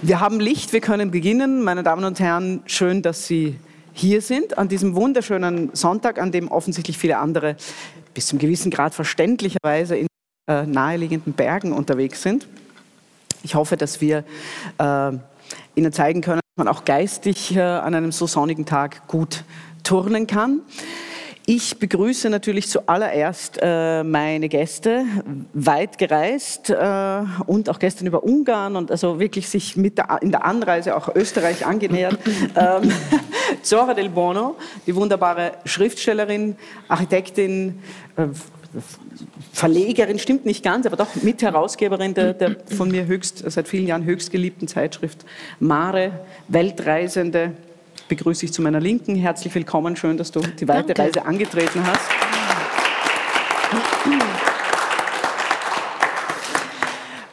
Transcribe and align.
Wir 0.00 0.20
haben 0.20 0.38
Licht, 0.38 0.72
wir 0.72 0.80
können 0.80 1.10
beginnen. 1.10 1.64
Meine 1.64 1.82
Damen 1.82 2.04
und 2.04 2.20
Herren, 2.20 2.62
schön, 2.66 3.02
dass 3.02 3.26
Sie 3.26 3.58
hier 3.92 4.22
sind 4.22 4.56
an 4.56 4.68
diesem 4.68 4.94
wunderschönen 4.94 5.70
Sonntag, 5.74 6.20
an 6.20 6.30
dem 6.30 6.52
offensichtlich 6.52 6.96
viele 6.96 7.18
andere 7.18 7.56
bis 8.14 8.28
zum 8.28 8.38
gewissen 8.38 8.70
Grad 8.70 8.94
verständlicherweise 8.94 9.96
in 9.96 10.06
äh, 10.48 10.64
naheliegenden 10.66 11.32
Bergen 11.32 11.72
unterwegs 11.72 12.22
sind. 12.22 12.46
Ich 13.42 13.56
hoffe, 13.56 13.76
dass 13.76 14.00
wir 14.00 14.22
äh, 14.78 15.12
Ihnen 15.74 15.92
zeigen 15.92 16.20
können, 16.20 16.42
dass 16.56 16.64
man 16.64 16.68
auch 16.68 16.84
geistig 16.84 17.56
äh, 17.56 17.60
an 17.60 17.92
einem 17.96 18.12
so 18.12 18.28
sonnigen 18.28 18.66
Tag 18.66 19.08
gut 19.08 19.42
turnen 19.82 20.28
kann. 20.28 20.60
Ich 21.50 21.78
begrüße 21.78 22.28
natürlich 22.28 22.68
zuallererst 22.68 23.58
äh, 23.62 24.04
meine 24.04 24.50
Gäste, 24.50 25.06
weit 25.54 25.96
gereist 25.96 26.68
äh, 26.68 27.22
und 27.46 27.70
auch 27.70 27.78
gestern 27.78 28.06
über 28.06 28.22
Ungarn 28.22 28.76
und 28.76 28.90
also 28.90 29.18
wirklich 29.18 29.48
sich 29.48 29.74
mit 29.74 29.96
der, 29.96 30.18
in 30.20 30.30
der 30.30 30.44
Anreise 30.44 30.94
auch 30.94 31.08
Österreich 31.14 31.64
angenähert. 31.64 32.18
ähm, 32.54 32.92
Zora 33.62 33.94
del 33.94 34.10
Bono, 34.10 34.56
die 34.86 34.94
wunderbare 34.94 35.52
Schriftstellerin, 35.64 36.54
Architektin, 36.86 37.78
äh, 38.16 38.26
Verlegerin, 39.50 40.18
stimmt 40.18 40.44
nicht 40.44 40.62
ganz, 40.62 40.84
aber 40.84 40.96
doch 40.96 41.14
Mitherausgeberin 41.14 42.12
der, 42.12 42.34
der 42.34 42.56
von 42.76 42.90
mir 42.90 43.06
höchst, 43.06 43.50
seit 43.50 43.68
vielen 43.68 43.86
Jahren 43.86 44.04
höchst 44.04 44.30
geliebten 44.30 44.68
Zeitschrift 44.68 45.24
Mare, 45.60 46.12
Weltreisende, 46.48 47.54
begrüße 48.08 48.46
ich 48.46 48.52
zu 48.52 48.62
meiner 48.62 48.80
Linken. 48.80 49.14
Herzlich 49.14 49.54
willkommen, 49.54 49.94
schön, 49.96 50.16
dass 50.16 50.32
du 50.32 50.40
die 50.40 50.66
weite 50.66 50.94
Danke. 50.94 51.02
Reise 51.02 51.26
angetreten 51.26 51.86
hast. 51.86 52.08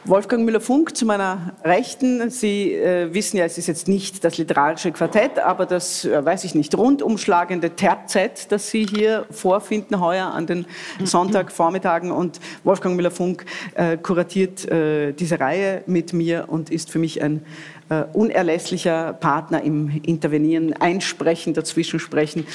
Wolfgang 0.08 0.44
Müller-Funk 0.44 0.96
zu 0.96 1.04
meiner 1.04 1.54
Rechten. 1.64 2.30
Sie 2.30 2.72
äh, 2.72 3.12
wissen 3.12 3.38
ja, 3.38 3.44
es 3.44 3.58
ist 3.58 3.66
jetzt 3.66 3.88
nicht 3.88 4.22
das 4.22 4.38
literarische 4.38 4.92
Quartett, 4.92 5.40
aber 5.40 5.66
das, 5.66 6.04
äh, 6.04 6.24
weiß 6.24 6.44
ich 6.44 6.54
nicht, 6.54 6.76
rundumschlagende 6.78 7.70
Terzett, 7.70 8.52
das 8.52 8.70
Sie 8.70 8.86
hier 8.86 9.26
vorfinden 9.32 10.00
heuer 10.00 10.26
an 10.26 10.46
den 10.46 10.66
Sonntagvormittagen. 11.02 12.12
Und 12.12 12.38
Wolfgang 12.62 12.94
Müller-Funk 12.94 13.46
äh, 13.74 13.96
kuratiert 13.96 14.70
äh, 14.70 15.12
diese 15.12 15.40
Reihe 15.40 15.82
mit 15.86 16.12
mir 16.12 16.44
und 16.46 16.70
ist 16.70 16.90
für 16.90 17.00
mich 17.00 17.20
ein 17.20 17.44
äh, 17.88 18.04
unerlässlicher 18.12 19.12
Partner 19.14 19.62
im 19.62 20.00
Intervenieren, 20.04 20.72
Einsprechen, 20.74 21.54
Dazwischensprechen 21.54 22.46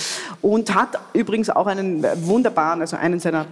und 0.42 0.76
hat 0.76 1.00
übrigens 1.14 1.50
auch 1.50 1.68
einen 1.68 2.06
wunderbaren, 2.26 2.82
also 2.82 2.98
einen 2.98 3.20
seiner 3.20 3.46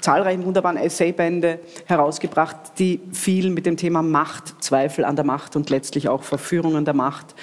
zahlreichen 0.00 0.44
wunderbaren 0.44 0.76
Essaybände 0.76 1.60
herausgebracht, 1.86 2.56
die 2.78 3.00
viel 3.12 3.50
mit 3.50 3.66
dem 3.66 3.76
Thema 3.76 4.02
Macht, 4.02 4.62
Zweifel 4.62 5.04
an 5.04 5.16
der 5.16 5.24
Macht 5.24 5.56
und 5.56 5.70
letztlich 5.70 6.08
auch 6.08 6.22
Verführungen 6.22 6.84
der 6.84 6.94
Macht 6.94 7.34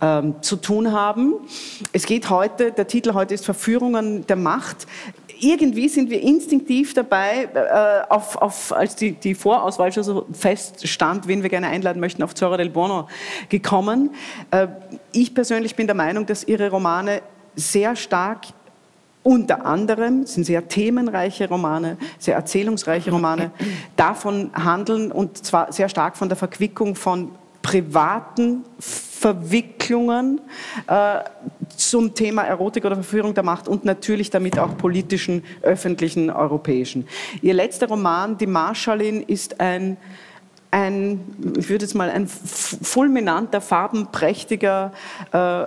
ähm, 0.00 0.34
zu 0.42 0.56
tun 0.56 0.92
haben. 0.92 1.34
Es 1.92 2.06
geht 2.06 2.30
heute, 2.30 2.72
der 2.72 2.86
Titel 2.86 3.14
heute 3.14 3.34
ist 3.34 3.44
Verführungen 3.44 4.26
der 4.26 4.36
Macht 4.36 4.86
irgendwie 5.40 5.88
sind 5.88 6.10
wir 6.10 6.20
instinktiv 6.22 6.94
dabei, 6.94 7.48
äh, 7.54 8.12
auf, 8.12 8.36
auf, 8.36 8.72
als 8.72 8.96
die, 8.96 9.12
die 9.12 9.34
Vorauswahl 9.34 9.92
schon 9.92 10.04
so 10.04 10.26
feststand, 10.32 11.26
wen 11.26 11.42
wir 11.42 11.50
gerne 11.50 11.68
einladen 11.68 12.00
möchten, 12.00 12.22
auf 12.22 12.34
Zora 12.34 12.56
del 12.56 12.70
Bono 12.70 13.08
gekommen. 13.48 14.10
Äh, 14.50 14.68
ich 15.12 15.34
persönlich 15.34 15.74
bin 15.74 15.86
der 15.86 15.96
Meinung, 15.96 16.26
dass 16.26 16.44
ihre 16.44 16.70
Romane 16.70 17.22
sehr 17.56 17.96
stark 17.96 18.46
unter 19.22 19.66
anderem 19.66 20.24
sind 20.24 20.44
sehr 20.44 20.66
themenreiche 20.66 21.48
Romane, 21.48 21.98
sehr 22.18 22.36
erzählungsreiche 22.36 23.10
Romane, 23.10 23.50
davon 23.96 24.50
handeln 24.54 25.12
und 25.12 25.44
zwar 25.44 25.72
sehr 25.72 25.90
stark 25.90 26.16
von 26.16 26.28
der 26.28 26.36
Verquickung 26.36 26.94
von 26.94 27.30
privaten 27.62 28.64
Verwicklungen 28.78 30.40
äh, 30.86 31.18
zum 31.76 32.14
Thema 32.14 32.42
Erotik 32.42 32.84
oder 32.84 32.94
Verführung 32.94 33.34
der 33.34 33.42
Macht 33.42 33.68
und 33.68 33.84
natürlich 33.84 34.30
damit 34.30 34.58
auch 34.58 34.76
politischen, 34.76 35.44
öffentlichen, 35.62 36.30
europäischen. 36.30 37.06
Ihr 37.42 37.54
letzter 37.54 37.88
Roman, 37.88 38.38
Die 38.38 38.46
Marschallin, 38.46 39.22
ist 39.22 39.60
ein 39.60 39.96
ein, 40.72 41.20
ich 41.58 41.68
würde 41.68 41.84
jetzt 41.84 41.94
mal 41.94 42.10
ein 42.10 42.28
fulminanter, 42.28 43.60
farbenprächtiger 43.60 44.92
äh, 45.32 45.64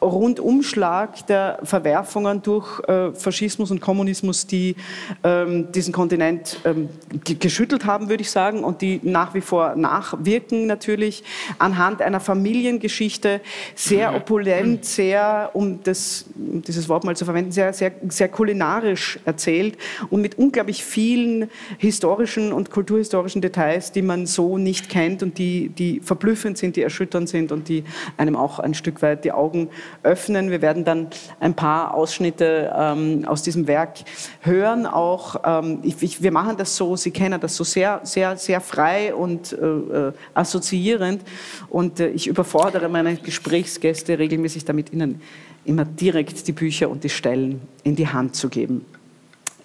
Rundumschlag 0.00 1.26
der 1.26 1.58
Verwerfungen 1.62 2.42
durch 2.42 2.80
äh, 2.88 3.12
Faschismus 3.12 3.70
und 3.70 3.80
Kommunismus, 3.80 4.46
die 4.46 4.76
ähm, 5.24 5.70
diesen 5.72 5.92
Kontinent 5.92 6.58
ähm, 6.64 6.88
geschüttelt 7.24 7.84
haben, 7.84 8.08
würde 8.08 8.22
ich 8.22 8.30
sagen, 8.30 8.64
und 8.64 8.82
die 8.82 9.00
nach 9.02 9.34
wie 9.34 9.40
vor 9.40 9.76
nachwirken 9.76 10.66
natürlich. 10.66 11.24
Anhand 11.58 12.02
einer 12.02 12.20
Familiengeschichte, 12.20 13.40
sehr 13.74 14.14
opulent, 14.14 14.84
sehr, 14.84 15.50
um, 15.54 15.82
das, 15.82 16.26
um 16.34 16.62
dieses 16.62 16.88
Wort 16.88 17.04
mal 17.04 17.16
zu 17.16 17.24
verwenden, 17.24 17.52
sehr, 17.52 17.72
sehr, 17.72 17.92
sehr 18.08 18.28
kulinarisch 18.28 19.18
erzählt 19.24 19.76
und 20.10 20.20
mit 20.20 20.38
unglaublich 20.38 20.84
vielen 20.84 21.50
historischen 21.78 22.52
und 22.52 22.70
kulturhistorischen 22.70 23.40
Details, 23.42 23.92
die 23.92 24.02
man 24.02 24.26
so 24.26 24.58
nicht 24.58 24.88
kennt 24.88 25.22
und 25.22 25.38
die, 25.38 25.68
die 25.68 26.00
verblüffend 26.00 26.58
sind, 26.58 26.76
die 26.76 26.82
erschütternd 26.82 27.28
sind 27.28 27.52
und 27.52 27.68
die 27.68 27.84
einem 28.16 28.36
auch 28.36 28.58
ein 28.58 28.74
Stück 28.74 29.02
weit 29.02 29.24
die 29.24 29.32
Augen 29.32 29.68
öffnen. 30.02 30.50
Wir 30.50 30.62
werden 30.62 30.84
dann 30.84 31.08
ein 31.40 31.54
paar 31.54 31.94
Ausschnitte 31.94 32.72
ähm, 32.76 33.24
aus 33.26 33.42
diesem 33.42 33.66
Werk 33.66 33.98
hören. 34.40 34.86
Auch 34.86 35.36
ähm, 35.44 35.80
ich, 35.82 36.02
ich, 36.02 36.22
wir 36.22 36.32
machen 36.32 36.56
das 36.56 36.76
so, 36.76 36.96
Sie 36.96 37.10
kennen 37.10 37.40
das 37.40 37.56
so 37.56 37.64
sehr, 37.64 38.00
sehr, 38.02 38.36
sehr 38.36 38.60
frei 38.60 39.14
und 39.14 39.52
äh, 39.52 39.56
äh, 39.56 40.12
assoziierend. 40.34 41.22
Und 41.68 42.00
äh, 42.00 42.08
ich 42.08 42.26
überfordere 42.26 42.88
meine 42.88 43.16
Gesprächsgäste 43.16 44.18
regelmäßig 44.18 44.64
damit, 44.64 44.92
ihnen 44.92 45.20
immer 45.64 45.84
direkt 45.84 46.46
die 46.46 46.52
Bücher 46.52 46.88
und 46.88 47.04
die 47.04 47.08
Stellen 47.08 47.60
in 47.82 47.96
die 47.96 48.08
Hand 48.08 48.36
zu 48.36 48.48
geben. 48.48 48.84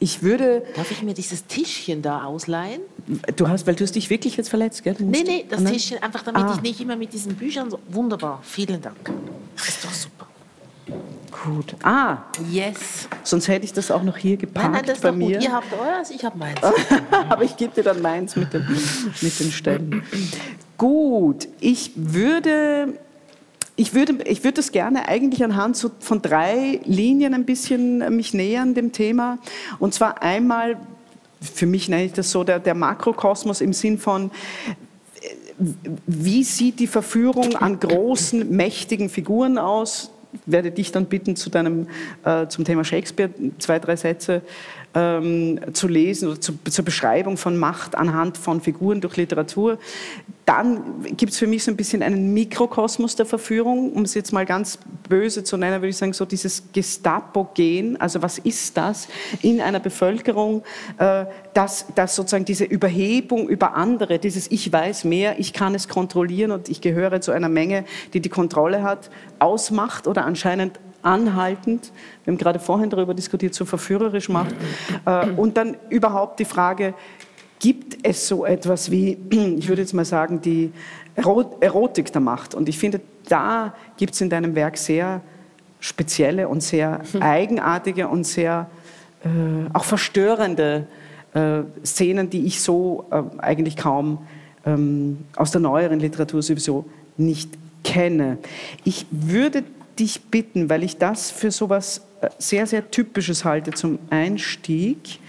Ich 0.04 0.24
würde. 0.24 0.64
Darf 0.76 0.90
ich 0.90 1.04
mir 1.04 1.14
dieses 1.14 1.46
Tischchen 1.46 2.02
da 2.02 2.24
ausleihen? 2.24 2.82
Du 3.36 3.48
hast, 3.48 3.68
weil 3.68 3.76
du 3.76 3.84
hast 3.84 3.96
dich 3.96 4.10
wirklich 4.10 4.36
jetzt 4.36 4.50
verletzt, 4.50 4.84
gell? 4.84 4.96
Nee, 4.98 5.24
nee, 5.24 5.46
das 5.48 5.64
Tischchen, 5.64 6.02
einfach 6.02 6.24
damit 6.24 6.42
ah. 6.42 6.54
ich 6.56 6.62
nicht 6.64 6.82
immer 6.82 6.96
mit 6.96 7.14
diesen 7.14 7.36
Büchern 7.36 7.70
so. 7.70 7.80
Wunderbar, 7.88 8.40
vielen 8.42 8.82
Dank. 8.82 8.98
Das 9.56 9.70
ist 9.70 9.86
doch 9.86 9.94
super. 9.94 10.26
Gut. 11.44 11.76
Ah. 11.84 12.18
Yes. 12.50 13.08
Sonst 13.24 13.48
hätte 13.48 13.64
ich 13.64 13.74
das 13.74 13.92
auch 13.92 14.02
noch 14.02 14.18
hier 14.18 14.38
geparkt 14.38 14.72
nein, 14.72 14.82
nein, 14.82 14.86
das 14.88 14.98
ist 14.98 15.04
bei 15.04 15.12
mir. 15.12 15.38
Gut. 15.38 15.44
Ihr 15.44 15.52
habt 15.52 15.72
euers, 15.72 16.10
ich 16.10 16.26
habe 16.26 16.36
meins. 16.36 16.60
Aber 17.30 17.44
ich 17.44 17.56
gebe 17.56 17.76
dir 17.76 17.84
dann 17.84 18.02
meins 18.02 18.36
mit 18.36 18.52
den, 18.54 18.66
mit 19.22 19.40
den 19.40 19.52
Stellen. 19.52 20.04
gut. 20.80 21.48
Ich 21.60 21.92
würde 21.96 22.98
ich 23.76 23.94
würde, 23.94 24.18
ich 24.26 24.44
würde 24.44 24.56
das 24.56 24.72
gerne 24.72 25.08
eigentlich 25.08 25.44
anhand 25.44 25.78
so 25.78 25.92
von 26.00 26.22
drei 26.22 26.80
Linien 26.84 27.34
ein 27.34 27.46
bisschen 27.46 28.16
mich 28.16 28.34
nähern 28.34 28.74
dem 28.74 28.92
Thema. 28.92 29.40
Und 29.80 29.94
zwar 29.94 30.22
einmal, 30.22 30.78
für 31.40 31.66
mich 31.66 31.90
nenne 31.90 32.06
ich 32.06 32.14
das 32.14 32.32
so, 32.32 32.44
der, 32.44 32.60
der 32.60 32.76
Makrokosmos 32.76 33.62
im 33.62 33.74
Sinn 33.74 33.98
von, 33.98 34.30
äh, 35.22 35.68
wie 36.06 36.44
sieht 36.44 36.80
die 36.80 36.88
Verführung 36.88 37.56
an 37.56 37.80
großen, 37.80 38.50
mächtigen 38.50 39.10
Figuren 39.10 39.58
aus? 39.58 40.12
Werde 40.46 40.72
dich 40.72 40.92
dann 40.92 41.06
bitten, 41.06 41.36
zu 41.36 41.50
deinem, 41.50 41.88
äh, 42.24 42.48
zum 42.48 42.64
Thema 42.66 42.84
Shakespeare 42.84 43.32
zwei, 43.58 43.80
drei 43.80 43.96
Sätze 43.96 44.42
ähm, 44.94 45.60
zu 45.74 45.88
lesen 45.88 46.30
oder 46.30 46.42
zu, 46.42 46.54
zur 46.70 46.86
Beschreibung 46.86 47.38
von 47.38 47.58
Macht 47.58 47.96
anhand 47.96 48.38
von 48.38 48.62
Figuren 48.62 49.02
durch 49.02 49.18
Literatur. 49.18 49.78
Dann 50.46 51.06
gibt 51.16 51.32
es 51.32 51.38
für 51.38 51.48
mich 51.48 51.64
so 51.64 51.72
ein 51.72 51.78
bisschen 51.78 52.04
einen 52.04 52.34
Mikrokosmos 52.34 53.16
der 53.16 53.26
Verführung, 53.26 53.94
um 53.94 54.04
es 54.04 54.16
jetzt 54.16 54.34
mal 54.34 54.46
ganz 54.46 54.80
böse 55.08 55.44
zu 55.44 55.56
nennen, 55.56 55.76
würde 55.76 55.90
ich 55.90 55.98
sagen, 55.98 56.14
so 56.14 56.26
dieses 56.26 56.64
Gestapo-Gen, 56.74 58.02
also 58.02 58.22
was 58.22 58.38
ist 58.40 58.76
das 58.76 59.08
in 59.42 59.62
einer 59.62 59.80
Bevölkerung, 59.80 60.64
äh, 60.98 61.26
dass, 61.54 61.86
dass 61.96 62.16
sozusagen 62.16 62.46
diese 62.46 62.66
Überhebung 62.66 63.48
über 63.48 63.76
andere, 63.76 64.20
dieses 64.20 64.50
Ich 64.52 64.72
weiß 64.72 65.06
mehr, 65.06 65.40
ich 65.40 65.54
kann 65.54 65.76
es 65.76 65.88
kontrollieren 65.88 66.52
und 66.52 66.70
ich 66.70 66.82
gehöre 66.82 67.22
zu 67.22 67.32
einer 67.32 67.50
Menge, 67.50 67.86
die 68.14 68.20
die 68.20 68.30
Kontrolle 68.30 68.84
hat, 68.84 69.10
ausmacht 69.40 70.08
oder 70.08 70.26
anscheinend 70.26 70.80
anhaltend, 71.04 71.92
wir 72.24 72.32
haben 72.32 72.38
gerade 72.38 72.60
vorhin 72.60 72.90
darüber 72.90 73.14
diskutiert, 73.14 73.54
so 73.54 73.66
verführerisch 73.66 74.30
macht. 74.30 74.56
Äh, 75.06 75.30
und 75.32 75.58
dann 75.58 75.78
überhaupt 75.90 76.40
die 76.40 76.46
Frage, 76.46 76.94
gibt 77.60 77.98
es 78.04 78.28
so 78.28 78.46
etwas 78.46 78.92
wie, 78.92 79.18
ich 79.58 79.68
würde 79.68 79.82
jetzt 79.82 79.94
mal 79.94 80.06
sagen, 80.06 80.42
die 80.42 80.72
Erotik 81.16 82.12
der 82.12 82.22
Macht? 82.22 82.56
Und 82.56 82.70
ich 82.70 82.78
finde, 82.78 83.02
da 83.28 83.74
gibt 83.98 84.14
es 84.14 84.22
in 84.22 84.30
deinem 84.30 84.56
Werk 84.56 84.78
sehr 84.78 85.22
spezielle 85.80 86.48
und 86.48 86.62
sehr 86.62 87.02
eigenartige 87.20 88.08
und 88.08 88.26
sehr 88.26 88.70
äh, 89.24 89.28
auch 89.74 89.84
verstörende 89.84 90.88
äh, 91.34 91.62
Szenen, 91.86 92.30
die 92.30 92.46
ich 92.46 92.62
so 92.62 93.06
äh, 93.12 93.22
eigentlich 93.40 93.78
kaum 93.78 94.20
ähm, 94.66 95.26
aus 95.36 95.52
der 95.52 95.62
neueren 95.62 96.00
Literatur 96.00 96.42
sowieso 96.42 96.86
nicht 97.18 97.50
kenne. 97.84 98.38
Ich 98.84 99.06
würde 99.12 99.64
dich 100.02 100.22
bitten, 100.24 100.70
weil 100.70 100.84
ich 100.84 100.98
das 100.98 101.32
für 101.32 101.52
so 101.52 101.66
etwas 101.66 102.02
äh, 102.22 102.30
sehr, 102.38 102.68
sehr 102.68 102.92
Typisches 102.92 103.46
halte 103.46 103.72
zum 103.72 104.00
Einstieg. 104.10 105.20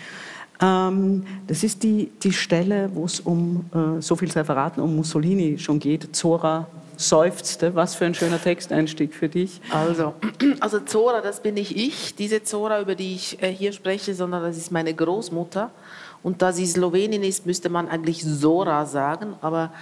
Ähm, 0.60 1.24
das 1.46 1.62
ist 1.62 1.82
die, 1.82 2.10
die 2.22 2.32
Stelle, 2.32 2.90
wo 2.94 3.04
es 3.04 3.20
um, 3.20 3.66
äh, 3.74 4.00
so 4.00 4.16
viel 4.16 4.30
sei 4.30 4.44
verraten, 4.44 4.80
um 4.80 4.96
Mussolini 4.96 5.58
schon 5.58 5.78
geht, 5.78 6.14
Zora 6.16 6.66
seufzte. 6.96 7.74
Was 7.74 7.94
für 7.94 8.06
ein 8.06 8.14
schöner 8.14 8.40
Texteinstieg 8.40 9.14
für 9.14 9.28
dich. 9.28 9.60
Also, 9.70 10.14
also 10.60 10.80
Zora, 10.80 11.20
das 11.20 11.42
bin 11.42 11.54
nicht 11.54 11.76
ich, 11.76 12.14
diese 12.14 12.42
Zora, 12.42 12.80
über 12.80 12.94
die 12.94 13.14
ich 13.14 13.42
äh, 13.42 13.52
hier 13.52 13.72
spreche, 13.72 14.14
sondern 14.14 14.42
das 14.42 14.56
ist 14.56 14.72
meine 14.72 14.94
Großmutter. 14.94 15.70
Und 16.22 16.40
da 16.40 16.52
sie 16.52 16.66
Slowenin 16.66 17.24
ist, 17.24 17.46
müsste 17.46 17.68
man 17.68 17.88
eigentlich 17.88 18.24
Zora 18.24 18.86
sagen, 18.86 19.34
aber 19.40 19.72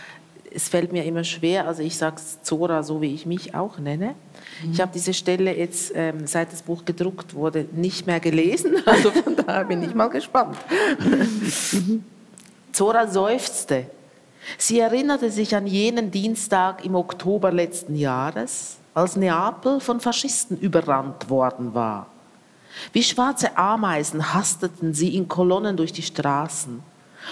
es 0.53 0.69
fällt 0.69 0.93
mir 0.93 1.05
immer 1.05 1.25
schwer, 1.25 1.67
also 1.67 1.83
ich 1.83 1.97
sage 1.97 2.17
Zora, 2.43 2.83
so 2.83 3.01
wie 3.01 3.15
ich 3.15 3.27
mich 3.27 3.55
auch 3.55 3.79
nenne. 3.79 4.15
Mhm. 4.65 4.73
Ich 4.73 4.81
habe 4.81 4.91
diese 4.93 5.15
Stelle 5.15 5.57
jetzt, 5.57 5.93
ähm, 5.95 6.27
seit 6.27 6.53
das 6.53 6.63
Buch 6.63 6.85
gedruckt 6.85 7.35
wurde, 7.35 7.67
nicht 7.73 8.07
mehr 8.07 8.21
gelesen, 8.21 8.77
also 8.87 9.11
von 9.11 9.37
daher 9.37 9.65
bin 9.65 9.83
ich 9.83 9.95
mal 9.95 10.09
gespannt. 10.09 10.57
Zora 12.73 13.07
seufzte. 13.07 13.87
Sie 14.59 14.79
erinnerte 14.79 15.31
sich 15.31 15.55
an 15.55 15.67
jenen 15.67 16.11
Dienstag 16.11 16.85
im 16.85 16.95
Oktober 16.95 17.53
letzten 17.53 17.95
Jahres, 17.95 18.79
als 18.95 19.17
Neapel 19.17 19.81
von 19.81 20.01
Faschisten 20.01 20.59
überrannt 20.59 21.31
worden 21.31 21.75
war. 21.75 22.07
Wie 22.93 23.03
schwarze 23.03 23.57
Ameisen 23.57 24.33
hasteten 24.35 24.95
sie 24.95 25.15
in 25.15 25.29
Kolonnen 25.29 25.77
durch 25.77 25.93
die 25.93 26.03
Straßen. 26.03 26.83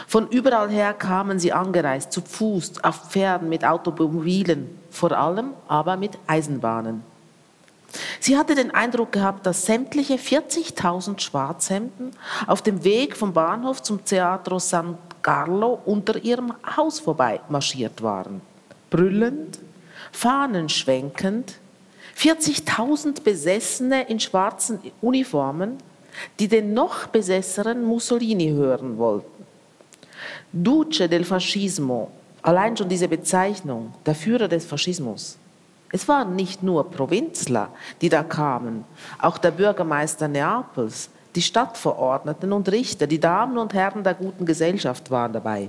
Von 0.07 0.29
überall 0.29 0.69
her 0.69 0.93
kamen 0.93 1.39
sie 1.39 1.53
angereist, 1.53 2.13
zu 2.13 2.21
Fuß, 2.21 2.85
auf 2.85 3.11
Pferden, 3.11 3.49
mit 3.49 3.65
Automobilen, 3.65 4.79
vor 4.91 5.13
allem 5.13 5.53
aber 5.67 5.97
mit 5.97 6.19
Eisenbahnen. 6.27 7.03
Sie 8.21 8.37
hatte 8.37 8.55
den 8.55 8.71
Eindruck 8.71 9.13
gehabt, 9.13 9.47
dass 9.47 9.65
sämtliche 9.65 10.17
40.000 10.17 11.21
Schwarzhemden 11.21 12.11
auf 12.47 12.61
dem 12.61 12.85
Weg 12.85 13.17
vom 13.17 13.33
Bahnhof 13.33 13.83
zum 13.83 14.05
Teatro 14.05 14.59
San 14.59 14.99
Carlo 15.23 15.81
unter 15.85 16.23
ihrem 16.23 16.53
Haus 16.77 17.01
vorbei 17.01 17.41
marschiert 17.49 18.03
waren. 18.03 18.41
Brüllend, 18.91 19.59
Fahnen 20.13 20.69
schwenkend, 20.69 21.55
40.000 22.17 23.23
Besessene 23.23 24.09
in 24.09 24.21
schwarzen 24.21 24.81
Uniformen, 25.01 25.79
die 26.39 26.49
den 26.49 26.75
noch 26.75 27.07
besesseren 27.07 27.85
Mussolini 27.85 28.51
hören 28.51 28.99
wollten. 28.99 29.38
Duce 30.53 31.09
del 31.09 31.25
Fascismo, 31.25 32.11
allein 32.41 32.75
schon 32.75 32.89
diese 32.89 33.07
Bezeichnung, 33.07 33.93
der 34.07 34.15
Führer 34.15 34.49
des 34.49 34.65
Faschismus. 34.65 35.37
Es 35.93 36.09
waren 36.09 36.37
nicht 36.37 36.63
nur 36.63 36.91
Provinzler, 36.91 37.69
die 38.01 38.09
da 38.09 38.23
kamen, 38.23 38.85
auch 39.19 39.37
der 39.37 39.51
Bürgermeister 39.51 40.27
Neapels, 40.27 41.11
die 41.35 41.43
Stadtverordneten 41.43 42.51
und 42.53 42.71
Richter, 42.71 43.07
die 43.07 43.21
Damen 43.21 43.59
und 43.59 43.75
Herren 43.75 44.03
der 44.03 44.15
guten 44.15 44.47
Gesellschaft 44.47 45.11
waren 45.11 45.35
dabei. 45.35 45.69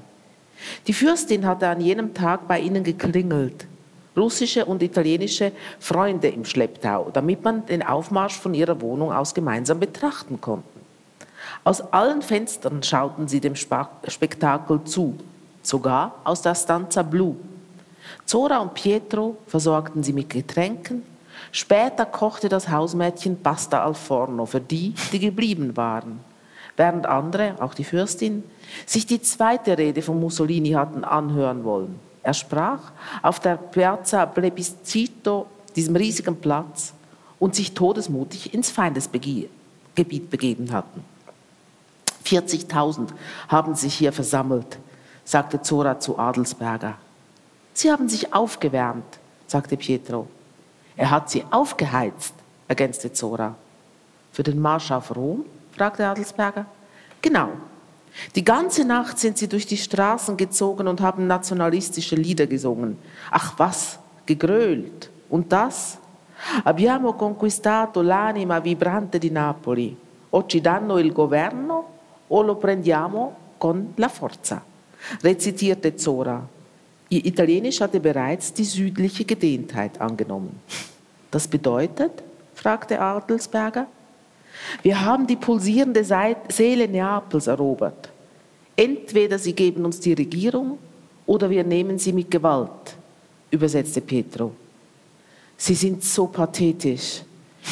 Die 0.87 0.93
Fürstin 0.93 1.45
hatte 1.45 1.67
an 1.67 1.81
jenem 1.81 2.13
Tag 2.13 2.47
bei 2.47 2.61
ihnen 2.61 2.83
geklingelt, 2.85 3.67
russische 4.15 4.63
und 4.63 4.81
italienische 4.81 5.51
Freunde 5.79 6.29
im 6.29 6.45
Schlepptau, 6.45 7.09
damit 7.11 7.43
man 7.43 7.65
den 7.65 7.83
Aufmarsch 7.83 8.39
von 8.39 8.53
ihrer 8.53 8.79
Wohnung 8.79 9.11
aus 9.11 9.33
gemeinsam 9.33 9.81
betrachten 9.81 10.39
konnte. 10.39 10.78
Aus 11.69 11.81
allen 11.81 12.23
Fenstern 12.23 12.81
schauten 12.81 13.27
sie 13.27 13.39
dem 13.39 13.53
Spektakel 13.55 14.83
zu, 14.85 15.13
sogar 15.61 16.15
aus 16.23 16.41
der 16.41 16.55
Stanza 16.55 17.03
Blu. 17.03 17.35
Zora 18.25 18.57
und 18.57 18.73
Pietro 18.73 19.37
versorgten 19.45 20.01
sie 20.01 20.13
mit 20.13 20.31
Getränken. 20.31 21.03
Später 21.51 22.07
kochte 22.07 22.49
das 22.49 22.69
Hausmädchen 22.69 23.43
Pasta 23.43 23.83
al 23.83 23.93
Forno 23.93 24.47
für 24.47 24.59
die, 24.59 24.95
die 25.11 25.19
geblieben 25.19 25.77
waren, 25.77 26.21
während 26.75 27.05
andere, 27.05 27.53
auch 27.59 27.75
die 27.75 27.83
Fürstin, 27.83 28.43
sich 28.87 29.05
die 29.05 29.21
zweite 29.21 29.77
Rede 29.77 30.01
von 30.01 30.19
Mussolini 30.19 30.71
hatten 30.71 31.03
anhören 31.03 31.63
wollen. 31.63 31.99
Er 32.23 32.33
sprach 32.33 32.93
auf 33.21 33.39
der 33.39 33.57
Piazza 33.57 34.25
Plebiscito, 34.25 35.45
diesem 35.75 35.95
riesigen 35.95 36.37
Platz, 36.37 36.93
und 37.37 37.53
sich 37.53 37.75
todesmutig 37.75 38.55
ins 38.55 38.71
Feindesgebiet 38.71 39.51
begeben 40.31 40.71
hatten. 40.71 41.03
40.000 42.25 43.09
haben 43.47 43.75
sich 43.75 43.95
hier 43.95 44.11
versammelt, 44.11 44.77
sagte 45.23 45.61
Zora 45.61 45.99
zu 45.99 46.17
Adelsberger. 46.17 46.95
Sie 47.73 47.91
haben 47.91 48.09
sich 48.09 48.33
aufgewärmt, 48.33 49.19
sagte 49.47 49.77
Pietro. 49.77 50.27
Er 50.95 51.11
hat 51.11 51.29
sie 51.29 51.43
aufgeheizt, 51.49 52.33
ergänzte 52.67 53.13
Zora. 53.13 53.55
Für 54.31 54.43
den 54.43 54.59
Marsch 54.59 54.91
auf 54.91 55.15
Rom? 55.15 55.45
fragte 55.71 56.05
Adelsberger. 56.05 56.65
Genau. 57.21 57.49
Die 58.35 58.43
ganze 58.43 58.85
Nacht 58.85 59.17
sind 59.19 59.37
sie 59.37 59.47
durch 59.47 59.65
die 59.65 59.77
Straßen 59.77 60.35
gezogen 60.35 60.87
und 60.87 60.99
haben 60.99 61.27
nationalistische 61.27 62.15
Lieder 62.15 62.47
gesungen. 62.47 62.97
Ach 63.31 63.53
was, 63.57 63.99
gegrölt. 64.25 65.09
Und 65.29 65.51
das? 65.51 65.99
Abbiamo 66.63 67.13
conquistato 67.13 68.01
l'anima 68.01 68.59
vibrante 68.63 69.19
di 69.19 69.29
Napoli. 69.29 69.95
O 70.31 70.45
ci 70.47 70.61
danno 70.61 70.97
il 70.97 71.11
governo 71.11 71.98
o 72.29 72.41
lo 72.41 72.55
prendiamo 72.55 73.35
con 73.57 73.93
la 73.97 74.07
forza, 74.07 74.63
rezitierte 75.21 75.95
Zora. 75.95 76.47
Ihr 77.09 77.25
Italienisch 77.25 77.81
hatte 77.81 77.99
bereits 77.99 78.53
die 78.53 78.63
südliche 78.63 79.25
Gedehntheit 79.25 79.99
angenommen. 79.99 80.61
Das 81.31 81.47
bedeutet, 81.47 82.23
fragte 82.53 82.99
Adelsberger, 82.99 83.87
wir 84.81 85.01
haben 85.05 85.25
die 85.25 85.35
pulsierende 85.35 86.03
Seele 86.03 86.87
Neapels 86.87 87.47
erobert. 87.47 88.09
Entweder 88.75 89.39
sie 89.39 89.53
geben 89.53 89.85
uns 89.85 89.99
die 89.99 90.13
Regierung 90.13 90.77
oder 91.25 91.49
wir 91.49 91.63
nehmen 91.63 91.97
sie 91.97 92.13
mit 92.13 92.31
Gewalt, 92.31 92.95
übersetzte 93.51 94.01
Petro. 94.01 94.53
Sie 95.57 95.75
sind 95.75 96.03
so 96.03 96.27
pathetisch. 96.27 97.21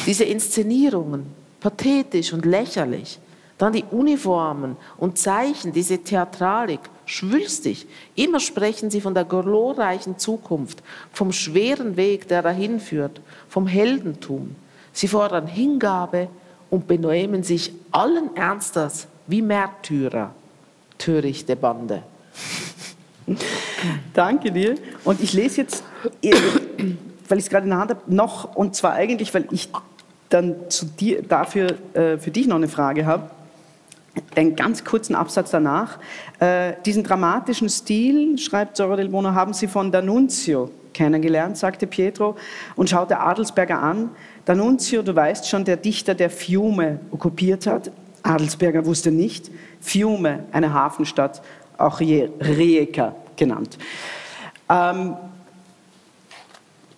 Diese 0.06 0.24
Inszenierungen, 0.24 1.26
pathetisch 1.60 2.32
und 2.32 2.44
lächerlich. 2.44 3.18
Dann 3.58 3.72
die 3.72 3.84
Uniformen 3.90 4.76
und 4.96 5.18
Zeichen, 5.18 5.72
diese 5.72 5.98
Theatralik, 5.98 6.80
schwülstig. 7.06 7.86
Immer 8.14 8.38
sprechen 8.38 8.90
sie 8.90 9.00
von 9.00 9.14
der 9.14 9.24
glorreichen 9.24 10.16
Zukunft, 10.16 10.82
vom 11.12 11.32
schweren 11.32 11.96
Weg, 11.96 12.28
der 12.28 12.42
dahin 12.42 12.78
führt, 12.78 13.20
vom 13.48 13.66
Heldentum. 13.66 14.54
Sie 14.92 15.08
fordern 15.08 15.48
Hingabe 15.48 16.28
und 16.70 16.86
benehmen 16.86 17.42
sich 17.42 17.72
allen 17.90 18.36
Ernstes 18.36 19.08
wie 19.26 19.42
Märtyrer. 19.42 20.34
Törichte 20.96 21.56
Bande. 21.56 22.02
Danke 24.14 24.52
dir. 24.52 24.76
Und 25.04 25.20
ich 25.20 25.32
lese 25.32 25.62
jetzt, 25.62 25.82
weil 27.28 27.38
ich 27.38 27.44
es 27.44 27.50
gerade 27.50 27.64
in 27.64 27.70
der 27.70 27.78
Hand 27.78 27.90
habe, 27.90 28.02
noch, 28.06 28.54
und 28.56 28.76
zwar 28.76 28.92
eigentlich, 28.92 29.34
weil 29.34 29.46
ich 29.50 29.68
dann 30.28 30.56
zu 30.68 30.86
dir, 30.86 31.22
dafür 31.22 31.76
äh, 31.94 32.18
für 32.18 32.30
dich 32.30 32.46
noch 32.46 32.56
eine 32.56 32.68
Frage 32.68 33.06
habe 33.06 33.30
einen 34.34 34.56
ganz 34.56 34.84
kurzen 34.84 35.14
Absatz 35.14 35.50
danach. 35.50 35.98
Äh, 36.40 36.74
diesen 36.84 37.04
dramatischen 37.04 37.68
Stil, 37.68 38.38
schreibt 38.38 38.76
Zora 38.76 38.96
del 38.96 39.08
Bono, 39.08 39.34
haben 39.34 39.52
sie 39.52 39.66
von 39.66 39.92
D'Annunzio 39.92 40.70
kennengelernt, 40.92 41.56
sagte 41.56 41.86
Pietro 41.86 42.36
und 42.76 42.90
schaute 42.90 43.18
Adelsberger 43.20 43.80
an. 43.80 44.10
D'Annunzio, 44.46 45.02
du 45.02 45.14
weißt 45.14 45.48
schon, 45.48 45.64
der 45.64 45.76
Dichter, 45.76 46.14
der 46.14 46.30
Fiume 46.30 47.00
okkupiert 47.10 47.66
hat. 47.66 47.90
Adelsberger 48.22 48.84
wusste 48.84 49.10
nicht. 49.10 49.50
Fiume, 49.80 50.44
eine 50.52 50.72
Hafenstadt, 50.72 51.42
auch 51.76 52.00
Rijeka 52.00 53.14
genannt. 53.36 53.78
Ähm, 54.68 55.16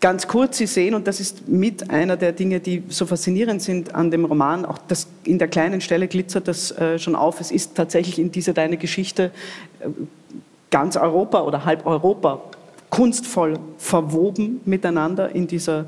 Ganz 0.01 0.27
kurz, 0.27 0.57
Sie 0.57 0.67
sehen, 0.67 0.95
und 0.95 1.07
das 1.07 1.21
ist 1.21 1.47
mit 1.47 1.91
einer 1.91 2.17
der 2.17 2.33
Dinge, 2.33 2.59
die 2.59 2.83
so 2.89 3.05
faszinierend 3.05 3.61
sind 3.61 3.95
an 3.95 4.11
dem 4.11 4.25
Roman, 4.25 4.65
auch 4.65 4.79
das 4.89 5.07
in 5.25 5.39
der 5.39 5.49
kleinen 5.49 5.83
Stelle 5.83 6.09
glitzert 6.09 6.49
das 6.49 6.71
äh, 6.73 6.99
schon 6.99 7.15
auf, 7.15 7.39
es 7.39 7.51
ist 7.51 7.75
tatsächlich 7.75 8.19
in 8.19 8.33
dieser 8.33 8.55
deine 8.55 8.79
Geschichte 8.79 9.31
äh, 9.81 9.89
ganz 10.71 10.97
Europa 10.97 11.43
oder 11.43 11.67
halb 11.67 11.85
Europa 11.85 12.41
kunstvoll 12.89 13.59
verwoben 13.77 14.63
miteinander 14.65 15.35
in 15.35 15.47
dieser, 15.47 15.85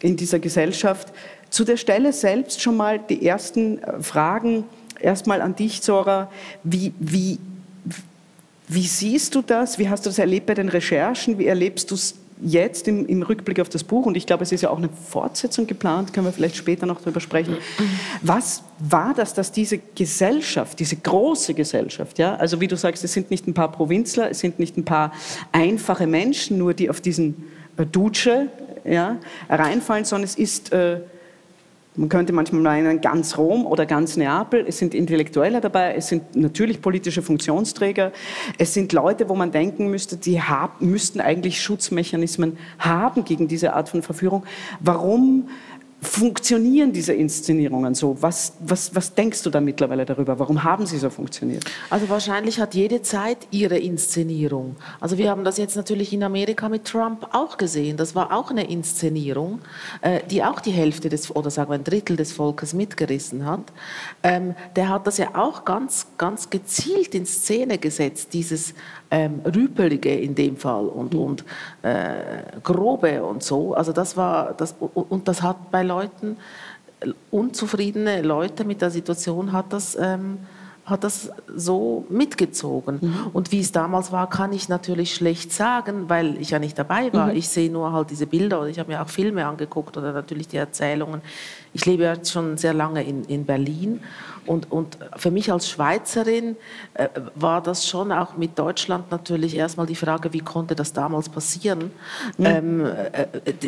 in 0.00 0.14
dieser 0.14 0.40
Gesellschaft. 0.40 1.08
Zu 1.48 1.64
der 1.64 1.78
Stelle 1.78 2.12
selbst 2.12 2.60
schon 2.60 2.76
mal 2.76 2.98
die 2.98 3.26
ersten 3.26 3.82
äh, 3.82 4.02
Fragen, 4.02 4.64
erstmal 5.00 5.40
an 5.40 5.56
dich, 5.56 5.80
Zora. 5.80 6.30
Wie, 6.64 6.92
wie, 6.98 7.38
wie 8.68 8.86
siehst 8.86 9.34
du 9.34 9.40
das? 9.40 9.78
Wie 9.78 9.88
hast 9.88 10.04
du 10.04 10.10
das 10.10 10.18
erlebt 10.18 10.44
bei 10.44 10.54
den 10.54 10.68
Recherchen? 10.68 11.38
Wie 11.38 11.46
erlebst 11.46 11.90
du 11.90 11.94
es 11.94 12.14
jetzt 12.40 12.88
im, 12.88 13.06
im, 13.06 13.22
Rückblick 13.22 13.60
auf 13.60 13.68
das 13.68 13.84
Buch, 13.84 14.06
und 14.06 14.16
ich 14.16 14.26
glaube, 14.26 14.42
es 14.42 14.52
ist 14.52 14.62
ja 14.62 14.70
auch 14.70 14.78
eine 14.78 14.88
Fortsetzung 14.88 15.66
geplant, 15.66 16.12
können 16.12 16.26
wir 16.26 16.32
vielleicht 16.32 16.56
später 16.56 16.86
noch 16.86 17.00
darüber 17.00 17.20
sprechen. 17.20 17.56
Was 18.22 18.62
war 18.78 19.14
das, 19.14 19.34
dass 19.34 19.52
diese 19.52 19.78
Gesellschaft, 19.78 20.78
diese 20.78 20.96
große 20.96 21.54
Gesellschaft, 21.54 22.18
ja, 22.18 22.36
also 22.36 22.60
wie 22.60 22.68
du 22.68 22.76
sagst, 22.76 23.04
es 23.04 23.12
sind 23.12 23.30
nicht 23.30 23.46
ein 23.46 23.54
paar 23.54 23.72
Provinzler, 23.72 24.30
es 24.30 24.40
sind 24.40 24.58
nicht 24.58 24.76
ein 24.76 24.84
paar 24.84 25.12
einfache 25.52 26.06
Menschen, 26.06 26.58
nur 26.58 26.74
die 26.74 26.90
auf 26.90 27.00
diesen 27.00 27.48
äh, 27.76 27.86
Duce 27.86 28.48
ja, 28.84 29.16
reinfallen, 29.48 30.04
sondern 30.04 30.24
es 30.24 30.36
ist 30.36 30.72
äh, 30.72 31.00
Man 31.98 32.08
könnte 32.08 32.32
manchmal 32.32 32.62
meinen, 32.62 33.00
ganz 33.00 33.36
Rom 33.36 33.66
oder 33.66 33.84
ganz 33.84 34.16
Neapel. 34.16 34.64
Es 34.68 34.78
sind 34.78 34.94
Intellektuelle 34.94 35.60
dabei, 35.60 35.96
es 35.96 36.06
sind 36.06 36.36
natürlich 36.36 36.80
politische 36.80 37.22
Funktionsträger, 37.22 38.12
es 38.56 38.72
sind 38.72 38.92
Leute, 38.92 39.28
wo 39.28 39.34
man 39.34 39.50
denken 39.50 39.90
müsste, 39.90 40.16
die 40.16 40.40
haben, 40.40 40.74
müssten 40.78 41.20
eigentlich 41.20 41.60
Schutzmechanismen 41.60 42.56
haben 42.78 43.24
gegen 43.24 43.48
diese 43.48 43.72
Art 43.72 43.88
von 43.88 44.02
Verführung. 44.02 44.44
Warum 44.78 45.48
funktionieren 46.00 46.92
diese 46.92 47.12
Inszenierungen 47.12 47.94
so? 47.94 48.16
Was, 48.20 48.52
was, 48.60 48.94
was 48.94 49.14
denkst 49.14 49.42
du 49.42 49.50
da 49.50 49.60
mittlerweile 49.60 50.04
darüber? 50.04 50.38
Warum 50.38 50.62
haben 50.62 50.86
sie 50.86 50.96
so 50.96 51.10
funktioniert? 51.10 51.64
Also 51.90 52.08
wahrscheinlich 52.08 52.60
hat 52.60 52.74
jede 52.74 53.02
Zeit 53.02 53.38
ihre 53.50 53.78
Inszenierung. 53.78 54.76
Also 55.00 55.18
wir 55.18 55.28
haben 55.28 55.42
das 55.42 55.58
jetzt 55.58 55.76
natürlich 55.76 56.12
in 56.12 56.22
Amerika 56.22 56.68
mit 56.68 56.84
Trump 56.84 57.28
auch 57.32 57.58
gesehen. 57.58 57.96
Das 57.96 58.14
war 58.14 58.32
auch 58.32 58.50
eine 58.50 58.70
Inszenierung, 58.70 59.58
äh, 60.00 60.20
die 60.30 60.44
auch 60.44 60.60
die 60.60 60.70
Hälfte 60.70 61.08
des, 61.08 61.34
oder 61.34 61.50
sagen 61.50 61.70
wir 61.70 61.74
ein 61.74 61.84
Drittel 61.84 62.16
des 62.16 62.32
Volkes 62.32 62.74
mitgerissen 62.74 63.44
hat. 63.44 63.72
Ähm, 64.22 64.54
der 64.76 64.90
hat 64.90 65.06
das 65.06 65.18
ja 65.18 65.34
auch 65.34 65.64
ganz, 65.64 66.06
ganz 66.16 66.48
gezielt 66.48 67.14
in 67.14 67.26
Szene 67.26 67.78
gesetzt, 67.78 68.34
dieses 68.34 68.74
ähm, 69.10 69.40
Rüpelige 69.44 70.14
in 70.14 70.34
dem 70.34 70.56
Fall 70.56 70.86
und, 70.86 71.14
mhm. 71.14 71.20
und 71.20 71.44
äh, 71.82 72.60
Grobe 72.62 73.22
und 73.22 73.42
so. 73.42 73.74
Also 73.74 73.92
das 73.92 74.16
war, 74.16 74.54
das, 74.54 74.74
und 74.78 75.28
das 75.28 75.42
hat 75.42 75.70
bei 75.70 75.82
Leuten, 75.82 76.36
unzufriedene 77.30 78.22
Leute 78.22 78.64
mit 78.64 78.82
der 78.82 78.90
Situation 78.90 79.52
hat 79.52 79.72
das, 79.72 79.96
ähm, 80.00 80.38
hat 80.84 81.04
das 81.04 81.30
so 81.54 82.06
mitgezogen. 82.08 82.98
Mhm. 83.00 83.26
Und 83.32 83.52
wie 83.52 83.60
es 83.60 83.72
damals 83.72 84.10
war, 84.10 84.28
kann 84.28 84.52
ich 84.52 84.68
natürlich 84.68 85.14
schlecht 85.14 85.52
sagen, 85.52 86.08
weil 86.08 86.40
ich 86.40 86.50
ja 86.50 86.58
nicht 86.58 86.78
dabei 86.78 87.12
war. 87.12 87.28
Mhm. 87.28 87.36
Ich 87.36 87.48
sehe 87.48 87.70
nur 87.70 87.92
halt 87.92 88.10
diese 88.10 88.26
Bilder 88.26 88.60
oder 88.60 88.68
ich 88.68 88.78
habe 88.78 88.90
mir 88.90 89.02
auch 89.02 89.08
Filme 89.08 89.46
angeguckt 89.46 89.96
oder 89.96 90.12
natürlich 90.12 90.48
die 90.48 90.56
Erzählungen. 90.56 91.20
Ich 91.74 91.84
lebe 91.84 92.04
jetzt 92.04 92.32
schon 92.32 92.56
sehr 92.56 92.74
lange 92.74 93.04
in, 93.04 93.24
in 93.24 93.44
Berlin 93.44 94.00
und, 94.48 94.72
und 94.72 94.98
für 95.16 95.30
mich 95.30 95.52
als 95.52 95.68
Schweizerin 95.68 96.56
äh, 96.94 97.08
war 97.34 97.62
das 97.62 97.86
schon 97.86 98.10
auch 98.10 98.36
mit 98.36 98.58
Deutschland 98.58 99.10
natürlich 99.10 99.54
erstmal 99.54 99.86
die 99.86 99.94
Frage, 99.94 100.32
wie 100.32 100.40
konnte 100.40 100.74
das 100.74 100.92
damals 100.92 101.28
passieren? 101.28 101.90
Mhm. 102.38 102.46
Ähm, 102.46 102.86
äh, 102.86 103.26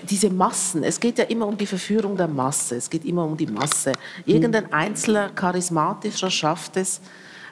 diese 0.09 0.31
Massen, 0.31 0.83
es 0.83 0.99
geht 0.99 1.19
ja 1.19 1.25
immer 1.25 1.47
um 1.47 1.59
die 1.59 1.67
Verführung 1.67 2.17
der 2.17 2.29
Masse, 2.29 2.77
es 2.77 2.89
geht 2.89 3.05
immer 3.05 3.25
um 3.25 3.37
die 3.37 3.47
Masse. 3.47 3.93
Irgendein 4.25 4.65
mhm. 4.65 4.73
einzelner 4.73 5.29
Charismatischer 5.29 6.31
schafft 6.31 6.79
es, 6.79 7.01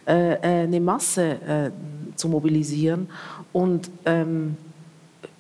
äh, 0.07 0.33
äh 0.33 0.63
eine 0.65 0.81
Masse 0.81 1.23
äh, 1.23 1.71
zu 2.17 2.29
mobilisieren 2.29 3.09
und 3.53 3.91
ähm, 4.07 4.57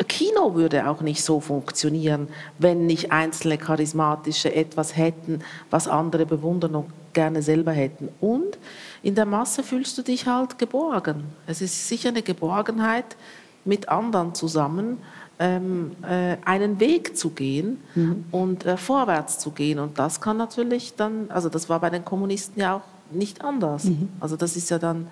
Kino 0.07 0.55
würde 0.55 0.89
auch 0.89 1.01
nicht 1.01 1.25
so 1.25 1.41
funktionieren, 1.41 2.29
wenn 2.59 2.87
nicht 2.87 3.11
einzelne 3.11 3.59
charismatische 3.59 4.55
etwas 4.55 4.97
hätten, 4.97 5.41
was 5.71 5.89
andere 5.89 6.25
bewundern 6.27 6.75
und 6.77 6.87
gerne 7.19 7.43
selber 7.43 7.73
hätten. 7.73 8.09
Und 8.21 8.59
in 9.03 9.15
der 9.17 9.27
Masse 9.27 9.65
fühlst 9.65 9.99
du 9.99 10.03
dich 10.03 10.27
halt 10.27 10.57
geborgen. 10.57 11.25
Es 11.49 11.61
ist 11.61 11.89
sicher 11.89 12.11
eine 12.11 12.23
Geborgenheit, 12.23 13.17
mit 13.65 13.89
anderen 13.89 14.35
zusammen 14.35 14.99
ähm, 15.41 15.97
äh, 16.03 16.37
einen 16.45 16.79
Weg 16.79 17.17
zu 17.17 17.31
gehen 17.31 17.79
mhm. 17.97 18.25
und 18.31 18.65
äh, 18.67 18.77
vorwärts 18.77 19.41
zu 19.41 19.51
gehen. 19.51 19.79
Und 19.81 19.99
das 19.99 20.21
kann 20.21 20.37
natürlich 20.37 20.95
dann, 20.95 21.29
also 21.31 21.49
das 21.49 21.69
war 21.69 21.81
bei 21.81 21.91
den 21.91 22.05
Kommunisten 22.05 22.61
ja 22.61 22.77
auch 22.77 22.89
nicht 23.11 23.43
anders. 23.43 23.85
Mhm. 23.85 24.09
Also 24.21 24.37
das 24.37 24.57
ist 24.57 24.71
ja 24.71 24.79
dann 24.79 25.09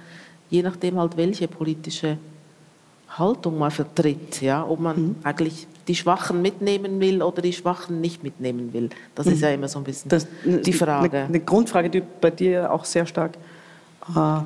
je 0.49 0.63
nachdem 0.63 0.97
halt 0.99 1.17
welche 1.17 1.49
politische 1.49 2.19
Haltung 3.09 3.59
man 3.59 3.73
vertritt, 3.73 4.41
ja, 4.43 4.65
ob 4.65 4.79
man 4.81 4.97
mhm. 4.97 5.17
eigentlich 5.25 5.67
die 5.89 5.95
Schwachen 5.95 6.43
mitnehmen 6.43 7.01
will 7.01 7.23
oder 7.23 7.43
die 7.43 7.53
Schwachen 7.53 8.01
nicht 8.01 8.23
mitnehmen 8.23 8.73
will. 8.73 8.91
Das 9.15 9.27
ist 9.27 9.41
ja 9.41 9.51
immer 9.51 9.69
so 9.69 9.79
ein 9.79 9.85
bisschen 9.85 10.09
das, 10.09 10.27
die 10.45 10.73
Frage. 10.73 11.17
Eine, 11.17 11.27
eine, 11.27 11.41
Grundfrage, 11.41 11.91
die 11.91 12.03
bei 12.21 12.31
dir 12.31 12.73
auch 12.73 12.85
sehr 12.85 13.07
stark 13.07 13.33
äh, 14.15 14.41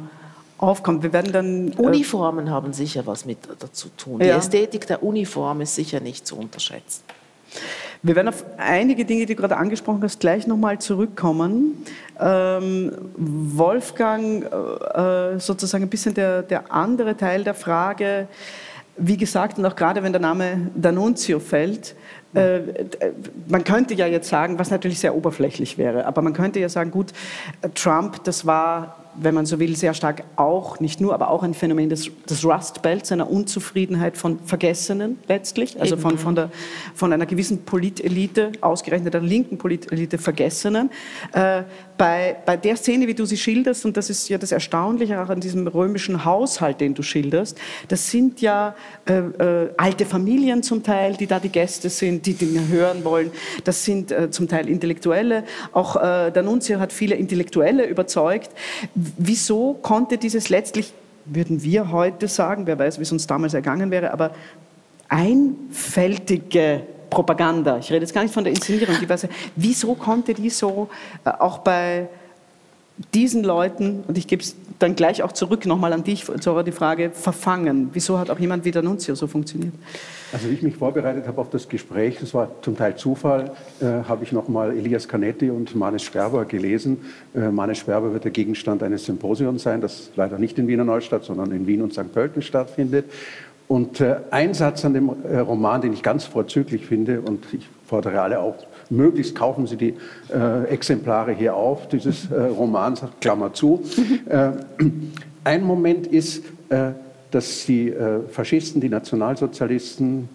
aufkommt. 0.59 1.02
Wir 1.02 1.12
werden 1.12 1.32
dann, 1.32 1.73
äh 1.73 1.76
Uniformen 1.76 2.50
haben 2.50 2.73
sicher 2.73 3.06
was 3.06 3.25
mit 3.25 3.38
dazu 3.59 3.88
tun. 3.97 4.20
Die 4.20 4.26
ja. 4.26 4.37
Ästhetik 4.37 4.87
der 4.87 5.02
Uniform 5.02 5.61
ist 5.62 5.75
sicher 5.75 6.00
nicht 6.00 6.26
zu 6.26 6.37
unterschätzen. 6.37 7.02
Wir 8.02 8.16
werden 8.16 8.28
auf 8.28 8.44
einige 8.56 9.04
Dinge, 9.04 9.26
die 9.26 9.35
du 9.35 9.40
gerade 9.40 9.59
angesprochen 9.59 10.02
hast, 10.02 10.20
gleich 10.20 10.47
nochmal 10.47 10.78
zurückkommen. 10.78 11.85
Ähm, 12.18 12.92
Wolfgang, 13.16 14.44
äh, 14.44 15.38
sozusagen 15.38 15.85
ein 15.85 15.90
bisschen 15.90 16.14
der, 16.14 16.42
der 16.42 16.73
andere 16.73 17.16
Teil 17.16 17.44
der 17.44 17.54
Frage, 17.54 18.26
wie 18.97 19.16
gesagt, 19.16 19.59
und 19.59 19.66
auch 19.66 19.76
gerade 19.76 20.02
wenn 20.02 20.12
der 20.12 20.20
Name 20.20 20.70
D'Annunzio 20.80 21.40
fällt, 21.40 21.94
äh, 22.35 22.61
man 23.49 23.64
könnte 23.64 23.94
ja 23.94 24.06
jetzt 24.06 24.28
sagen, 24.28 24.59
was 24.59 24.70
natürlich 24.70 25.00
sehr 25.00 25.14
oberflächlich 25.14 25.78
wäre, 25.78 26.06
aber 26.06 26.23
man 26.23 26.32
könnte 26.32 26.61
ja 26.61 26.68
sagen, 26.68 26.90
gut, 26.90 27.12
Trump, 27.75 28.23
das 28.25 28.47
war 28.47 29.00
wenn 29.14 29.35
man 29.35 29.47
so 29.47 29.59
will, 29.59 29.76
sehr 29.76 29.94
stark 29.94 30.25
auch, 30.37 30.80
nicht 30.80 31.00
nur, 31.00 31.14
aber 31.14 31.30
auch 31.30 31.42
ein 31.42 31.54
Phänomen 31.54 31.88
des, 31.88 32.11
des 32.28 32.44
Rust 32.44 32.82
Belts, 32.82 33.11
einer 33.12 33.30
Unzufriedenheit 33.30 34.16
von 34.16 34.38
Vergessenen 34.40 35.18
letztlich, 35.28 35.80
also 35.80 35.97
von, 35.97 36.18
von, 36.18 36.35
der, 36.35 36.50
von 36.94 37.12
einer 37.12 37.26
gewissen 37.26 37.64
Politelite, 37.64 38.52
ausgerechnet 38.61 39.14
der 39.14 39.20
linken 39.20 39.59
Politelite 39.59 40.18
Vergessenen. 40.18 40.90
Äh, 41.32 41.62
bei, 42.00 42.35
bei 42.47 42.57
der 42.57 42.76
Szene, 42.76 43.07
wie 43.09 43.14
du 43.14 43.26
sie 43.26 43.37
schilderst, 43.37 43.85
und 43.85 43.95
das 43.95 44.09
ist 44.09 44.26
ja 44.30 44.38
das 44.38 44.52
Erstaunliche 44.52 45.21
auch 45.21 45.28
an 45.28 45.38
diesem 45.38 45.66
römischen 45.66 46.25
Haushalt, 46.25 46.80
den 46.80 46.95
du 46.95 47.02
schilderst, 47.02 47.59
das 47.88 48.11
sind 48.11 48.40
ja 48.40 48.75
äh, 49.04 49.19
äh, 49.19 49.69
alte 49.76 50.07
Familien 50.07 50.62
zum 50.62 50.83
Teil, 50.83 51.14
die 51.19 51.26
da 51.26 51.38
die 51.38 51.50
Gäste 51.50 51.90
sind, 51.90 52.25
die 52.25 52.33
Dinge 52.33 52.69
hören 52.69 53.04
wollen. 53.04 53.30
Das 53.64 53.85
sind 53.85 54.12
äh, 54.12 54.30
zum 54.30 54.49
Teil 54.49 54.71
Intellektuelle. 54.71 55.45
Auch 55.73 55.97
äh, 55.97 56.33
D'Annunzio 56.33 56.78
hat 56.78 56.95
viele 56.95 57.16
Intellektuelle 57.16 57.85
überzeugt. 57.85 58.49
Wieso 58.95 59.75
konnte 59.75 60.16
dieses 60.16 60.49
letztlich, 60.49 60.95
würden 61.26 61.62
wir 61.62 61.92
heute 61.92 62.28
sagen, 62.28 62.66
wer 62.66 62.78
weiß, 62.78 62.99
wie 62.99 63.02
es 63.02 63.12
uns 63.12 63.26
damals 63.26 63.52
ergangen 63.52 63.90
wäre, 63.90 64.14
aber 64.14 64.30
einfältige 65.11 66.80
Propaganda, 67.11 67.79
ich 67.79 67.90
rede 67.90 68.02
jetzt 68.02 68.14
gar 68.14 68.23
nicht 68.23 68.33
von 68.33 68.45
der 68.45 68.52
Inszenierung, 68.52 68.97
die 69.00 69.09
Weise, 69.09 69.29
wieso 69.57 69.95
konnte 69.95 70.33
die 70.33 70.50
so 70.50 70.88
äh, 71.25 71.31
auch 71.31 71.59
bei 71.59 72.09
diesen 73.14 73.45
Leuten, 73.45 74.05
und 74.07 74.19
ich 74.19 74.26
gebe 74.26 74.43
es 74.43 74.57
dann 74.79 74.95
gleich 74.95 75.23
auch 75.23 75.33
zurück 75.33 75.67
nochmal 75.67 75.93
an 75.93 76.05
dich, 76.05 76.25
Zora, 76.40 76.62
die 76.62 76.73
Frage, 76.73 77.11
verfangen? 77.11 77.90
Wieso 77.93 78.19
hat 78.19 78.31
auch 78.31 78.38
jemand 78.38 78.64
wie 78.64 78.71
der 78.71 78.83
Nunzio 78.83 79.14
so 79.14 79.26
funktioniert? 79.26 79.73
Also 80.33 80.49
wie 80.49 80.55
ich 80.55 80.62
mich 80.62 80.76
vorbereitet 80.76 81.26
habe 81.26 81.40
auf 81.40 81.50
das 81.50 81.69
Gespräch, 81.69 82.19
das 82.21 82.33
war 82.35 82.50
zum 82.62 82.76
Teil 82.76 82.97
Zufall, 82.97 83.52
äh, 83.81 83.85
habe 84.09 84.25
ich 84.25 84.33
nochmal 84.33 84.76
Elias 84.76 85.09
Canetti 85.09 85.50
und 85.50 85.75
Manes 85.75 86.02
Sperber 86.02 86.45
gelesen. 86.45 86.99
Äh, 87.35 87.50
Manes 87.50 87.79
Sperber 87.79 88.12
wird 88.12 88.25
der 88.25 88.31
Gegenstand 88.31 88.83
eines 88.83 89.05
Symposiums 89.05 89.62
sein, 89.62 89.81
das 89.81 90.11
leider 90.17 90.38
nicht 90.38 90.59
in 90.59 90.69
Wiener 90.69 90.85
Neustadt, 90.85 91.25
sondern 91.25 91.52
in 91.52 91.67
Wien 91.67 91.83
und 91.83 91.93
St. 91.93 92.12
Pölten 92.12 92.43
stattfindet. 92.43 93.07
Und 93.71 94.00
äh, 94.00 94.17
ein 94.33 94.53
Satz 94.53 94.85
an 94.85 94.95
dem 94.95 95.12
äh, 95.23 95.39
Roman, 95.39 95.81
den 95.81 95.93
ich 95.93 96.03
ganz 96.03 96.25
vorzüglich 96.25 96.87
finde, 96.87 97.21
und 97.21 97.45
ich 97.55 97.69
fordere 97.87 98.21
alle 98.21 98.41
auf, 98.41 98.57
möglichst 98.89 99.37
kaufen 99.37 99.69
Sie 99.69 99.77
die 99.77 99.95
äh, 100.29 100.65
Exemplare 100.65 101.31
hier 101.31 101.55
auf, 101.55 101.87
dieses 101.87 102.33
äh, 102.33 102.35
Romans, 102.35 103.05
Klammer 103.21 103.53
zu. 103.55 103.85
Äh, 104.29 104.50
ein 105.45 105.62
Moment 105.62 106.09
ist, 106.09 106.43
äh, 106.69 106.91
dass 107.31 107.65
die 107.65 107.95
Faschisten, 108.31 108.81
die 108.81 108.89
Nationalsozialisten, 108.89 110.29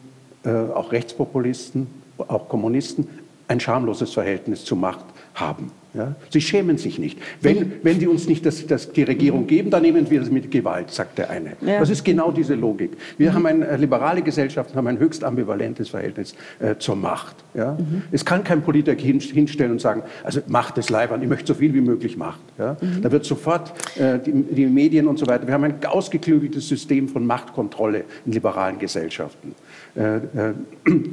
auch 0.45 0.93
Rechtspopulisten, 0.93 1.87
auch 2.17 2.47
Kommunisten 2.47 3.07
ein 3.49 3.59
schamloses 3.59 4.13
Verhältnis 4.13 4.63
zur 4.63 4.77
Macht 4.77 5.05
haben. 5.33 5.71
Ja? 5.95 6.15
Sie 6.29 6.41
schämen 6.41 6.77
sich 6.77 6.99
nicht. 6.99 7.19
Wenn, 7.41 7.73
wenn 7.83 7.99
die 7.99 8.07
uns 8.07 8.27
nicht 8.27 8.45
das, 8.45 8.65
das, 8.67 8.91
die 8.91 9.03
Regierung 9.03 9.47
geben, 9.47 9.69
dann 9.69 9.81
nehmen 9.81 10.09
wir 10.09 10.19
das 10.19 10.29
mit 10.29 10.51
Gewalt, 10.51 10.91
sagt 10.91 11.17
der 11.17 11.29
eine. 11.29 11.53
Ja. 11.61 11.79
Das 11.79 11.89
ist 11.89 12.03
genau 12.03 12.31
diese 12.31 12.55
Logik. 12.55 12.91
Wir 13.17 13.33
haben 13.33 13.45
eine 13.45 13.67
äh, 13.67 13.77
liberale 13.77 14.21
Gesellschaft, 14.21 14.75
haben 14.75 14.87
ein 14.87 14.99
höchst 14.99 15.23
ambivalentes 15.23 15.89
Verhältnis 15.89 16.35
äh, 16.59 16.75
zur 16.77 16.95
Macht. 16.95 17.35
Ja? 17.53 17.73
Mhm. 17.73 18.03
Es 18.11 18.25
kann 18.25 18.43
kein 18.43 18.61
Politiker 18.61 19.01
hinstellen 19.01 19.71
und 19.71 19.81
sagen, 19.81 20.03
also 20.23 20.41
Macht 20.47 20.77
des 20.77 20.89
Leibern, 20.89 21.21
ich 21.21 21.29
möchte 21.29 21.47
so 21.47 21.53
viel 21.53 21.73
wie 21.73 21.81
möglich 21.81 22.17
Macht. 22.17 22.41
Ja? 22.57 22.77
Mhm. 22.81 23.01
Da 23.01 23.11
wird 23.11 23.25
sofort 23.25 23.73
äh, 23.97 24.19
die, 24.19 24.31
die 24.31 24.65
Medien 24.65 25.07
und 25.07 25.17
so 25.17 25.27
weiter. 25.27 25.47
Wir 25.47 25.53
haben 25.53 25.63
ein 25.63 25.85
ausgeklügeltes 25.85 26.67
System 26.67 27.07
von 27.07 27.25
Machtkontrolle 27.25 28.03
in 28.25 28.33
liberalen 28.33 28.79
Gesellschaften. 28.79 29.55
Äh, 29.95 30.17
äh, 30.17 30.53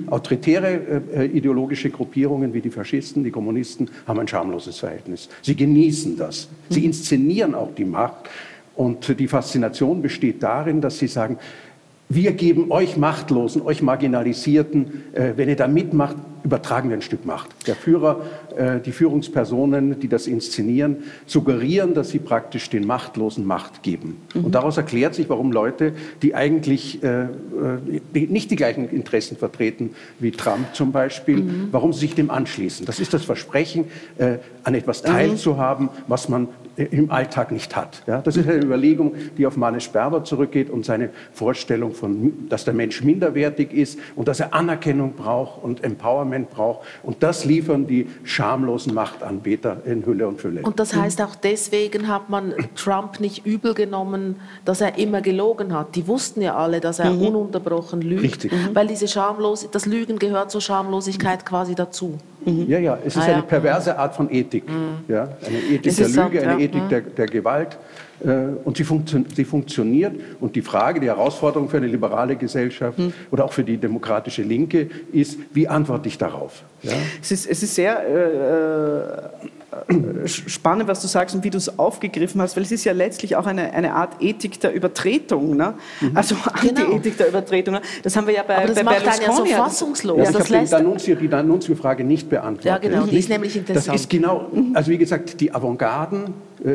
autoritäre 0.08 1.02
äh, 1.14 1.26
ideologische 1.26 1.88
Gruppierungen 1.88 2.52
wie 2.52 2.60
die 2.60 2.70
Faschisten, 2.70 3.22
die 3.22 3.30
Kommunisten 3.30 3.88
haben 4.08 4.18
ein 4.18 4.26
schamloses 4.26 4.80
Verhältnis. 4.80 5.28
Sie 5.40 5.54
genießen 5.54 6.16
das. 6.16 6.48
Sie 6.68 6.80
mhm. 6.80 6.86
inszenieren 6.86 7.54
auch 7.54 7.72
die 7.76 7.84
Macht. 7.84 8.28
Und 8.74 9.20
die 9.20 9.28
Faszination 9.28 10.02
besteht 10.02 10.42
darin, 10.42 10.80
dass 10.80 10.98
sie 10.98 11.06
sagen, 11.06 11.38
wir 12.08 12.32
geben 12.32 12.72
euch 12.72 12.96
Machtlosen, 12.96 13.62
euch 13.62 13.82
Marginalisierten, 13.82 15.04
wenn 15.12 15.48
ihr 15.48 15.56
da 15.56 15.68
mitmacht, 15.68 16.16
übertragen 16.44 16.88
wir 16.88 16.96
ein 16.96 17.02
Stück 17.02 17.24
Macht. 17.24 17.50
Der 17.66 17.76
Führer, 17.76 18.22
äh, 18.56 18.80
die 18.80 18.92
Führungspersonen, 18.92 20.00
die 20.00 20.08
das 20.08 20.26
inszenieren, 20.26 21.04
suggerieren, 21.26 21.94
dass 21.94 22.10
sie 22.10 22.18
praktisch 22.18 22.70
den 22.70 22.86
Machtlosen 22.86 23.46
Macht 23.46 23.82
geben. 23.82 24.20
Mhm. 24.34 24.46
Und 24.46 24.54
daraus 24.54 24.76
erklärt 24.76 25.14
sich, 25.14 25.28
warum 25.28 25.52
Leute, 25.52 25.92
die 26.22 26.34
eigentlich 26.34 27.02
äh, 27.02 27.24
äh 27.24 28.26
nicht 28.26 28.50
die 28.50 28.56
gleichen 28.56 28.88
Interessen 28.88 29.36
vertreten 29.36 29.90
wie 30.18 30.30
Trump 30.30 30.74
zum 30.74 30.92
Beispiel, 30.92 31.42
mhm. 31.42 31.68
warum 31.70 31.92
sie 31.92 32.00
sich 32.00 32.14
dem 32.14 32.30
anschließen. 32.30 32.86
Das 32.86 33.00
ist 33.00 33.14
das 33.14 33.24
Versprechen, 33.24 33.86
äh, 34.18 34.38
an 34.64 34.74
etwas 34.74 35.02
teilzuhaben, 35.02 35.88
was 36.08 36.28
man 36.28 36.48
im 36.76 37.10
Alltag 37.10 37.52
nicht 37.52 37.76
hat. 37.76 38.02
Ja, 38.06 38.22
das 38.22 38.36
ist 38.36 38.48
eine 38.48 38.62
Überlegung, 38.62 39.14
die 39.36 39.46
auf 39.46 39.56
Mannes 39.56 39.84
Sperber 39.84 40.24
zurückgeht 40.24 40.70
und 40.70 40.84
seine 40.84 41.10
Vorstellung 41.32 41.92
von, 41.92 42.48
dass 42.48 42.64
der 42.64 42.72
Mensch 42.72 43.02
minderwertig 43.02 43.72
ist 43.72 43.98
und 44.16 44.28
dass 44.28 44.40
er 44.40 44.54
Anerkennung 44.54 45.12
braucht 45.12 45.62
und 45.62 45.84
Empowerment 45.84 46.31
braucht. 46.46 46.86
Und 47.02 47.22
das 47.22 47.44
liefern 47.44 47.86
die 47.86 48.08
schamlosen 48.24 48.94
Machtanbeter 48.94 49.78
in 49.84 50.04
Hülle 50.04 50.26
und 50.26 50.40
Fülle. 50.40 50.62
Und 50.62 50.78
das 50.78 50.94
heißt 50.94 51.20
auch 51.22 51.34
deswegen 51.34 52.08
hat 52.08 52.30
man 52.30 52.54
Trump 52.74 53.20
nicht 53.20 53.46
übel 53.46 53.74
genommen, 53.74 54.36
dass 54.64 54.80
er 54.80 54.98
immer 54.98 55.20
gelogen 55.20 55.74
hat. 55.74 55.94
Die 55.94 56.06
wussten 56.06 56.42
ja 56.42 56.56
alle, 56.56 56.80
dass 56.80 56.98
er 56.98 57.10
mhm. 57.10 57.26
ununterbrochen 57.26 58.02
lügt, 58.02 58.22
Richtig. 58.22 58.52
weil 58.72 58.86
diese 58.86 59.08
Schamlos 59.08 59.68
das 59.70 59.86
Lügen 59.86 60.18
gehört 60.18 60.50
zur 60.50 60.60
Schamlosigkeit 60.60 61.44
quasi 61.44 61.74
dazu. 61.74 62.18
Mhm. 62.44 62.66
Ja, 62.68 62.78
ja, 62.78 62.98
es 63.04 63.16
ist 63.16 63.22
ah, 63.22 63.32
eine 63.32 63.42
perverse 63.42 63.96
Art 63.96 64.14
von 64.14 64.30
Ethik. 64.30 64.68
Mhm. 64.68 65.04
Ja, 65.08 65.28
eine 65.46 65.58
Ethik 65.58 65.96
der 65.96 66.08
Lüge, 66.08 66.42
eine 66.42 66.52
ja. 66.52 66.58
Ethik 66.58 66.82
mhm. 66.82 66.88
der, 66.88 67.00
der, 67.02 67.26
Gewalt. 67.26 67.78
Äh, 68.24 68.56
und 68.64 68.76
sie, 68.76 68.84
funktio 68.84 69.24
sie, 69.34 69.44
funktioniert. 69.44 70.14
Und 70.40 70.54
die 70.54 70.62
Frage, 70.62 71.00
die 71.00 71.06
Herausforderung 71.06 71.68
für 71.68 71.78
eine 71.78 71.86
liberale 71.86 72.36
Gesellschaft 72.36 72.98
mhm. 72.98 73.12
oder 73.30 73.44
auch 73.44 73.52
für 73.52 73.64
die 73.64 73.76
demokratische 73.76 74.42
Linke 74.42 74.88
ist, 75.12 75.38
wie 75.52 75.66
antworte 75.66 76.08
ich 76.08 76.18
darauf? 76.18 76.62
Ja? 76.82 76.92
Es, 77.20 77.32
ist, 77.32 77.46
es 77.46 77.62
ist 77.62 77.74
sehr 77.74 78.02
äh, 78.06 79.52
äh, 79.72 80.28
spannend, 80.28 80.86
was 80.86 81.00
du 81.00 81.08
sagst 81.08 81.34
und 81.34 81.42
wie 81.44 81.50
du 81.50 81.58
es 81.58 81.78
aufgegriffen 81.78 82.40
hast, 82.40 82.56
weil 82.56 82.62
es 82.62 82.72
ist 82.72 82.84
ja 82.84 82.92
letztlich 82.92 83.36
auch 83.36 83.46
eine, 83.46 83.72
eine 83.72 83.94
Art 83.94 84.20
Ethik 84.20 84.60
der 84.60 84.72
Übertretung, 84.72 85.56
ne? 85.56 85.74
Mhm. 86.00 86.16
also 86.16 86.36
genau. 86.60 86.82
Anti-Ethik 86.82 87.16
der 87.16 87.28
Übertretung. 87.28 87.74
Ne? 87.74 87.80
Das 88.02 88.14
haben 88.14 88.26
wir 88.26 88.34
ja 88.34 88.42
bei, 88.42 88.58
Aber 88.58 88.66
das 88.66 88.76
bei 88.76 88.82
macht 88.84 89.02
Berlusconi. 89.02 89.50
Ja 89.50 89.56
so 89.56 89.62
fassungslos. 89.62 90.18
Ja, 90.18 90.30
ich 90.30 90.34
habe 90.34 90.64
die 90.64 90.70
Danunzio, 90.70 91.14
die 91.16 91.28
Danunzio-Frage 91.28 92.04
nicht 92.04 92.28
beantwortet. 92.28 92.66
Ja, 92.66 92.78
genau, 92.78 93.06
die 93.06 93.18
ist 93.18 93.28
nämlich 93.28 93.56
interessant. 93.56 93.94
Das 93.94 94.02
ist 94.02 94.10
genau, 94.10 94.50
also 94.74 94.90
wie 94.90 94.98
gesagt, 94.98 95.40
die 95.40 95.54
Avantgarden 95.54 96.34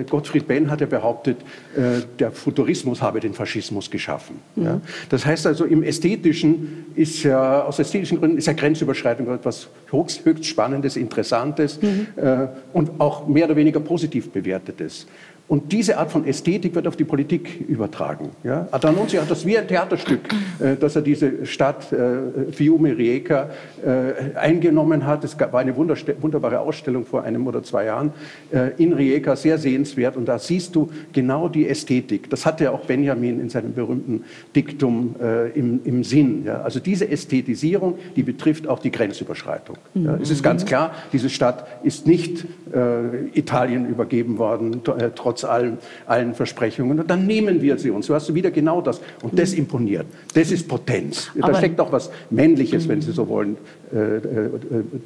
Gottfried 0.09 0.47
Benn 0.47 0.69
hat 0.69 0.81
ja 0.81 0.87
behauptet, 0.87 1.37
äh, 1.75 2.01
der 2.19 2.31
Futurismus 2.31 3.01
habe 3.01 3.19
den 3.19 3.33
Faschismus 3.33 3.89
geschaffen. 3.89 4.39
Mhm. 4.55 4.81
Das 5.09 5.25
heißt 5.25 5.47
also, 5.47 5.65
im 5.65 5.83
Ästhetischen 5.83 6.85
ist 6.95 7.23
ja, 7.23 7.63
aus 7.63 7.79
ästhetischen 7.79 8.19
Gründen 8.19 8.37
ist 8.37 8.47
ja 8.47 8.53
Grenzüberschreitung 8.53 9.29
etwas 9.33 9.69
höchst, 9.91 10.25
höchst 10.25 10.45
Spannendes, 10.45 10.97
Interessantes 10.97 11.81
mhm. 11.81 12.07
Äh, 12.15 12.47
und 12.73 12.99
auch 12.99 13.27
mehr 13.27 13.45
oder 13.45 13.55
weniger 13.55 13.79
positiv 13.79 14.29
bewertetes. 14.31 15.07
Und 15.47 15.71
diese 15.71 15.97
Art 15.97 16.11
von 16.11 16.25
Ästhetik 16.25 16.75
wird 16.75 16.87
auf 16.87 16.97
die 16.97 17.05
Politik 17.05 17.65
übertragen. 17.69 18.31
Ja? 18.43 18.67
Adranunzi 18.71 19.15
hat 19.15 19.31
das 19.31 19.45
wie 19.45 19.57
ein 19.57 19.67
Theaterstück, 19.67 20.21
äh, 20.59 20.75
dass 20.75 20.97
er 20.97 21.01
diese 21.01 21.45
Stadt 21.45 21.91
äh, 21.93 22.51
Fiume 22.51 22.97
Rijeka 22.97 23.49
äh, 23.85 24.37
eingenommen 24.37 25.05
hat. 25.05 25.23
Es 25.23 25.39
war 25.39 25.59
eine 25.59 25.75
wunderbare 25.75 26.59
Ausstellung 26.59 27.05
vor 27.05 27.23
einem 27.23 27.47
oder 27.47 27.63
zwei 27.63 27.85
Jahren 27.85 28.11
äh, 28.51 28.71
in 28.77 28.91
Rijeka, 28.91 29.37
sehr 29.37 29.57
sehenswert. 29.57 30.17
Und 30.17 30.25
da 30.25 30.37
siehst 30.37 30.75
du 30.75 30.89
genau 31.13 31.47
die 31.47 31.67
Ästhetik. 31.69 32.29
Das 32.29 32.45
hatte 32.45 32.71
auch 32.71 32.81
Benjamin 32.81 33.39
in 33.39 33.49
seinem 33.49 33.73
berühmten 33.73 34.25
Diktum 34.53 35.15
äh, 35.21 35.51
im, 35.51 35.79
im, 35.85 36.03
Sinn. 36.03 36.43
Ja? 36.45 36.61
Also 36.61 36.81
diese 36.81 37.09
Ästhetisierung, 37.09 37.97
die 38.17 38.23
betrifft 38.23 38.67
auch 38.67 38.79
die 38.79 38.91
Grenzüberschreitung. 38.91 39.77
Ja? 39.93 40.17
Es 40.21 40.29
ist 40.29 40.43
ganz 40.43 40.65
klar, 40.65 40.91
diese 41.13 41.29
Stadt 41.29 41.65
ist 41.83 42.05
nicht 42.05 42.45
äh, 42.73 43.37
Italien 43.37 43.87
übergeben 43.87 44.37
worden, 44.37 44.81
trotz 44.83 45.37
trotz 45.37 45.43
allen, 45.43 45.77
allen 46.05 46.33
Versprechungen. 46.33 46.99
Und 46.99 47.09
dann 47.09 47.25
nehmen 47.25 47.61
wir 47.61 47.77
sie 47.77 47.91
uns. 47.91 48.07
So 48.07 48.15
hast 48.15 48.29
du 48.29 48.33
wieder 48.33 48.51
genau 48.51 48.81
das. 48.81 49.01
Und 49.21 49.37
das 49.37 49.53
imponiert. 49.53 50.05
Das 50.33 50.51
ist 50.51 50.67
Potenz. 50.67 51.29
da 51.35 51.53
steckt 51.55 51.79
auch 51.79 51.91
was 51.91 52.09
Männliches, 52.29 52.87
wenn 52.87 53.01
Sie 53.01 53.11
so 53.11 53.27
wollen, 53.27 53.57
äh, 53.93 53.97
äh, 53.97 54.49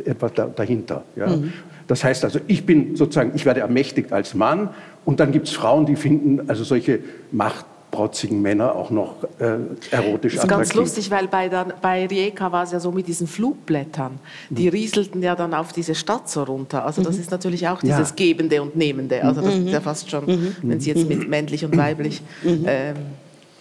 etwas 0.06 0.34
da, 0.34 0.46
dahinter. 0.46 1.04
Ja? 1.16 1.28
Mhm. 1.28 1.54
Das 1.88 2.04
heißt 2.04 2.24
also, 2.24 2.40
ich 2.48 2.66
bin 2.66 2.96
sozusagen, 2.96 3.32
ich 3.36 3.46
werde 3.46 3.62
ermächtigt 3.62 4.14
als 4.14 4.34
Mann. 4.34 4.70
Und 5.04 5.20
dann 5.20 5.32
gibt 5.32 5.48
es 5.48 5.54
Frauen, 5.54 5.86
die 5.86 5.96
finden 5.96 6.50
also 6.50 6.64
solche 6.64 7.00
Macht 7.32 7.66
protzigen 7.92 8.42
Männer 8.42 8.76
auch 8.76 8.90
noch 8.90 9.24
äh, 9.40 9.58
erotisch 9.92 10.36
das 10.36 10.46
ist 10.46 10.50
ganz 10.50 10.74
lustig, 10.74 11.12
weil 11.12 11.28
bei, 11.28 11.50
der, 11.50 11.66
bei 11.82 12.06
Rijeka 12.08 12.52
war 12.52 12.64
es 12.64 12.72
ja 12.72 12.80
so 12.80 12.92
mit 12.92 13.08
diesen 13.08 13.28
Flugblättern. 13.28 14.20
Die 14.50 14.64
mhm. 14.64 14.70
rieselten 14.70 15.22
ja 15.22 15.36
dann 15.36 15.54
auf 15.54 15.74
diese 15.74 15.94
Stadt 15.94 16.30
so 16.30 16.44
runter. 16.44 16.86
Also 16.86 17.04
das 17.04 17.16
mhm. 17.16 17.22
ist 17.22 17.32
natürlich 17.32 17.68
auch 17.68 17.82
dieses 17.82 18.10
ja. 18.10 18.16
Gebende 18.16 18.62
und 18.62 18.76
Nehmende. 18.76 19.24
Also 19.24 19.42
das 19.42 19.56
ist 19.56 19.70
ja 19.70 19.82
fast 19.82 20.10
schon, 20.10 20.26
mhm. 20.26 20.56
wenn 20.62 20.80
Sie 20.80 20.90
jetzt 20.90 21.08
mit 21.08 21.28
männlich 21.30 21.66
und 21.66 21.78
weiblich 21.78 22.22
ähm, 22.44 22.96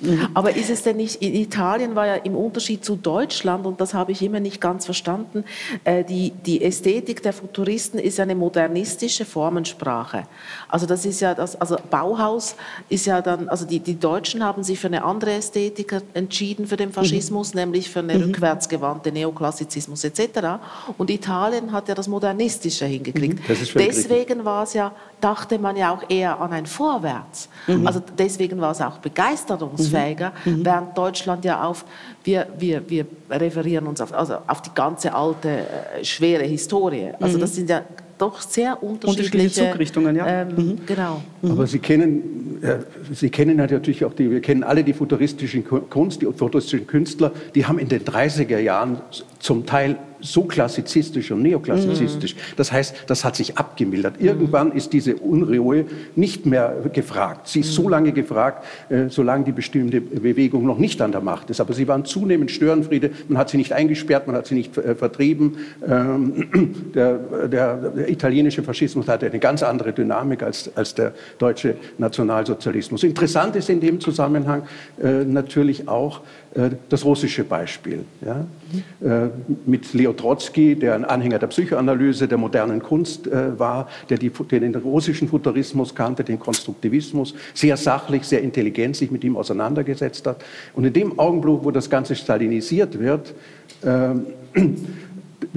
Mhm. 0.00 0.28
Aber 0.34 0.56
ist 0.56 0.70
es 0.70 0.82
denn 0.82 0.96
nicht, 0.96 1.22
in 1.22 1.34
Italien 1.34 1.94
war 1.94 2.06
ja 2.06 2.14
im 2.14 2.34
Unterschied 2.34 2.84
zu 2.84 2.96
Deutschland, 2.96 3.66
und 3.66 3.80
das 3.80 3.94
habe 3.94 4.12
ich 4.12 4.22
immer 4.22 4.40
nicht 4.40 4.60
ganz 4.60 4.84
verstanden, 4.84 5.44
äh, 5.84 6.04
die, 6.04 6.32
die 6.46 6.62
Ästhetik 6.62 7.22
der 7.22 7.32
Futuristen 7.32 7.98
ist 7.98 8.18
ja 8.18 8.24
eine 8.24 8.34
modernistische 8.34 9.24
Formensprache. 9.24 10.24
Also 10.68 10.86
das 10.86 11.04
ist 11.04 11.20
ja 11.20 11.34
das, 11.34 11.60
also 11.60 11.76
Bauhaus 11.90 12.56
ist 12.88 13.06
ja 13.06 13.20
dann, 13.20 13.48
also 13.48 13.66
die, 13.66 13.80
die 13.80 13.98
Deutschen 13.98 14.42
haben 14.42 14.62
sich 14.62 14.78
für 14.78 14.86
eine 14.86 15.04
andere 15.04 15.32
Ästhetik 15.32 15.94
entschieden 16.14 16.66
für 16.66 16.76
den 16.76 16.92
Faschismus, 16.92 17.54
mhm. 17.54 17.60
nämlich 17.60 17.90
für 17.90 18.00
eine 18.00 18.14
mhm. 18.14 18.24
rückwärtsgewandte 18.24 19.12
Neoklassizismus 19.12 20.04
etc. 20.04 20.60
Und 20.96 21.10
Italien 21.10 21.72
hat 21.72 21.88
ja 21.88 21.94
das 21.94 22.08
Modernistische 22.08 22.86
hingekriegt. 22.86 23.48
Mhm. 23.48 23.54
Deswegen 23.74 24.44
war 24.44 24.64
es 24.64 24.74
ja, 24.74 24.92
dachte 25.20 25.58
man 25.58 25.76
ja 25.76 25.92
auch 25.92 26.08
eher 26.08 26.40
an 26.40 26.52
ein 26.52 26.66
Vorwärts. 26.66 27.48
Mhm. 27.66 27.86
Also 27.86 28.00
deswegen 28.18 28.60
war 28.60 28.72
es 28.72 28.80
auch 28.80 28.98
begeisterungsfähig 28.98 29.89
leistungsfähiger, 29.90 30.32
mhm. 30.44 30.52
mhm. 30.52 30.64
während 30.64 30.98
Deutschland 30.98 31.44
ja 31.44 31.62
auf, 31.62 31.84
wir, 32.24 32.46
wir, 32.58 32.88
wir 32.88 33.06
referieren 33.30 33.86
uns 33.86 34.00
auf, 34.00 34.12
also 34.12 34.34
auf 34.46 34.62
die 34.62 34.70
ganze 34.74 35.14
alte, 35.14 35.48
äh, 35.48 36.04
schwere 36.04 36.44
Historie. 36.44 37.10
Also 37.20 37.36
mhm. 37.36 37.40
das 37.40 37.54
sind 37.54 37.70
ja 37.70 37.82
doch 38.18 38.40
sehr 38.40 38.82
unterschiedliche, 38.82 39.38
unterschiedliche 39.38 39.70
Zugrichtungen, 39.70 40.16
ja. 40.16 40.26
Ähm, 40.26 40.48
mhm. 40.48 40.78
Genau. 40.86 41.22
Mhm. 41.40 41.50
Aber 41.52 41.66
Sie 41.66 41.78
kennen, 41.78 42.58
äh, 42.62 42.78
Sie 43.14 43.30
kennen 43.30 43.56
natürlich 43.56 44.04
auch 44.04 44.12
die, 44.12 44.30
wir 44.30 44.40
kennen 44.40 44.62
alle 44.62 44.84
die 44.84 44.92
futuristischen 44.92 45.64
Kunst, 45.64 46.20
die 46.20 46.26
futuristischen 46.26 46.86
Künstler, 46.86 47.32
die 47.54 47.64
haben 47.64 47.78
in 47.78 47.88
den 47.88 48.02
30er 48.02 48.58
Jahren 48.58 49.00
zum 49.38 49.64
Teil 49.64 49.96
so 50.20 50.44
klassizistisch 50.44 51.30
und 51.30 51.42
neoklassizistisch. 51.42 52.34
Mhm. 52.34 52.38
Das 52.56 52.72
heißt, 52.72 52.94
das 53.06 53.24
hat 53.24 53.36
sich 53.36 53.58
abgemildert. 53.58 54.20
Irgendwann 54.20 54.72
ist 54.72 54.92
diese 54.92 55.16
Unruhe 55.16 55.84
nicht 56.16 56.46
mehr 56.46 56.74
gefragt. 56.92 57.48
Sie 57.48 57.60
ist 57.60 57.72
so 57.72 57.84
mhm. 57.84 57.88
lange 57.90 58.12
gefragt, 58.12 58.64
äh, 58.88 59.08
solange 59.08 59.44
die 59.44 59.52
bestimmte 59.52 60.00
Bewegung 60.00 60.66
noch 60.66 60.78
nicht 60.78 61.00
an 61.02 61.12
der 61.12 61.20
Macht 61.20 61.50
ist. 61.50 61.60
Aber 61.60 61.72
sie 61.72 61.88
waren 61.88 62.04
zunehmend 62.04 62.50
Störenfriede. 62.50 63.10
Man 63.28 63.38
hat 63.38 63.50
sie 63.50 63.56
nicht 63.56 63.72
eingesperrt, 63.72 64.26
man 64.26 64.36
hat 64.36 64.46
sie 64.46 64.54
nicht 64.54 64.76
äh, 64.76 64.94
vertrieben. 64.94 65.58
Ähm, 65.86 66.90
der, 66.94 67.18
der, 67.48 67.76
der, 67.76 68.08
italienische 68.10 68.62
Faschismus 68.62 69.08
hatte 69.08 69.26
eine 69.26 69.38
ganz 69.38 69.62
andere 69.62 69.92
Dynamik 69.92 70.42
als, 70.42 70.70
als 70.76 70.94
der 70.94 71.12
deutsche 71.38 71.76
Nationalsozialismus. 71.98 73.02
Interessant 73.04 73.56
ist 73.56 73.70
in 73.70 73.80
dem 73.80 74.00
Zusammenhang 74.00 74.62
äh, 75.02 75.24
natürlich 75.24 75.88
auch, 75.88 76.20
äh, 76.54 76.70
das 76.88 77.04
russische 77.04 77.44
Beispiel. 77.44 78.04
Ja? 78.24 78.46
Mhm. 78.72 79.30
Mit 79.66 79.94
Leo 80.10 80.12
Trotzki, 80.12 80.74
der 80.74 80.94
ein 80.94 81.04
Anhänger 81.04 81.38
der 81.38 81.46
Psychoanalyse, 81.46 82.26
der 82.26 82.38
modernen 82.38 82.82
Kunst 82.82 83.26
äh, 83.26 83.58
war, 83.58 83.88
der, 84.08 84.18
die, 84.18 84.30
den 84.30 84.74
russischen 84.74 85.28
Futurismus 85.28 85.94
kannte, 85.94 86.24
den 86.24 86.38
Konstruktivismus, 86.38 87.34
sehr 87.54 87.76
sachlich, 87.76 88.24
sehr 88.24 88.42
intelligent 88.42 88.96
sich 88.96 89.10
mit 89.10 89.22
ihm 89.24 89.36
auseinandergesetzt 89.36 90.26
hat. 90.26 90.44
Und 90.74 90.84
in 90.84 90.92
dem 90.92 91.18
Augenblick, 91.18 91.58
wo 91.62 91.70
das 91.70 91.88
Ganze 91.88 92.16
stalinisiert 92.16 92.98
wird, 92.98 93.34
äh, 93.84 94.10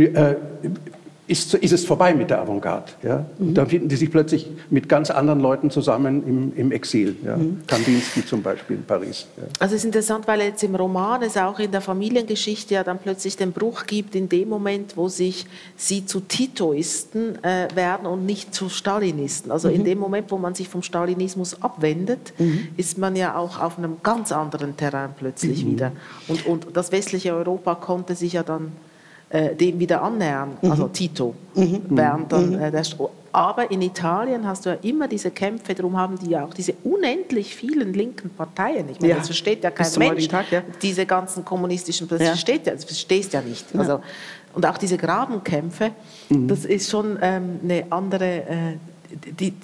äh, 0.03 0.35
ist, 1.25 1.53
ist, 1.53 1.71
es 1.71 1.85
vorbei 1.85 2.13
mit 2.13 2.29
der 2.29 2.41
Avantgarde. 2.41 2.91
Ja? 3.01 3.25
Mhm. 3.37 3.53
dann 3.53 3.67
finden 3.67 3.87
die 3.87 3.95
sich 3.95 4.11
plötzlich 4.11 4.49
mit 4.69 4.89
ganz 4.89 5.09
anderen 5.09 5.39
Leuten 5.39 5.71
zusammen 5.71 6.23
im, 6.27 6.53
im 6.55 6.71
Exil. 6.71 7.15
Ja? 7.23 7.37
Mhm. 7.37 7.61
Kandinsky 7.65 8.25
zum 8.25 8.41
Beispiel 8.41 8.77
in 8.77 8.83
Paris. 8.83 9.25
Ja. 9.37 9.43
Also 9.59 9.75
es 9.75 9.81
ist 9.81 9.85
interessant, 9.85 10.27
weil 10.27 10.41
jetzt 10.41 10.63
im 10.63 10.75
Roman 10.75 11.21
es 11.21 11.37
auch 11.37 11.59
in 11.59 11.71
der 11.71 11.81
Familiengeschichte 11.81 12.73
ja 12.73 12.83
dann 12.83 12.99
plötzlich 12.99 13.37
den 13.37 13.53
Bruch 13.53 13.85
gibt, 13.85 14.15
in 14.15 14.27
dem 14.27 14.49
Moment, 14.49 14.97
wo 14.97 15.07
sich 15.07 15.45
sie 15.77 16.05
zu 16.05 16.19
Titoisten 16.19 17.41
äh, 17.43 17.67
werden 17.73 18.05
und 18.05 18.25
nicht 18.25 18.53
zu 18.53 18.67
Stalinisten. 18.67 19.51
Also 19.51 19.69
mhm. 19.69 19.75
in 19.75 19.83
dem 19.85 19.99
Moment, 19.99 20.29
wo 20.29 20.37
man 20.37 20.55
sich 20.55 20.67
vom 20.67 20.83
Stalinismus 20.83 21.61
abwendet, 21.61 22.33
mhm. 22.37 22.67
ist 22.75 22.97
man 22.97 23.15
ja 23.15 23.37
auch 23.37 23.61
auf 23.61 23.77
einem 23.77 23.97
ganz 24.03 24.33
anderen 24.33 24.75
Terrain 24.75 25.11
plötzlich 25.17 25.63
mhm. 25.63 25.71
wieder. 25.71 25.91
Und, 26.27 26.45
und 26.45 26.67
das 26.73 26.91
westliche 26.91 27.33
Europa 27.33 27.75
konnte 27.75 28.15
sich 28.15 28.33
ja 28.33 28.43
dann 28.43 28.73
äh, 29.33 29.55
dem 29.55 29.79
wieder 29.79 30.03
annähern, 30.03 30.57
mhm. 30.61 30.69
also 30.71 30.87
Tito, 30.89 31.33
mhm. 31.55 31.81
während 31.89 32.31
dann 32.31 32.51
mhm. 32.51 32.61
äh, 32.61 32.71
der 32.71 32.83
Aber 33.31 33.71
in 33.71 33.81
Italien 33.81 34.45
hast 34.45 34.63
du 34.63 34.69
ja 34.69 34.75
immer 34.83 35.07
diese 35.07 35.31
Kämpfe, 35.31 35.73
darum 35.73 35.97
haben 35.97 36.19
die 36.19 36.29
ja 36.29 36.45
auch 36.45 36.53
diese 36.53 36.75
unendlich 36.83 37.55
vielen 37.55 37.93
linken 37.93 38.29
Parteien. 38.29 38.89
Ich 38.89 38.99
meine, 38.99 39.13
ja. 39.13 39.17
das 39.17 39.25
versteht 39.25 39.63
ja 39.63 39.71
kein 39.71 39.91
Mensch. 39.97 40.27
Tag, 40.27 40.51
ja. 40.51 40.61
Diese 40.83 41.07
ganzen 41.07 41.43
kommunistischen, 41.43 42.07
das, 42.07 42.21
ja. 42.21 42.27
versteht, 42.27 42.67
das 42.67 42.85
verstehst 42.85 43.33
ja 43.33 43.41
nicht. 43.41 43.65
Also, 43.75 44.01
und 44.53 44.67
auch 44.67 44.77
diese 44.77 44.97
Grabenkämpfe, 44.97 45.93
mhm. 46.29 46.47
das 46.47 46.63
ist 46.65 46.91
schon 46.91 47.17
ähm, 47.19 47.59
eine 47.63 47.85
andere, 47.89 48.25
äh, 48.25 48.77
die, 49.39 49.55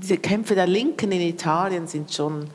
diese 0.00 0.16
Kämpfe 0.16 0.54
der 0.54 0.66
Linken 0.66 1.12
in 1.12 1.20
Italien 1.20 1.86
sind 1.86 2.14
schon 2.14 2.46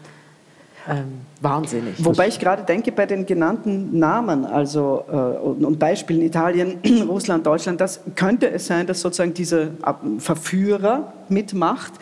ähm, 0.89 1.21
wahnsinnig. 1.41 1.95
Wobei 1.97 2.27
ich 2.27 2.39
gerade 2.39 2.63
denke, 2.63 2.91
bei 2.91 3.05
den 3.05 3.25
genannten 3.25 3.97
Namen, 3.97 4.45
also 4.45 5.05
äh, 5.11 5.15
und, 5.15 5.65
und, 5.65 5.79
Beispielen 5.79 6.21
Italien, 6.21 6.79
Russland, 7.07 7.45
Deutschland, 7.45 7.81
das 7.81 8.01
könnte 8.15 8.49
es 8.49 8.67
sein, 8.67 8.87
dass 8.87 9.01
sozusagen 9.01 9.33
diese 9.33 9.71
Verführer 10.19 11.13
mitmacht, 11.31 11.93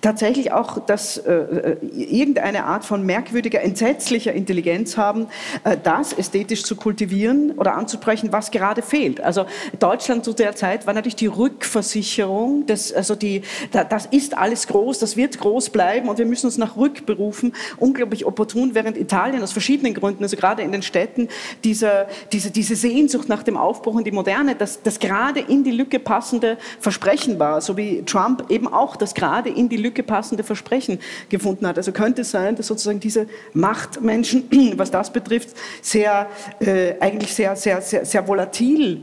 tatsächlich 0.00 0.52
auch 0.52 0.84
dass 0.84 1.18
äh, 1.18 1.32
äh, 1.32 1.76
irgendeine 1.82 2.64
Art 2.64 2.84
von 2.84 3.04
merkwürdiger, 3.04 3.62
entsetzlicher 3.62 4.32
Intelligenz 4.32 4.96
haben, 4.96 5.28
äh, 5.64 5.76
das 5.80 6.12
ästhetisch 6.12 6.64
zu 6.64 6.74
kultivieren 6.74 7.52
oder 7.52 7.76
anzusprechen, 7.76 8.32
was 8.32 8.50
gerade 8.50 8.82
fehlt. 8.82 9.20
Also 9.20 9.46
Deutschland 9.78 10.24
zu 10.24 10.32
der 10.32 10.56
Zeit 10.56 10.86
war 10.86 10.94
natürlich 10.94 11.16
die 11.16 11.26
Rückversicherung, 11.26 12.66
des, 12.66 12.92
also 12.92 13.14
die, 13.14 13.42
da, 13.70 13.84
das 13.84 14.06
ist 14.06 14.36
alles 14.36 14.66
groß, 14.66 14.98
das 14.98 15.16
wird 15.16 15.38
groß 15.38 15.70
bleiben 15.70 16.08
und 16.08 16.18
wir 16.18 16.26
müssen 16.26 16.46
uns 16.46 16.58
nach 16.58 16.76
Rückberufen, 16.76 17.52
unglaublich 17.76 18.24
opportun, 18.24 18.74
während 18.88 18.98
Italien 18.98 19.42
aus 19.42 19.52
verschiedenen 19.52 19.92
Gründen, 19.92 20.22
also 20.22 20.36
gerade 20.36 20.62
in 20.62 20.72
den 20.72 20.82
Städten, 20.82 21.28
diese, 21.62 22.06
diese, 22.32 22.50
diese 22.50 22.74
Sehnsucht 22.74 23.28
nach 23.28 23.42
dem 23.42 23.56
Aufbruch 23.56 23.98
in 23.98 24.04
die 24.04 24.10
Moderne, 24.10 24.54
das, 24.54 24.82
das 24.82 24.98
gerade 24.98 25.40
in 25.40 25.62
die 25.62 25.72
Lücke 25.72 25.98
passende 25.98 26.56
Versprechen 26.80 27.38
war, 27.38 27.60
so 27.60 27.76
wie 27.76 28.02
Trump 28.04 28.46
eben 28.48 28.66
auch 28.66 28.96
das 28.96 29.14
gerade 29.14 29.50
in 29.50 29.68
die 29.68 29.76
Lücke 29.76 30.02
passende 30.02 30.42
Versprechen 30.42 30.98
gefunden 31.28 31.66
hat. 31.66 31.76
Also 31.76 31.92
könnte 31.92 32.22
es 32.22 32.30
sein, 32.30 32.56
dass 32.56 32.66
sozusagen 32.66 33.00
diese 33.00 33.26
Machtmenschen, 33.52 34.44
was 34.76 34.90
das 34.90 35.12
betrifft, 35.12 35.50
sehr, 35.82 36.28
äh, 36.60 36.94
eigentlich 37.00 37.34
sehr, 37.34 37.54
sehr, 37.56 37.82
sehr, 37.82 38.06
sehr 38.06 38.26
volatil 38.26 39.02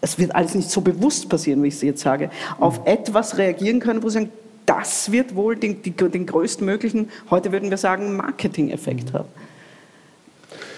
es 0.00 0.18
wird 0.18 0.34
alles 0.34 0.54
nicht 0.54 0.70
so 0.70 0.82
bewusst 0.82 1.30
passieren, 1.30 1.62
wie 1.62 1.68
ich 1.68 1.76
es 1.76 1.80
jetzt 1.80 2.02
sage, 2.02 2.28
auf 2.60 2.82
etwas 2.84 3.38
reagieren 3.38 3.80
können, 3.80 4.02
wo 4.02 4.10
sie 4.10 4.18
sagen, 4.18 4.30
das 4.66 5.12
wird 5.12 5.34
wohl 5.34 5.56
den, 5.56 5.82
den 5.82 6.26
größtmöglichen, 6.26 7.10
heute 7.30 7.52
würden 7.52 7.70
wir 7.70 7.76
sagen, 7.76 8.16
Marketing-Effekt 8.16 9.12
haben. 9.12 9.28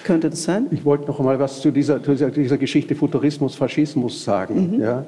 Könnte 0.05 0.31
das 0.31 0.45
sein? 0.45 0.67
Ich 0.71 0.85
wollte 0.85 1.07
noch 1.07 1.19
einmal 1.19 1.39
was 1.39 1.61
zu 1.61 1.71
dieser, 1.71 2.03
zu 2.03 2.15
dieser 2.15 2.59
Geschichte 2.59 2.95
Futurismus, 2.95 3.57
Faschismus 3.57 4.25
sagen. 4.25 4.77
Mhm. 4.77 4.81
Ja. 4.81 5.05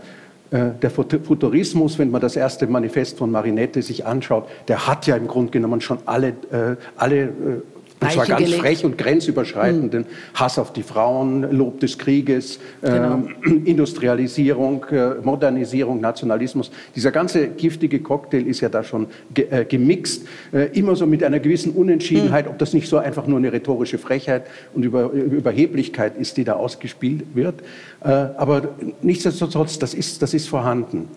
Äh, 0.51 0.71
der 0.81 0.91
Futurismus, 0.91 1.99
wenn 1.99 2.11
man 2.11 2.21
das 2.21 2.35
erste 2.35 2.67
Manifest 2.67 3.19
von 3.19 3.31
Marinette 3.31 3.83
sich 3.83 4.07
anschaut, 4.07 4.49
der 4.67 4.87
hat 4.87 5.07
ja 5.07 5.17
im 5.17 5.29
Grunde 5.29 5.53
genommen 5.53 5.81
schon 5.81 5.99
alle, 6.07 6.29
äh, 6.29 6.77
alle 6.97 7.63
und 8.01 8.13
zwar 8.13 8.27
ganz 8.27 8.45
gelegt. 8.45 8.61
frech 8.61 8.85
und 8.85 8.99
grenzüberschreitenden 8.99 10.03
mhm. 10.03 10.35
Hass 10.35 10.59
auf 10.59 10.73
die 10.73 10.83
Frauen, 10.83 11.51
Lob 11.51 11.81
des 11.81 11.99
Krieges, 11.99 12.59
genau. 12.81 13.23
äh, 13.45 13.51
Industrialisierung, 13.65 14.85
äh, 14.91 15.15
Modernisierung, 15.23 16.01
Nationalismus. 16.01 16.71
Dieser 16.95 17.11
ganze 17.11 17.49
giftige 17.49 18.01
Cocktail 18.01 18.47
ist 18.47 18.61
ja 18.61 18.69
da 18.69 18.85
schon 18.85 19.09
ge 19.35 19.47
äh, 19.51 19.65
gemixt, 19.65 20.27
äh, 20.53 20.71
immer 20.79 20.97
so 20.97 21.07
mit 21.07 21.25
einer 21.25 21.41
gewissen 21.41 21.73
Unentschiedenheit, 21.73 22.47
mhm. 22.47 22.53
ob 22.53 22.59
das 22.59 22.73
nicht 22.73 22.89
so 22.89 22.99
einfach 22.99 23.27
nur 23.27 23.39
eine 23.39 23.53
rhetorische 23.53 23.99
Frechheit 23.99 24.47
und 24.75 24.85
Über 24.85 25.11
Überheblichkeit 25.11 26.17
ist, 26.17 26.37
die 26.37 26.45
da 26.45 26.55
ausgespielt 26.55 27.25
wird. 27.35 27.61
Äh, 28.03 28.09
aber 28.09 28.75
nichtsdestotrotz, 29.03 29.79
das 29.79 29.95
ist, 29.95 30.23
das 30.23 30.35
ist 30.35 30.49
vorhanden. 30.49 31.09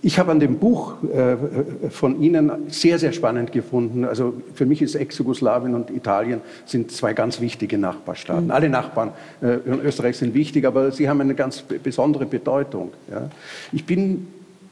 Ich 0.00 0.18
habe 0.18 0.30
an 0.30 0.38
dem 0.38 0.58
Buch 0.58 0.94
äh, 1.02 1.90
von 1.90 2.22
Ihnen 2.22 2.50
sehr, 2.68 2.98
sehr 3.00 3.12
spannend 3.12 3.50
gefunden. 3.50 4.04
Also 4.04 4.34
für 4.54 4.64
mich 4.64 4.80
ist 4.80 4.94
Ex-Jugoslawien 4.94 5.74
und 5.74 5.90
Italien 5.90 6.40
sind 6.66 6.92
zwei 6.92 7.14
ganz 7.14 7.40
wichtige 7.40 7.78
Nachbarstaaten. 7.78 8.46
Mhm. 8.46 8.50
Alle 8.50 8.68
Nachbarn 8.68 9.10
äh, 9.42 9.58
in 9.66 9.80
Österreich 9.80 10.16
sind 10.16 10.34
wichtig, 10.34 10.66
aber 10.66 10.92
sie 10.92 11.08
haben 11.08 11.20
eine 11.20 11.34
ganz 11.34 11.62
besondere 11.62 12.26
Bedeutung. 12.26 12.92
Ja. 13.10 13.28
Ich 13.72 13.84
bin 13.86 14.28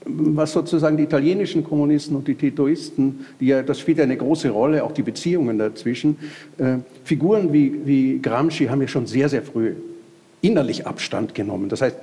was 0.09 0.53
sozusagen 0.53 0.97
die 0.97 1.03
italienischen 1.03 1.65
Kommunisten 1.65 2.15
und 2.15 2.29
die 2.29 2.37
Titoisten, 2.37 3.27
die 3.41 3.47
ja, 3.47 3.63
das 3.63 3.81
spielt 3.81 3.99
ja 3.99 4.05
eine 4.05 4.17
große 4.17 4.51
Rolle, 4.51 4.85
auch 4.85 4.93
die 4.93 5.03
Beziehungen 5.03 5.59
dazwischen. 5.59 6.17
Äh, 6.59 6.77
Figuren 7.03 7.53
wie, 7.53 7.81
wie 7.85 8.21
Gramsci 8.23 8.67
haben 8.67 8.81
ja 8.81 8.87
schon 8.87 9.07
sehr, 9.07 9.29
sehr 9.29 9.43
früh 9.43 9.75
innerlich 10.43 10.87
Abstand 10.87 11.35
genommen. 11.35 11.69
Das 11.69 11.83
heißt, 11.83 11.97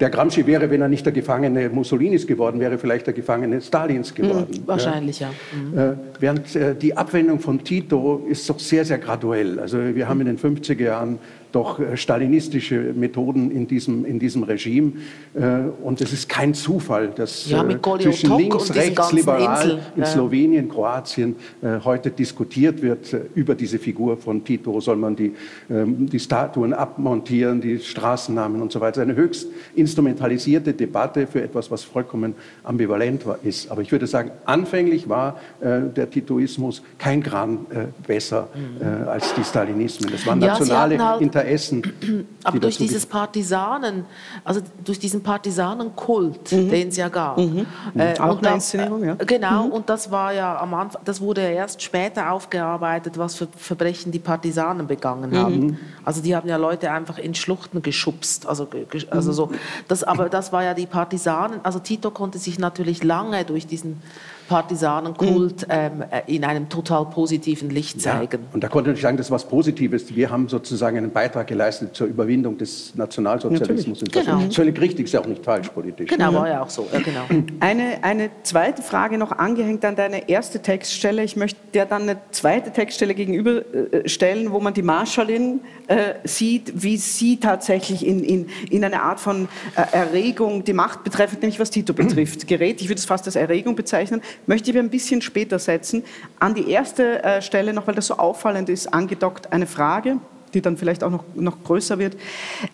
der 0.00 0.10
Gramsci 0.10 0.46
wäre, 0.46 0.70
wenn 0.70 0.82
er 0.82 0.88
nicht 0.88 1.06
der 1.06 1.12
Gefangene 1.12 1.68
Mussolinis 1.70 2.26
geworden 2.26 2.60
wäre, 2.60 2.76
vielleicht 2.78 3.06
der 3.06 3.14
Gefangene 3.14 3.60
Stalins 3.60 4.14
geworden. 4.14 4.48
Mhm, 4.50 4.66
wahrscheinlich, 4.66 5.20
ja. 5.20 5.30
ja. 5.74 5.92
Mhm. 5.92 5.98
während 6.20 6.54
äh, 6.54 6.74
die 6.74 6.96
Abwendung 6.96 7.40
von 7.40 7.64
Tito 7.64 8.26
ist 8.28 8.48
doch 8.48 8.58
sehr, 8.58 8.84
sehr 8.84 8.98
graduell. 8.98 9.58
Also 9.58 9.78
wir 9.94 10.08
haben 10.08 10.20
in 10.20 10.26
den 10.26 10.38
50er 10.38 10.82
Jahren 10.82 11.18
doch 11.52 11.78
äh, 11.78 11.96
stalinistische 11.96 12.92
Methoden 12.94 13.50
in 13.50 13.66
diesem, 13.66 14.04
in 14.04 14.18
diesem 14.18 14.42
Regime. 14.42 14.92
Äh, 15.34 15.62
und 15.82 16.00
es 16.00 16.12
ist 16.12 16.28
kein 16.28 16.54
Zufall, 16.54 17.08
dass 17.08 17.48
ja, 17.48 17.66
äh, 17.66 17.78
zwischen 18.00 18.36
links, 18.36 18.74
rechts, 18.74 19.12
liberal 19.12 19.80
in 19.94 20.02
ja. 20.02 20.06
Slowenien, 20.06 20.68
Kroatien 20.68 21.36
heute 21.84 22.10
diskutiert 22.10 22.82
wird 22.82 23.14
über 23.34 23.54
diese 23.54 23.78
Figur 23.78 24.16
von 24.16 24.44
Tito. 24.44 24.80
Soll 24.80 24.96
man 24.96 25.16
die, 25.16 25.32
ähm, 25.70 26.08
die 26.08 26.18
Statuen 26.18 26.72
abmontieren, 26.72 27.60
die 27.60 27.78
Straßennamen 27.78 28.60
und 28.60 28.72
so 28.72 28.80
weiter. 28.80 29.02
Eine 29.02 29.14
höchst 29.14 29.48
instrumentalisierte 29.74 30.72
Debatte 30.72 31.26
für 31.26 31.42
etwas, 31.42 31.70
was 31.70 31.82
vollkommen 31.84 32.34
ambivalent 32.64 33.24
ist. 33.42 33.70
Aber 33.70 33.82
ich 33.82 33.92
würde 33.92 34.06
sagen, 34.06 34.30
anfänglich 34.44 35.08
war 35.08 35.40
der 35.60 36.10
Titoismus 36.10 36.82
kein 36.98 37.22
Gran 37.22 37.66
besser 38.06 38.48
mhm. 38.54 39.08
als 39.08 39.34
die 39.34 39.44
Stalinismen. 39.44 40.10
Das 40.10 40.26
waren 40.26 40.38
nationale 40.38 40.96
ja, 40.96 41.16
Inter 41.36 41.46
essen. 41.46 42.26
Aber 42.44 42.58
durch 42.58 42.78
dieses 42.78 43.06
Partisanen, 43.06 44.04
also 44.44 44.60
durch 44.84 44.98
diesen 44.98 45.22
Partisanenkult, 45.22 46.52
mhm. 46.52 46.70
den 46.70 46.88
es 46.88 46.96
ja 46.96 47.08
gab. 47.08 47.38
Mhm. 47.38 47.66
Äh, 47.94 48.18
Auch 48.18 48.38
eine 48.38 48.54
Inszenierung, 48.54 49.04
ja. 49.04 49.14
Genau, 49.14 49.64
mhm. 49.64 49.72
und 49.72 49.88
das 49.88 50.10
war 50.10 50.32
ja 50.32 50.58
am 50.58 50.74
Anfang, 50.74 51.02
das 51.04 51.20
wurde 51.20 51.42
ja 51.42 51.50
erst 51.50 51.82
später 51.82 52.30
aufgearbeitet, 52.32 53.18
was 53.18 53.34
für 53.34 53.48
Verbrechen 53.56 54.12
die 54.12 54.18
Partisanen 54.18 54.86
begangen 54.86 55.30
mhm. 55.30 55.36
haben. 55.36 55.78
Also 56.04 56.22
die 56.22 56.34
haben 56.34 56.48
ja 56.48 56.56
Leute 56.56 56.90
einfach 56.90 57.18
in 57.18 57.34
Schluchten 57.34 57.82
geschubst. 57.82 58.46
Also, 58.46 58.68
also 59.10 59.32
so. 59.32 59.50
Das, 59.88 60.04
aber 60.04 60.28
das 60.28 60.52
war 60.52 60.62
ja 60.62 60.74
die 60.74 60.86
Partisanen. 60.86 61.60
Also 61.62 61.78
Tito 61.78 62.10
konnte 62.10 62.38
sich 62.38 62.58
natürlich 62.58 63.02
lange 63.02 63.44
durch 63.44 63.66
diesen 63.66 64.00
Partisanenkult 64.48 65.62
mhm. 65.62 65.74
ähm, 65.74 66.04
äh, 66.10 66.34
in 66.34 66.44
einem 66.44 66.68
total 66.68 67.06
positiven 67.06 67.70
Licht 67.70 68.00
zeigen. 68.00 68.42
Ja, 68.42 68.48
und 68.52 68.62
da 68.62 68.68
konnte 68.68 68.92
ich 68.92 69.00
sagen, 69.00 69.16
das 69.16 69.26
ist 69.26 69.30
was 69.30 69.48
Positives. 69.48 70.14
Wir 70.14 70.30
haben 70.30 70.48
sozusagen 70.48 70.96
einen 70.96 71.10
Beitrag 71.10 71.46
geleistet 71.46 71.94
zur 71.94 72.06
Überwindung 72.06 72.56
des 72.58 72.94
Nationalsozialismus. 72.94 74.00
Genau. 74.00 74.38
Das 74.38 74.48
ist 74.48 74.56
völlig 74.56 74.80
richtig, 74.80 75.06
ist 75.06 75.12
ja 75.12 75.20
auch 75.20 75.26
nicht 75.26 75.44
falsch 75.44 75.68
politisch. 75.68 76.08
Genau, 76.08 76.34
war 76.34 76.48
ja 76.48 76.62
auch 76.62 76.70
so. 76.70 76.86
Ja, 76.92 77.00
genau. 77.00 77.22
Eine, 77.60 78.02
eine 78.02 78.30
zweite 78.42 78.82
Frage 78.82 79.18
noch 79.18 79.32
angehängt 79.32 79.84
an 79.84 79.96
deine 79.96 80.28
erste 80.28 80.60
Textstelle. 80.60 81.24
Ich 81.24 81.36
möchte 81.36 81.58
dir 81.74 81.84
dann 81.84 82.02
eine 82.02 82.18
zweite 82.30 82.72
Textstelle 82.72 83.14
gegenüberstellen, 83.14 84.52
wo 84.52 84.60
man 84.60 84.74
die 84.74 84.82
Marschallin 84.82 85.60
äh, 85.88 86.14
sieht, 86.24 86.72
wie 86.74 86.96
sie 86.96 87.38
tatsächlich 87.38 88.06
in, 88.06 88.22
in, 88.22 88.48
in 88.70 88.84
eine 88.84 89.02
Art 89.02 89.20
von 89.20 89.48
äh, 89.76 89.96
Erregung 89.96 90.64
die 90.64 90.72
Macht 90.72 91.04
betreffend, 91.04 91.42
nämlich 91.42 91.60
was 91.60 91.70
Tito 91.70 91.92
betrifft, 91.92 92.46
gerät. 92.48 92.80
Ich 92.80 92.88
würde 92.88 92.98
es 92.98 93.04
fast 93.04 93.26
als 93.26 93.36
Erregung 93.36 93.76
bezeichnen 93.76 94.20
möchte 94.46 94.70
ich 94.70 94.78
ein 94.78 94.90
bisschen 94.90 95.22
später 95.22 95.58
setzen. 95.58 96.04
An 96.38 96.54
die 96.54 96.70
erste 96.70 97.22
äh, 97.22 97.42
Stelle 97.42 97.72
noch, 97.72 97.86
weil 97.86 97.94
das 97.94 98.06
so 98.06 98.16
auffallend 98.16 98.68
ist, 98.68 98.92
angedockt 98.92 99.52
eine 99.52 99.66
Frage 99.66 100.18
die 100.54 100.62
dann 100.62 100.76
vielleicht 100.76 101.04
auch 101.04 101.10
noch, 101.10 101.24
noch 101.34 101.62
größer 101.62 101.98
wird. 101.98 102.16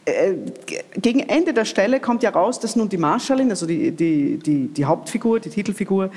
Äh, 0.05 0.35
gegen 0.97 1.21
Ende 1.21 1.53
der 1.53 1.65
Stelle 1.65 2.01
kommt 2.01 2.23
ja 2.23 2.31
raus, 2.31 2.61
dass 2.61 2.77
nun 2.77 2.89
die 2.89 2.97
Marschallin, 2.97 3.51
also 3.51 3.67
die, 3.67 3.91
die, 3.91 4.39
die, 4.39 4.69
die 4.69 4.85
Hauptfigur, 4.85 5.41
die 5.41 5.51
Titelfigur, 5.51 6.11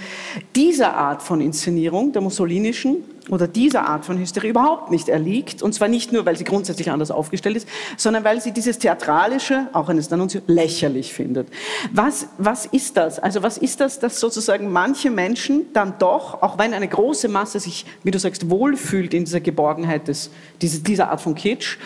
dieser 0.55 0.95
Art 0.95 1.23
von 1.23 1.41
Inszenierung, 1.41 2.11
der 2.11 2.21
mussolinischen, 2.21 2.97
oder 3.29 3.47
dieser 3.47 3.87
Art 3.87 4.05
von 4.05 4.17
Hysterie 4.19 4.49
überhaupt 4.51 4.91
nicht 4.91 5.09
erliegt. 5.09 5.61
Und 5.63 5.73
zwar 5.73 5.87
nicht 5.87 6.11
nur, 6.11 6.25
weil 6.25 6.35
sie 6.35 6.43
grundsätzlich 6.43 6.91
anders 6.91 7.11
aufgestellt 7.11 7.57
ist, 7.57 7.67
sondern 7.97 8.23
weil 8.23 8.41
sie 8.41 8.51
dieses 8.51 8.77
Theatralische, 8.77 9.67
auch 9.73 9.89
eines 9.89 10.11
D'Annunzio, 10.11 10.41
lächerlich 10.47 11.13
findet. 11.13 11.47
Was, 11.91 12.27
was 12.37 12.65
ist 12.67 12.97
das? 12.97 13.19
Also 13.19 13.41
was 13.41 13.57
ist 13.57 13.79
das, 13.79 13.99
dass 13.99 14.19
sozusagen 14.19 14.71
manche 14.71 15.09
Menschen 15.09 15.73
dann 15.73 15.95
doch, 15.97 16.41
auch 16.41 16.57
wenn 16.57 16.73
eine 16.73 16.87
große 16.87 17.27
Masse 17.27 17.59
sich, 17.59 17.85
wie 18.03 18.11
du 18.11 18.19
sagst, 18.19 18.49
wohlfühlt 18.49 19.13
in 19.13 19.25
dieser 19.25 19.39
Geborgenheit 19.39 20.07
des, 20.07 20.29
diese, 20.61 20.81
dieser 20.81 21.09
Art 21.09 21.21
von 21.21 21.35
Kitsch, 21.35 21.77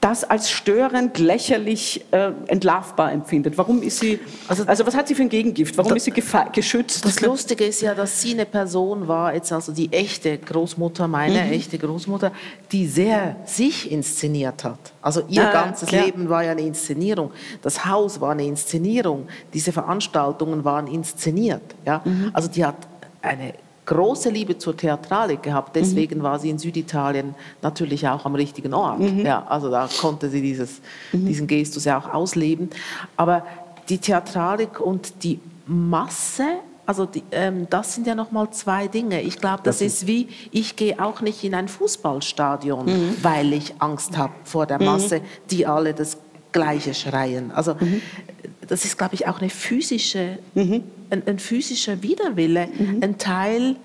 das 0.00 0.22
als 0.22 0.50
störend, 0.50 1.18
lächerlich, 1.18 2.04
äh, 2.12 2.30
entlarvbar 2.46 3.12
empfindet. 3.12 3.58
Warum 3.58 3.82
ist 3.82 3.98
sie, 3.98 4.20
also, 4.46 4.64
also 4.64 4.86
was 4.86 4.94
hat 4.94 5.08
sie 5.08 5.14
für 5.14 5.22
ein 5.22 5.28
Gegengift? 5.28 5.76
Warum 5.76 5.90
das, 5.90 6.06
ist 6.06 6.14
sie 6.14 6.22
geschützt? 6.52 7.04
Das 7.04 7.20
Lustige 7.20 7.64
ist 7.64 7.80
ja, 7.80 7.94
dass 7.94 8.20
sie 8.20 8.34
eine 8.34 8.46
Person 8.46 9.08
war, 9.08 9.34
jetzt 9.34 9.50
also 9.50 9.72
die 9.72 9.92
echte 9.92 10.38
Großmutter, 10.38 11.08
meine 11.08 11.42
mhm. 11.42 11.52
echte 11.52 11.78
Großmutter, 11.78 12.32
die 12.70 12.86
sehr 12.86 13.36
sich 13.44 13.90
inszeniert 13.90 14.62
hat. 14.62 14.78
Also 15.02 15.22
ihr 15.28 15.48
ah, 15.48 15.52
ganzes 15.52 15.88
klar. 15.88 16.04
Leben 16.04 16.28
war 16.28 16.44
ja 16.44 16.52
eine 16.52 16.62
Inszenierung. 16.62 17.32
Das 17.62 17.84
Haus 17.84 18.20
war 18.20 18.32
eine 18.32 18.44
Inszenierung. 18.44 19.26
Diese 19.52 19.72
Veranstaltungen 19.72 20.64
waren 20.64 20.86
inszeniert. 20.86 21.74
Ja? 21.84 22.02
Mhm. 22.04 22.30
Also 22.32 22.48
die 22.48 22.64
hat 22.64 22.76
eine 23.20 23.54
große 23.88 24.28
Liebe 24.28 24.58
zur 24.58 24.76
Theatralik 24.76 25.42
gehabt. 25.42 25.74
Deswegen 25.74 26.18
mhm. 26.18 26.22
war 26.22 26.38
sie 26.38 26.50
in 26.50 26.58
Süditalien 26.58 27.34
natürlich 27.62 28.06
auch 28.06 28.24
am 28.26 28.34
richtigen 28.34 28.74
Ort. 28.74 29.00
Mhm. 29.00 29.24
Ja, 29.24 29.46
also 29.48 29.70
da 29.70 29.88
konnte 30.00 30.28
sie 30.28 30.42
dieses, 30.42 30.80
mhm. 31.12 31.26
diesen 31.26 31.46
Gestus 31.46 31.84
ja 31.86 31.98
auch 31.98 32.12
ausleben. 32.12 32.68
Aber 33.16 33.44
die 33.88 33.98
Theatralik 33.98 34.78
und 34.78 35.24
die 35.24 35.40
Masse, 35.66 36.44
also 36.84 37.06
die, 37.06 37.22
ähm, 37.32 37.66
das 37.70 37.94
sind 37.94 38.06
ja 38.06 38.14
noch 38.14 38.30
mal 38.30 38.50
zwei 38.50 38.88
Dinge. 38.88 39.22
Ich 39.22 39.38
glaube, 39.38 39.62
das, 39.64 39.78
das, 39.78 39.86
ist 39.86 40.06
wie, 40.06 40.28
ich 40.52 40.76
gehe 40.76 41.02
auch 41.02 41.22
nicht 41.22 41.42
in 41.42 41.54
ein 41.54 41.68
Fußballstadion, 41.68 42.86
mhm. 42.86 43.16
weil 43.22 43.54
ich 43.54 43.74
Angst 43.78 44.18
habe 44.18 44.34
vor 44.44 44.66
der 44.66 44.78
mhm. 44.78 44.84
Masse, 44.84 45.22
die 45.50 45.66
alle 45.66 45.94
das 45.94 46.18
Gleiche 46.52 46.92
schreien. 46.92 47.52
Also 47.52 47.74
mhm. 47.74 48.02
Das 48.68 48.84
ist, 48.84 48.96
glaube 48.96 49.14
ich, 49.14 49.26
auch 49.26 49.40
eine 49.40 49.50
physische 49.50 50.38
ein, 51.10 51.22
ein 51.26 51.38
physischer 51.38 52.02
Widerwille, 52.02 52.68
mhm. 52.78 53.02
ein 53.02 53.18
Teil 53.18 53.76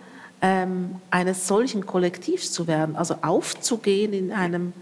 ähm, 0.42 0.96
eines 1.10 1.48
solchen 1.48 1.86
Kollektivs 1.86 2.52
zu 2.52 2.68
werden, 2.68 2.96
also 2.96 3.16
aufzugehen 3.22 4.14
in 4.14 4.32
einem 4.32 4.74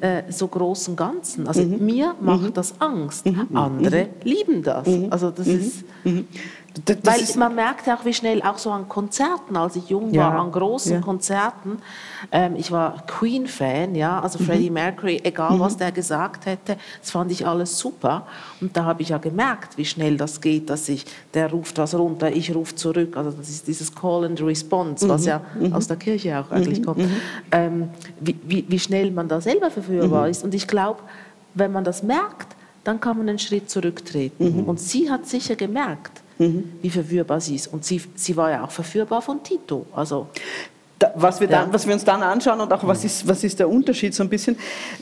äh, 0.00 0.22
so 0.30 0.48
großen 0.48 0.96
Ganzen. 0.96 1.46
Also 1.46 1.62
mhm. 1.62 1.84
mir 1.84 2.14
macht 2.20 2.42
mhm. 2.42 2.54
das 2.54 2.80
Angst, 2.80 3.26
mhm. 3.26 3.48
andere 3.54 4.08
lieben 4.22 4.62
das. 4.62 4.86
Mhm. 4.86 5.08
Also 5.10 5.30
das 5.30 5.46
mhm. 5.46 5.58
ist 5.58 5.84
das 6.84 6.98
Weil 7.04 7.38
man 7.38 7.54
merkt 7.54 7.86
ja 7.86 7.96
auch, 7.96 8.04
wie 8.04 8.12
schnell, 8.12 8.42
auch 8.42 8.58
so 8.58 8.70
an 8.70 8.88
Konzerten, 8.88 9.56
als 9.56 9.76
ich 9.76 9.90
jung 9.90 10.14
war, 10.16 10.34
an 10.34 10.50
großen 10.50 10.94
ja. 10.94 11.00
Konzerten, 11.00 11.78
ähm, 12.32 12.56
ich 12.56 12.72
war 12.72 13.04
Queen-Fan, 13.06 13.94
ja, 13.94 14.20
also 14.20 14.40
mhm. 14.40 14.46
Freddie 14.46 14.70
Mercury, 14.70 15.20
egal 15.22 15.52
mhm. 15.52 15.60
was 15.60 15.76
der 15.76 15.92
gesagt 15.92 16.46
hätte, 16.46 16.76
das 17.00 17.12
fand 17.12 17.30
ich 17.30 17.46
alles 17.46 17.78
super. 17.78 18.26
Und 18.60 18.76
da 18.76 18.84
habe 18.84 19.02
ich 19.02 19.10
ja 19.10 19.18
gemerkt, 19.18 19.78
wie 19.78 19.84
schnell 19.84 20.16
das 20.16 20.40
geht, 20.40 20.68
dass 20.68 20.88
ich, 20.88 21.06
der 21.32 21.48
ruft 21.48 21.78
was 21.78 21.94
runter, 21.94 22.32
ich 22.32 22.52
rufe 22.52 22.74
zurück, 22.74 23.16
also 23.16 23.30
das 23.30 23.48
ist 23.48 23.68
dieses 23.68 23.94
Call 23.94 24.24
and 24.24 24.42
Response, 24.42 25.08
was 25.08 25.22
mhm. 25.22 25.28
ja 25.28 25.40
mhm. 25.60 25.72
aus 25.74 25.86
der 25.86 25.96
Kirche 25.96 26.40
auch 26.40 26.50
eigentlich 26.50 26.80
mhm. 26.80 26.84
kommt, 26.84 26.98
mhm. 26.98 27.16
ähm, 27.52 27.90
wie, 28.18 28.36
wie, 28.42 28.64
wie, 28.66 28.78
schnell 28.80 29.12
man 29.12 29.28
da 29.28 29.40
selber 29.40 29.70
verführbar 29.70 30.28
ist. 30.28 30.42
Und 30.42 30.52
ich 30.54 30.66
glaube, 30.66 31.00
wenn 31.54 31.70
man 31.70 31.84
das 31.84 32.02
merkt, 32.02 32.56
dann 32.82 33.00
kann 33.00 33.16
man 33.16 33.28
einen 33.28 33.38
Schritt 33.38 33.70
zurücktreten. 33.70 34.64
Und 34.64 34.78
sie 34.78 35.10
hat 35.10 35.26
sicher 35.26 35.56
gemerkt, 35.56 36.23
mhm. 36.38 36.72
wie 36.82 36.90
verführbar 36.90 37.40
sie 37.40 37.54
ist. 37.54 37.72
Und 37.72 37.84
sie, 37.84 38.02
sie 38.14 38.36
war 38.36 38.50
ja 38.50 38.64
auch 38.64 38.70
verführbar 38.70 39.22
von 39.22 39.42
Tito. 39.42 39.86
Also 39.94 40.28
was 41.16 41.40
wir, 41.40 41.48
dann, 41.48 41.68
ja. 41.68 41.72
was 41.72 41.86
wir 41.86 41.94
uns 41.94 42.04
dann 42.04 42.22
anschauen 42.22 42.60
und 42.60 42.72
auch 42.72 42.86
was 42.86 43.04
ist, 43.04 43.26
was 43.26 43.44
ist 43.44 43.58
der 43.58 43.68
Unterschied 43.68 44.14
so 44.14 44.22
ein 44.22 44.28
bisschen. 44.28 44.56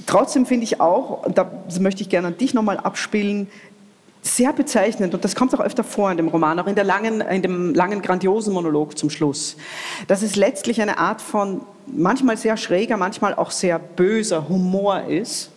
Trotzdem 0.07 0.47
finde 0.47 0.65
ich 0.65 0.81
auch, 0.81 1.25
und 1.25 1.39
da 1.39 1.51
möchte 1.81 2.03
ich 2.03 2.09
gerne 2.09 2.29
an 2.29 2.37
dich 2.37 2.55
nochmal 2.55 2.79
abspielen, 2.79 3.49
sehr 4.23 4.53
bezeichnend, 4.53 5.15
und 5.15 5.25
das 5.25 5.35
kommt 5.35 5.53
auch 5.55 5.61
öfter 5.61 5.83
vor 5.83 6.11
in 6.11 6.17
dem 6.17 6.29
Roman, 6.29 6.59
auch 6.61 6.69
in, 6.69 6.77
der 6.77 6.85
langen, 6.85 7.21
in 7.21 7.43
dem 7.43 7.75
langen, 7.75 8.03
grandiosen 8.03 8.55
Monolog 8.55 8.97
zum 8.97 9.11
Schluss, 9.11 9.57
dass 10.07 10.23
es 10.23 10.37
letztlich 10.37 10.81
eine 10.81 10.99
Art 10.99 11.21
von 11.21 11.63
manchmal 11.87 12.37
sehr 12.37 12.57
schräger, 12.57 12.97
manchmal 12.97 13.35
auch 13.35 13.51
sehr 13.51 13.79
böser 13.81 14.49
Humor 14.49 15.03
ist, 15.09 15.51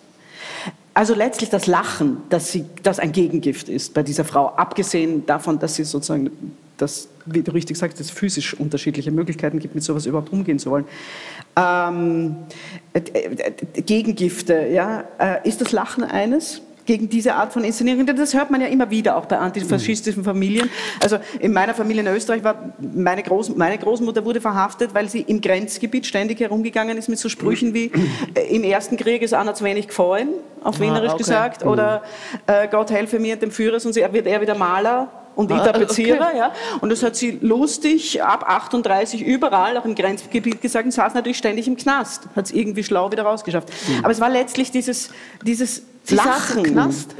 also 0.96 1.14
letztlich 1.14 1.50
das 1.50 1.68
Lachen, 1.68 2.24
dass 2.30 2.54
sie, 2.54 2.66
das 2.82 3.00
ein 3.00 3.12
Gegengift 3.12 3.68
ist 3.68 3.94
bei 3.94 4.02
dieser 4.02 4.24
Frau, 4.24 4.48
abgesehen 4.48 5.26
davon, 5.26 5.60
dass 5.60 5.76
sie 5.76 5.84
sozusagen, 5.84 6.32
das, 6.78 7.10
wie 7.26 7.44
du 7.44 7.52
richtig 7.52 7.78
sagst, 7.78 8.00
es 8.00 8.10
physisch 8.10 8.54
unterschiedliche 8.54 9.12
Möglichkeiten 9.12 9.60
gibt, 9.60 9.76
mit 9.76 9.84
sowas 9.84 10.06
überhaupt 10.06 10.32
umgehen 10.32 10.58
zu 10.58 10.72
wollen. 10.72 10.86
Ähm, 11.58 12.38
äh, 12.94 13.00
äh, 13.00 13.82
Gegengifte, 13.82 14.68
ja, 14.68 15.04
äh, 15.20 15.48
ist 15.48 15.60
das 15.60 15.74
Lachen 15.74 16.04
eines? 16.04 16.62
Gegen 16.86 17.10
diese 17.10 17.36
Art 17.36 17.54
von 17.54 17.64
Inszenierung. 17.64 18.06
Das 18.06 18.34
hört 18.34 18.52
man 18.52 18.62
ja 18.62 18.68
immer 18.68 18.90
wieder 18.90 19.18
auch 19.18 19.26
bei 19.26 19.38
antifaschistischen 19.38 20.24
Familien. 20.24 20.70
Also 21.02 21.18
in 21.40 21.54
meiner 21.54 21.74
Familie 21.74 22.04
in 22.04 22.08
Österreich 22.08 22.44
war 22.44 22.74
meine, 22.80 23.24
Groß, 23.24 23.56
meine 23.56 23.78
Großmutter 23.78 24.24
wurde 24.26 24.42
verhaftet, 24.42 24.94
weil 24.94 25.10
sie 25.10 25.22
im 25.22 25.42
Grenzgebiet 25.42 26.06
ständig 26.06 26.40
herumgegangen 26.40 26.98
ist 26.98 27.10
mit 27.10 27.20
so 27.20 27.30
Sprüchen 27.30 27.74
wie 27.74 27.92
äh, 28.36 28.56
im 28.56 28.64
ersten 28.64 28.98
Krieg 28.98 29.22
ist 29.22 29.34
einer 29.34 29.54
zu 29.54 29.64
wenig 29.64 29.88
gefallen, 29.88 30.30
auf 30.64 30.78
ah, 30.78 30.82
Wienerisch 30.82 31.12
ah, 31.12 31.14
okay. 31.14 31.24
gesagt, 31.24 31.66
oder 31.66 32.04
äh, 32.48 32.68
Gott 32.68 32.92
helfe 32.92 33.20
mir 33.20 33.34
und 33.34 33.42
dem 33.42 33.52
Führer, 33.52 33.80
sonst 33.80 33.96
wird 33.96 34.28
er 34.28 34.42
wieder 34.42 34.56
Maler 34.56 35.10
und 35.36 35.52
ich 35.52 35.58
Tapezierer. 35.58 36.28
Okay. 36.28 36.38
Ja. 36.38 36.54
Und 36.82 36.90
das 36.90 37.04
hat 37.04 37.16
sie 37.16 37.38
lustig 37.42 38.24
ab 38.24 38.46
38 38.48 39.22
überall, 39.22 39.78
auch 39.78 39.86
im 39.86 39.96
Grenzgebiet 39.96 40.62
gesagt, 40.62 40.86
und 40.86 40.92
saß 40.92 41.14
natürlich 41.14 41.38
ständig 41.38 41.68
im 41.68 41.78
Knast. 41.78 42.24
Hat 42.36 42.46
es 42.46 42.52
irgendwie 42.52 42.84
schlau 42.84 43.12
wieder 43.12 43.24
rausgeschafft. 43.24 43.70
Mhm. 43.70 44.00
Aber 44.04 44.12
es 44.12 44.20
war 44.20 44.30
letztlich 44.30 44.72
dieses, 44.72 45.10
dieses 45.44 45.84
Sie 46.08 46.16
Lachen. 46.16 46.62
Knast? 46.62 47.16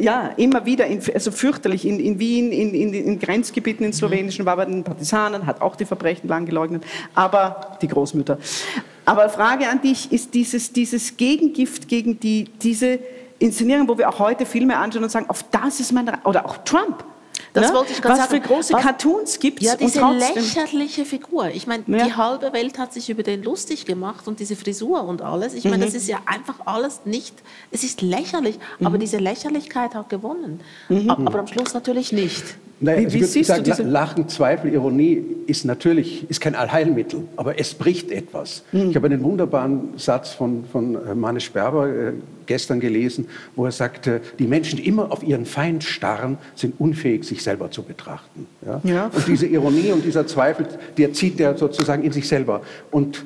Ja, 0.00 0.30
immer 0.38 0.64
wieder, 0.64 0.86
in, 0.86 1.02
also 1.12 1.30
fürchterlich. 1.30 1.86
In, 1.86 2.00
in 2.00 2.18
Wien, 2.18 2.52
in, 2.52 2.74
in, 2.74 2.94
in, 2.94 3.18
Grenzgebieten, 3.18 3.84
in 3.84 3.92
slowenischen, 3.92 4.46
war 4.46 4.56
bei 4.56 4.64
den 4.64 4.82
Partisanen, 4.82 5.44
hat 5.44 5.60
auch 5.60 5.76
die 5.76 5.84
Verbrechen 5.84 6.26
lang 6.26 6.46
geleugnet, 6.46 6.84
aber 7.14 7.76
die 7.82 7.88
Großmütter. 7.88 8.38
Aber 9.04 9.28
Frage 9.28 9.68
an 9.68 9.82
dich, 9.82 10.10
ist 10.10 10.32
dieses, 10.32 10.72
dieses 10.72 11.18
Gegengift 11.18 11.86
gegen 11.86 12.18
die, 12.18 12.44
diese 12.44 12.98
Inszenierung, 13.38 13.88
wo 13.88 13.98
wir 13.98 14.08
auch 14.08 14.18
heute 14.18 14.46
Filme 14.46 14.78
anschauen 14.78 15.04
und 15.04 15.10
sagen, 15.10 15.28
auf 15.28 15.44
das 15.50 15.80
ist 15.80 15.92
mein, 15.92 16.10
oder 16.24 16.46
auch 16.46 16.58
Trump, 16.58 17.04
das 17.52 17.68
ne? 17.68 17.74
wollte 17.76 17.92
ich 17.92 18.02
gerade 18.02 18.20
sagen. 18.20 18.32
Was 18.32 18.38
für 18.38 18.54
große 18.54 18.72
was, 18.74 18.82
Cartoons 18.82 19.38
gibt 19.38 19.60
es? 19.60 19.68
Ja, 19.68 19.76
diese 19.76 20.00
lächerliche 20.00 21.04
Figur. 21.04 21.48
Ich 21.48 21.66
meine, 21.66 21.84
ja. 21.86 22.04
die 22.04 22.14
halbe 22.14 22.52
Welt 22.52 22.78
hat 22.78 22.92
sich 22.92 23.10
über 23.10 23.22
den 23.22 23.42
lustig 23.42 23.86
gemacht 23.86 24.26
und 24.26 24.40
diese 24.40 24.56
Frisur 24.56 25.04
und 25.04 25.22
alles. 25.22 25.54
Ich 25.54 25.64
meine, 25.64 25.78
mhm. 25.78 25.82
das 25.82 25.94
ist 25.94 26.08
ja 26.08 26.18
einfach 26.26 26.66
alles 26.66 27.02
nicht, 27.04 27.34
es 27.70 27.84
ist 27.84 28.02
lächerlich, 28.02 28.58
mhm. 28.78 28.86
aber 28.86 28.98
diese 28.98 29.18
Lächerlichkeit 29.18 29.94
hat 29.94 30.08
gewonnen. 30.08 30.60
Mhm. 30.88 31.10
Aber 31.10 31.38
am 31.38 31.46
Schluss 31.46 31.74
natürlich 31.74 32.12
nicht. 32.12 32.44
Naja, 32.82 33.12
wie, 33.12 33.20
wie 33.20 33.24
siehst 33.24 33.48
sagen, 33.48 33.62
du 33.62 33.70
diese 33.70 33.82
Lachen, 33.82 34.28
Zweifel, 34.28 34.72
Ironie 34.72 35.22
ist 35.46 35.66
natürlich 35.66 36.28
ist 36.30 36.40
kein 36.40 36.54
Allheilmittel, 36.54 37.24
aber 37.36 37.60
es 37.60 37.74
bricht 37.74 38.10
etwas. 38.10 38.62
Mhm. 38.72 38.90
Ich 38.90 38.96
habe 38.96 39.06
einen 39.06 39.22
wunderbaren 39.22 39.90
Satz 39.96 40.30
von, 40.30 40.64
von 40.64 40.94
äh, 40.94 41.14
Mannes 41.14 41.44
Sperber 41.44 41.88
äh, 41.88 42.12
gestern 42.46 42.80
gelesen, 42.80 43.28
wo 43.54 43.66
er 43.66 43.72
sagte, 43.72 44.22
die 44.38 44.46
Menschen, 44.46 44.78
die 44.78 44.86
immer 44.86 45.12
auf 45.12 45.22
ihren 45.22 45.44
Feind 45.44 45.84
starren, 45.84 46.38
sind 46.54 46.80
unfähig, 46.80 47.24
sich 47.24 47.42
selber 47.42 47.70
zu 47.70 47.82
betrachten. 47.82 48.46
Ja? 48.64 48.80
ja. 48.82 49.06
Und 49.06 49.28
diese 49.28 49.46
Ironie 49.46 49.92
und 49.92 50.04
dieser 50.04 50.26
Zweifel, 50.26 50.66
der 50.96 51.12
zieht 51.12 51.38
der 51.38 51.58
sozusagen 51.58 52.02
in 52.02 52.12
sich 52.12 52.26
selber. 52.26 52.62
Und 52.90 53.24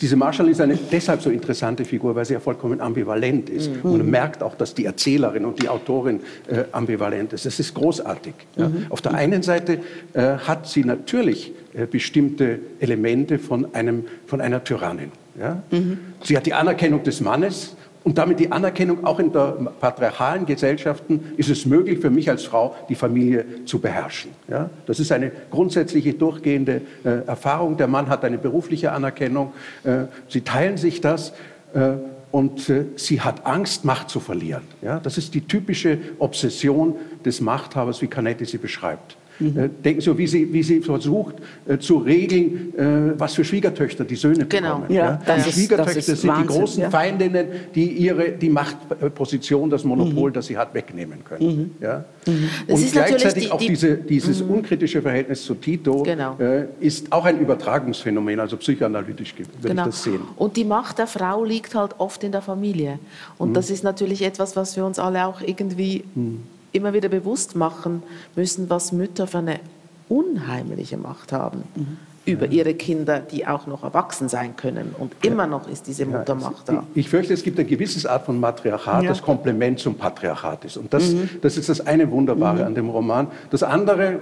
diese 0.00 0.16
Marshall 0.16 0.48
ist 0.48 0.60
eine 0.60 0.76
deshalb 0.76 1.22
so 1.22 1.30
interessante 1.30 1.84
Figur, 1.84 2.14
weil 2.14 2.24
sie 2.24 2.34
ja 2.34 2.40
vollkommen 2.40 2.80
ambivalent 2.80 3.50
ist. 3.50 3.70
Mhm. 3.70 3.90
Und 3.90 3.98
man 3.98 4.10
merkt 4.10 4.42
auch, 4.42 4.54
dass 4.54 4.74
die 4.74 4.84
Erzählerin 4.84 5.44
und 5.44 5.60
die 5.60 5.68
Autorin 5.68 6.20
äh, 6.46 6.64
ambivalent 6.72 7.32
ist. 7.32 7.46
Das 7.46 7.58
ist 7.58 7.74
großartig. 7.74 8.34
Ja. 8.56 8.68
Mhm. 8.68 8.86
Auf 8.90 9.00
der 9.00 9.14
einen 9.14 9.42
Seite 9.42 9.80
äh, 10.12 10.20
hat 10.20 10.68
sie 10.68 10.84
natürlich 10.84 11.52
äh, 11.74 11.86
bestimmte 11.86 12.60
Elemente 12.80 13.38
von, 13.38 13.74
einem, 13.74 14.04
von 14.26 14.40
einer 14.40 14.62
Tyrannin. 14.62 15.10
Ja. 15.38 15.62
Mhm. 15.70 15.98
Sie 16.22 16.36
hat 16.36 16.46
die 16.46 16.54
Anerkennung 16.54 17.02
des 17.02 17.20
Mannes, 17.20 17.76
und 18.04 18.16
damit 18.16 18.40
die 18.40 18.50
Anerkennung, 18.50 19.04
auch 19.04 19.18
in 19.18 19.32
der 19.32 19.56
patriarchalen 19.80 20.46
Gesellschaften 20.46 21.32
ist 21.36 21.50
es 21.50 21.66
möglich 21.66 21.98
für 21.98 22.10
mich 22.10 22.30
als 22.30 22.44
Frau, 22.44 22.74
die 22.88 22.94
Familie 22.94 23.64
zu 23.64 23.80
beherrschen. 23.80 24.30
Ja? 24.48 24.70
Das 24.86 25.00
ist 25.00 25.12
eine 25.12 25.30
grundsätzliche, 25.50 26.14
durchgehende 26.14 26.82
äh, 27.04 27.26
Erfahrung. 27.26 27.76
Der 27.76 27.88
Mann 27.88 28.08
hat 28.08 28.24
eine 28.24 28.38
berufliche 28.38 28.92
Anerkennung. 28.92 29.52
Äh, 29.84 30.04
sie 30.28 30.42
teilen 30.42 30.76
sich 30.76 31.00
das. 31.00 31.32
Äh, 31.74 31.96
und 32.30 32.68
äh, 32.68 32.84
sie 32.96 33.20
hat 33.20 33.46
Angst, 33.46 33.84
Macht 33.84 34.10
zu 34.10 34.20
verlieren. 34.20 34.62
Ja? 34.82 35.00
Das 35.00 35.18
ist 35.18 35.34
die 35.34 35.40
typische 35.40 35.98
Obsession 36.18 36.96
des 37.24 37.40
Machthabers, 37.40 38.02
wie 38.02 38.06
Canetti 38.06 38.44
sie 38.44 38.58
beschreibt. 38.58 39.16
Mhm. 39.40 39.70
Denken 39.84 40.00
Sie, 40.00 40.18
wie 40.18 40.26
sie, 40.26 40.52
wie 40.52 40.62
sie 40.62 40.80
versucht 40.80 41.36
äh, 41.66 41.78
zu 41.78 41.98
regeln, 41.98 42.74
äh, 42.76 43.18
was 43.18 43.34
für 43.34 43.44
Schwiegertöchter 43.44 44.04
die 44.04 44.16
Söhne 44.16 44.46
genau. 44.46 44.76
bekommen. 44.76 44.92
Ja, 44.92 45.20
ja? 45.26 45.36
Die 45.36 45.52
Schwiegertöchter 45.52 46.02
sind 46.02 46.28
Wahnsinn, 46.28 46.48
die 46.48 46.54
großen 46.54 46.82
ja. 46.82 46.90
Feindinnen, 46.90 47.46
die 47.74 47.92
ihre, 47.92 48.30
die 48.30 48.48
Machtposition, 48.48 49.70
das 49.70 49.84
Monopol, 49.84 50.30
mhm. 50.30 50.34
das 50.34 50.46
sie 50.46 50.56
hat, 50.56 50.74
wegnehmen 50.74 51.24
können. 51.24 51.46
Mhm. 51.46 51.70
Ja? 51.80 52.04
Mhm. 52.26 52.48
Und 52.66 52.92
gleichzeitig 52.92 53.44
die, 53.44 53.50
auch 53.50 53.58
diese, 53.58 53.96
dieses 53.96 54.42
mhm. 54.42 54.50
unkritische 54.50 55.02
Verhältnis 55.02 55.44
zu 55.44 55.54
Tito 55.54 56.02
genau. 56.02 56.36
äh, 56.38 56.66
ist 56.80 57.12
auch 57.12 57.24
ein 57.24 57.38
Übertragungsphänomen, 57.38 58.40
also 58.40 58.56
psychoanalytisch 58.56 59.34
würde 59.36 59.50
genau. 59.62 59.82
ich 59.82 59.86
das 59.86 60.02
sehen. 60.02 60.20
Und 60.36 60.56
die 60.56 60.64
Macht 60.64 60.98
der 60.98 61.06
Frau 61.06 61.44
liegt 61.44 61.74
halt 61.74 61.94
oft 61.98 62.24
in 62.24 62.32
der 62.32 62.42
Familie. 62.42 62.98
Und 63.36 63.50
mhm. 63.50 63.54
das 63.54 63.70
ist 63.70 63.84
natürlich 63.84 64.22
etwas, 64.22 64.56
was 64.56 64.76
wir 64.76 64.84
uns 64.84 64.98
alle 64.98 65.26
auch 65.26 65.40
irgendwie 65.40 66.04
mhm 66.14 66.40
immer 66.72 66.92
wieder 66.92 67.08
bewusst 67.08 67.56
machen 67.56 68.02
müssen, 68.36 68.70
was 68.70 68.92
Mütter 68.92 69.26
für 69.26 69.38
eine 69.38 69.60
unheimliche 70.08 70.96
Macht 70.96 71.32
haben. 71.32 71.64
Mhm. 71.74 71.96
Über 72.28 72.46
ihre 72.46 72.74
Kinder, 72.74 73.20
die 73.20 73.46
auch 73.46 73.66
noch 73.66 73.82
erwachsen 73.82 74.28
sein 74.28 74.56
können. 74.56 74.94
Und 74.98 75.12
immer 75.22 75.46
noch 75.46 75.68
ist 75.68 75.86
diese 75.86 76.06
Muttermacht 76.06 76.68
da. 76.68 76.84
Ich, 76.94 77.06
ich 77.06 77.08
fürchte, 77.08 77.32
es 77.32 77.42
gibt 77.42 77.58
eine 77.58 77.68
gewisse 77.68 78.08
Art 78.08 78.26
von 78.26 78.38
Matriarchat, 78.38 79.02
ja. 79.02 79.08
das 79.08 79.22
Komplement 79.22 79.78
zum 79.78 79.94
Patriarchat 79.94 80.64
ist. 80.64 80.76
Und 80.76 80.92
das, 80.92 81.10
mhm. 81.10 81.30
das 81.40 81.56
ist 81.56 81.68
das 81.68 81.86
eine 81.86 82.10
Wunderbare 82.10 82.60
mhm. 82.60 82.66
an 82.66 82.74
dem 82.74 82.88
Roman. 82.90 83.28
Das 83.50 83.62
andere, 83.62 84.20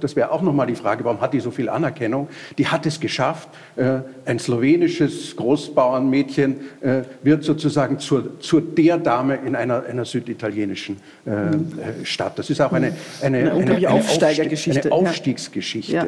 das 0.00 0.16
wäre 0.16 0.30
auch 0.30 0.42
nochmal 0.42 0.66
die 0.66 0.76
Frage, 0.76 1.04
warum 1.04 1.20
hat 1.20 1.34
die 1.34 1.40
so 1.40 1.50
viel 1.50 1.68
Anerkennung? 1.68 2.28
Die 2.56 2.66
hat 2.66 2.86
es 2.86 3.00
geschafft, 3.00 3.48
äh, 3.76 4.00
ein 4.24 4.38
slowenisches 4.38 5.34
Großbauernmädchen 5.36 6.56
äh, 6.80 7.02
wird 7.22 7.44
sozusagen 7.44 7.98
zur, 7.98 8.38
zur 8.40 8.60
der 8.60 8.98
Dame 8.98 9.36
in 9.44 9.56
einer, 9.56 9.84
einer 9.84 10.04
süditalienischen 10.04 10.98
äh, 11.26 11.30
mhm. 11.30 12.04
Stadt. 12.04 12.38
Das 12.38 12.50
ist 12.50 12.60
auch 12.60 12.72
eine, 12.72 12.92
eine, 13.22 13.38
eine, 13.38 13.52
eine, 13.52 13.74
eine 13.76 13.90
Aufsteigergeschichte. 13.90 14.92
Eine 14.92 14.92
Aufstiegsgeschichte. 14.92 15.92
Ja. 15.92 16.06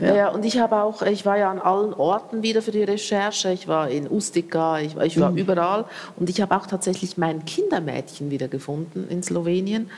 Ja. 0.00 0.14
ja. 0.14 0.28
und 0.28 0.44
ich 0.44 0.58
habe 0.58 0.76
auch, 0.76 0.89
ich 1.02 1.26
war 1.26 1.38
ja 1.38 1.50
an 1.50 1.58
allen 1.58 1.94
Orten 1.94 2.42
wieder 2.42 2.62
für 2.62 2.70
die 2.70 2.82
Recherche. 2.82 3.52
Ich 3.52 3.68
war 3.68 3.88
in 3.88 4.10
Ustica, 4.10 4.80
ich 4.80 4.96
war, 4.96 5.04
ich 5.04 5.18
war 5.18 5.30
mhm. 5.30 5.38
überall. 5.38 5.84
Und 6.16 6.30
ich 6.30 6.40
habe 6.40 6.56
auch 6.56 6.66
tatsächlich 6.66 7.16
mein 7.16 7.44
Kindermädchen 7.44 8.30
wieder 8.30 8.48
gefunden 8.48 9.06
in 9.08 9.22
Slowenien, 9.22 9.90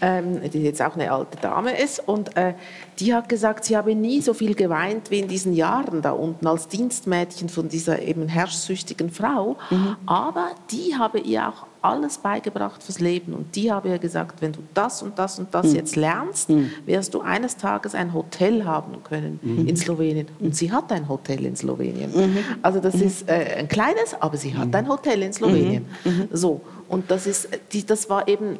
ähm, 0.00 0.40
die 0.50 0.62
jetzt 0.62 0.82
auch 0.82 0.94
eine 0.94 1.12
alte 1.12 1.38
Dame 1.38 1.80
ist. 1.80 2.06
Und 2.06 2.36
äh, 2.36 2.54
die 2.98 3.14
hat 3.14 3.28
gesagt, 3.28 3.64
sie 3.64 3.76
habe 3.76 3.94
nie 3.94 4.20
so 4.20 4.34
viel 4.34 4.54
geweint 4.54 5.10
wie 5.10 5.20
in 5.20 5.28
diesen 5.28 5.52
Jahren 5.52 6.02
da 6.02 6.12
unten 6.12 6.46
als 6.46 6.68
Dienstmädchen 6.68 7.48
von 7.48 7.68
dieser 7.68 8.02
eben 8.02 8.28
herrschsüchtigen 8.28 9.10
Frau. 9.10 9.56
Mhm. 9.70 9.96
Aber 10.06 10.50
die 10.70 10.96
habe 10.96 11.18
ihr 11.20 11.48
auch 11.48 11.66
alles 11.88 12.18
beigebracht 12.18 12.82
fürs 12.82 13.00
Leben. 13.00 13.32
Und 13.34 13.54
die 13.56 13.72
habe 13.72 13.88
ihr 13.88 13.98
gesagt, 13.98 14.40
wenn 14.40 14.52
du 14.52 14.60
das 14.74 15.02
und 15.02 15.18
das 15.18 15.38
und 15.38 15.52
das 15.54 15.68
mhm. 15.68 15.74
jetzt 15.76 15.96
lernst, 15.96 16.50
mhm. 16.50 16.70
wirst 16.86 17.14
du 17.14 17.20
eines 17.20 17.56
Tages 17.56 17.94
ein 17.94 18.12
Hotel 18.12 18.64
haben 18.64 19.02
können 19.04 19.40
mhm. 19.42 19.66
in 19.66 19.76
Slowenien. 19.76 20.28
Und 20.38 20.54
sie 20.54 20.70
hat 20.70 20.92
ein 20.92 21.08
Hotel 21.08 21.44
in 21.44 21.56
Slowenien. 21.56 22.10
Mhm. 22.14 22.38
Also 22.62 22.80
das 22.80 22.94
mhm. 22.94 23.02
ist 23.02 23.28
äh, 23.28 23.56
ein 23.58 23.68
kleines, 23.68 24.14
aber 24.20 24.36
sie 24.36 24.54
hat 24.54 24.74
ein 24.74 24.88
Hotel 24.88 25.22
in 25.22 25.32
Slowenien. 25.32 25.86
So, 26.32 26.60
und 26.88 27.10
das, 27.10 27.26
ist, 27.26 27.48
die, 27.72 27.84
das 27.84 28.08
war 28.08 28.28
eben 28.28 28.58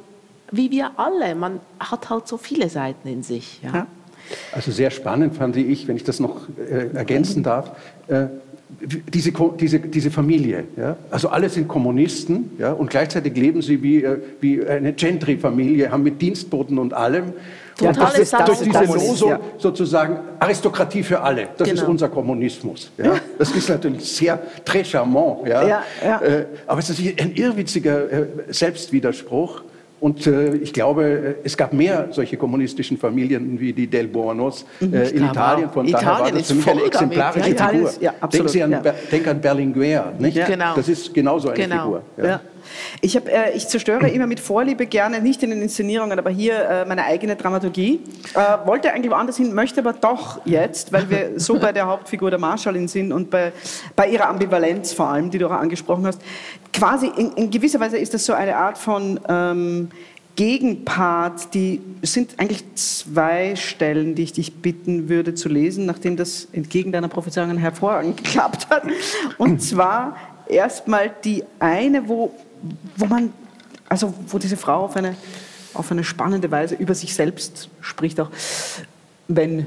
wie 0.50 0.70
wir 0.70 0.92
alle. 0.96 1.34
Man 1.34 1.60
hat 1.78 2.10
halt 2.10 2.28
so 2.28 2.36
viele 2.36 2.68
Seiten 2.68 3.08
in 3.08 3.22
sich. 3.22 3.60
Ja. 3.62 3.86
Also 4.52 4.72
sehr 4.72 4.90
spannend 4.90 5.34
fand 5.34 5.56
ich, 5.56 5.88
wenn 5.88 5.96
ich 5.96 6.04
das 6.04 6.20
noch 6.20 6.48
äh, 6.58 6.88
ergänzen 6.94 7.42
darf, 7.42 7.70
äh, 8.08 8.26
diese, 8.80 9.32
diese, 9.32 9.80
diese 9.80 10.10
Familie. 10.10 10.64
Ja? 10.76 10.96
Also 11.10 11.28
alle 11.28 11.48
sind 11.48 11.68
Kommunisten 11.68 12.52
ja? 12.58 12.72
und 12.72 12.90
gleichzeitig 12.90 13.36
leben 13.36 13.62
sie 13.62 13.82
wie, 13.82 14.04
äh, 14.04 14.18
wie 14.40 14.64
eine 14.64 14.92
Gentry-Familie, 14.92 15.90
haben 15.90 16.02
mit 16.02 16.20
Dienstboten 16.20 16.78
und 16.78 16.94
allem. 16.94 17.32
Ja, 17.80 17.92
das 17.92 18.18
ist 18.18 18.32
durch 18.32 18.58
diese 18.60 18.84
Losung 18.84 19.30
ja. 19.30 19.40
sozusagen 19.56 20.18
Aristokratie 20.40 21.02
für 21.02 21.20
alle. 21.20 21.48
Das 21.56 21.68
genau. 21.68 21.82
ist 21.82 21.88
unser 21.88 22.08
Kommunismus. 22.08 22.90
Ja? 22.98 23.20
Das 23.38 23.52
ist 23.52 23.68
natürlich 23.68 24.04
sehr 24.04 24.40
très 24.64 24.84
charmant. 24.84 25.46
Ja. 25.46 25.82
Äh, 26.02 26.46
aber 26.66 26.80
es 26.80 26.90
ist 26.90 27.00
ein 27.20 27.32
irrwitziger 27.34 28.10
äh, 28.10 28.26
Selbstwiderspruch. 28.48 29.62
Und 30.00 30.26
äh, 30.26 30.54
ich 30.56 30.72
glaube, 30.72 31.36
es 31.42 31.56
gab 31.56 31.72
mehr 31.72 32.08
solche 32.12 32.36
kommunistischen 32.36 32.96
Familien 32.96 33.58
wie 33.58 33.72
die 33.72 33.86
Del 33.86 34.06
Buonos 34.06 34.64
mhm. 34.80 34.94
äh, 34.94 35.08
in 35.08 35.24
Italien. 35.24 35.70
Von 35.70 35.86
Italien 35.86 36.06
daher 36.06 36.24
war 36.24 36.32
das 36.32 36.46
für 36.48 36.54
mich 36.54 36.68
eine 36.68 36.82
exemplarische 36.84 37.50
ja, 37.50 37.68
Figur. 37.68 37.88
Ist, 37.88 38.02
ja, 38.02 38.14
absolut, 38.20 38.50
Sie 38.50 38.62
an, 38.62 38.70
ja. 38.70 38.82
denk 39.10 39.26
an 39.26 39.40
Berlinguer. 39.40 40.12
Nicht? 40.18 40.36
Ja. 40.36 40.46
Genau. 40.46 40.74
Das 40.76 40.88
ist 40.88 41.12
genauso 41.12 41.48
eine 41.48 41.58
genau. 41.58 41.82
Figur. 41.84 42.02
Ja. 42.16 42.40
Ich, 43.00 43.16
hab, 43.16 43.28
äh, 43.28 43.52
ich 43.54 43.68
zerstöre 43.68 44.08
immer 44.08 44.26
mit 44.26 44.40
Vorliebe 44.40 44.86
gerne, 44.86 45.20
nicht 45.20 45.42
in 45.42 45.50
den 45.50 45.62
Inszenierungen, 45.62 46.18
aber 46.18 46.30
hier 46.30 46.56
äh, 46.56 46.84
meine 46.84 47.04
eigene 47.04 47.36
Dramaturgie. 47.36 48.00
Äh, 48.34 48.66
wollte 48.66 48.92
eigentlich 48.92 49.10
woanders 49.10 49.36
hin, 49.36 49.54
möchte 49.54 49.80
aber 49.80 49.92
doch 49.92 50.40
jetzt, 50.44 50.92
weil 50.92 51.08
wir 51.10 51.32
so 51.36 51.58
bei 51.58 51.72
der 51.72 51.86
Hauptfigur 51.86 52.30
der 52.30 52.38
Marschallin 52.38 52.88
sind 52.88 53.12
und 53.12 53.30
bei, 53.30 53.52
bei 53.96 54.08
ihrer 54.08 54.28
Ambivalenz 54.28 54.92
vor 54.92 55.08
allem, 55.08 55.30
die 55.30 55.38
du 55.38 55.46
auch 55.46 55.52
angesprochen 55.52 56.06
hast. 56.06 56.20
Quasi 56.72 57.06
in, 57.06 57.32
in 57.32 57.50
gewisser 57.50 57.80
Weise 57.80 57.98
ist 57.98 58.14
das 58.14 58.24
so 58.24 58.32
eine 58.32 58.56
Art 58.56 58.78
von 58.78 59.18
ähm, 59.28 59.88
Gegenpart, 60.38 61.52
die 61.52 61.80
sind 62.02 62.38
eigentlich 62.38 62.62
zwei 62.76 63.56
Stellen, 63.56 64.14
die 64.14 64.22
ich 64.22 64.32
dich 64.34 64.54
bitten 64.54 65.08
würde 65.08 65.34
zu 65.34 65.48
lesen, 65.48 65.84
nachdem 65.84 66.16
das 66.16 66.46
entgegen 66.52 66.92
deiner 66.92 67.08
Prophezeiungen 67.08 67.58
hervorragend 67.58 68.16
geklappt 68.22 68.70
hat. 68.70 68.84
Und 69.36 69.60
zwar 69.60 70.16
erstmal 70.46 71.10
die 71.24 71.42
eine, 71.58 72.08
wo 72.08 72.32
wo 72.96 73.06
man, 73.06 73.32
also 73.88 74.12
wo 74.28 74.38
diese 74.38 74.56
Frau 74.56 74.84
auf 74.84 74.96
eine, 74.96 75.14
auf 75.74 75.90
eine 75.90 76.04
spannende 76.04 76.50
Weise 76.50 76.74
über 76.74 76.94
sich 76.94 77.14
selbst 77.14 77.68
spricht, 77.80 78.20
auch 78.20 78.30
wenn 79.28 79.66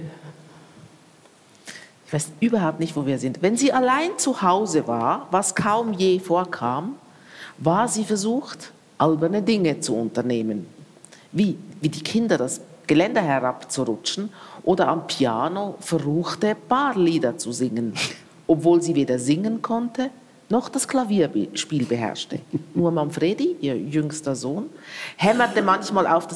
ich 2.12 2.13
weiß 2.13 2.32
überhaupt 2.41 2.82
nicht, 2.82 2.93
wo 2.97 3.06
wir 3.06 3.17
sind. 3.19 3.41
Wenn 3.41 3.56
sie 3.56 3.71
allein 3.71 4.17
zu 4.17 4.41
Hause 4.41 4.86
war, 4.86 5.27
was 5.32 5.56
kaum 5.56 5.93
je 5.93 6.19
vorkam, 6.19 6.95
war 7.58 7.88
sie 7.88 8.04
versucht, 8.04 8.73
alberne 8.97 9.41
Dinge 9.41 9.80
zu 9.80 9.95
unternehmen. 9.95 10.67
Wie, 11.32 11.58
wie 11.80 11.88
die 11.88 12.04
Kinder 12.04 12.38
das 12.38 12.60
Geländer 12.86 13.21
herabzurutschen 13.21 14.30
oder 14.63 14.89
am 14.89 15.08
Piano 15.08 15.75
verruchte 15.80 16.58
Barlieder 16.67 17.38
zu 17.38 17.54
singen, 17.54 17.93
obwohl 18.45 18.82
sie 18.82 18.95
weder 18.95 19.17
singen 19.17 19.62
konnte 19.62 20.10
noch 20.51 20.69
das 20.69 20.87
Klavierspiel 20.87 21.85
beherrschte. 21.85 22.39
Nur 22.75 22.91
Manfredi, 22.91 23.55
ihr 23.61 23.77
jüngster 23.77 24.35
Sohn, 24.35 24.69
hämmerte 25.15 25.61
manchmal 25.61 26.05
auf, 26.05 26.27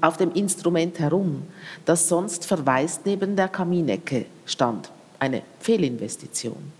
auf, 0.00 0.16
dem 0.16 0.32
Instrument 0.32 0.98
herum, 0.98 1.42
das 1.84 2.08
sonst 2.08 2.46
verwaist 2.46 3.06
neben 3.06 3.36
der 3.36 3.48
Kaminecke 3.48 4.26
stand. 4.46 4.90
Eine 5.18 5.42
Fehlinvestition. 5.60 6.72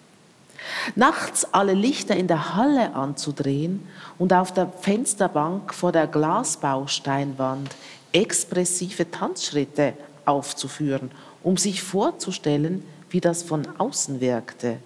Nachts 0.95 1.47
alle 1.53 1.75
Lichter 1.75 2.17
in 2.17 2.27
der 2.27 2.55
Halle 2.55 2.95
anzudrehen 2.95 3.87
und 4.19 4.33
auf 4.33 4.53
der 4.53 4.69
Fensterbank 4.69 5.73
vor 5.73 5.93
der 5.93 6.07
Glasbausteinwand 6.07 7.71
expressive 8.13 9.11
Tanzschritte 9.11 9.95
aufzuführen, 10.25 11.11
um 11.43 11.57
sich 11.57 11.83
vorzustellen, 11.83 12.85
wie 13.11 13.21
das 13.21 13.43
von 13.43 13.67
außen 13.79 14.21
wirkte 14.21 14.79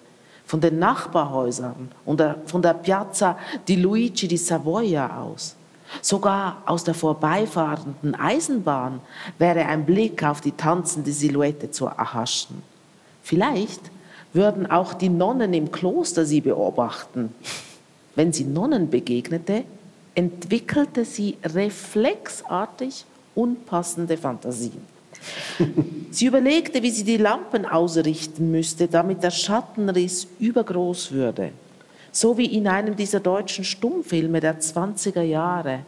von 0.47 0.61
den 0.61 0.79
Nachbarhäusern 0.79 1.91
und 2.05 2.23
von 2.47 2.63
der 2.63 2.75
Piazza 2.75 3.39
di 3.67 3.77
Luigi 3.77 4.29
di 4.29 4.37
Savoia 4.37 5.21
aus. 5.21 5.57
Sogar 6.01 6.63
aus 6.67 6.85
der 6.85 6.95
vorbeifahrenden 6.95 8.15
Eisenbahn 8.15 9.01
wäre 9.39 9.67
ein 9.67 9.85
Blick 9.85 10.23
auf 10.25 10.41
die 10.41 10.53
tanzende 10.53 11.13
Silhouette 11.13 11.71
zu 11.71 11.87
erhaschen. 11.87 12.63
Vielleicht 13.23 13.91
würden 14.33 14.71
auch 14.71 14.95
die 14.95 15.09
Nonnen 15.09 15.55
im 15.55 15.71
Kloster 15.71 16.27
sie 16.27 16.41
beobachten. 16.41 17.35
Wenn 18.15 18.33
sie 18.33 18.45
Nonnen 18.45 18.91
begegnete, 18.91 19.65
entwickelte 20.15 21.05
sie 21.05 21.37
reflexartig 21.45 23.05
unpassende 23.35 24.17
Fantasien. 24.17 24.94
Sie 26.11 26.27
überlegte, 26.27 26.83
wie 26.83 26.91
sie 26.91 27.05
die 27.05 27.17
Lampen 27.17 27.67
ausrichten 27.67 28.51
müsste, 28.51 28.87
damit 28.87 29.23
der 29.23 29.31
Schattenriss 29.31 30.29
übergroß 30.39 31.13
würde. 31.13 31.51
So 32.13 32.39
wie 32.39 32.47
in 32.47 32.69
einem 32.69 32.95
dieser 32.95 33.21
deutschen 33.21 33.65
Stummfilme 33.65 34.41
der 34.41 34.61
20er 34.61 35.23
Jahre. 35.23 35.81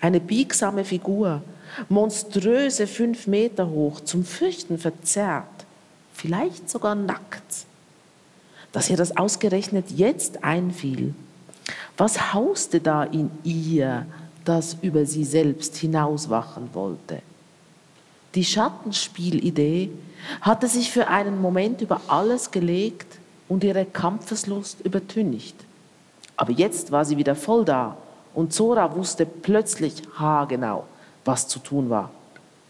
Eine 0.00 0.20
biegsame 0.20 0.84
Figur, 0.84 1.42
monströse 1.88 2.86
fünf 2.86 3.26
Meter 3.26 3.68
hoch, 3.68 4.00
zum 4.00 4.24
Fürchten 4.24 4.78
verzerrt, 4.78 5.66
vielleicht 6.14 6.70
sogar 6.70 6.94
nackt. 6.94 7.66
Dass 8.72 8.88
ihr 8.90 8.96
das 8.96 9.16
ausgerechnet 9.16 9.90
jetzt 9.90 10.44
einfiel. 10.44 11.14
Was 11.96 12.32
hauste 12.32 12.80
da 12.80 13.04
in 13.04 13.30
ihr, 13.44 14.06
das 14.44 14.76
über 14.80 15.04
sie 15.04 15.24
selbst 15.24 15.76
hinauswachen 15.76 16.70
wollte? 16.72 17.20
Die 18.34 18.44
Schattenspielidee 18.44 19.90
hatte 20.40 20.68
sich 20.68 20.90
für 20.90 21.08
einen 21.08 21.40
Moment 21.40 21.80
über 21.80 22.00
alles 22.08 22.50
gelegt 22.50 23.18
und 23.48 23.64
ihre 23.64 23.86
Kampfeslust 23.86 24.80
übertüncht. 24.82 25.56
Aber 26.36 26.52
jetzt 26.52 26.92
war 26.92 27.04
sie 27.04 27.16
wieder 27.16 27.34
voll 27.34 27.64
da 27.64 27.96
und 28.34 28.52
Zora 28.52 28.94
wusste 28.94 29.26
plötzlich 29.26 30.02
haargenau, 30.14 30.84
was 31.24 31.48
zu 31.48 31.58
tun 31.58 31.90
war. 31.90 32.10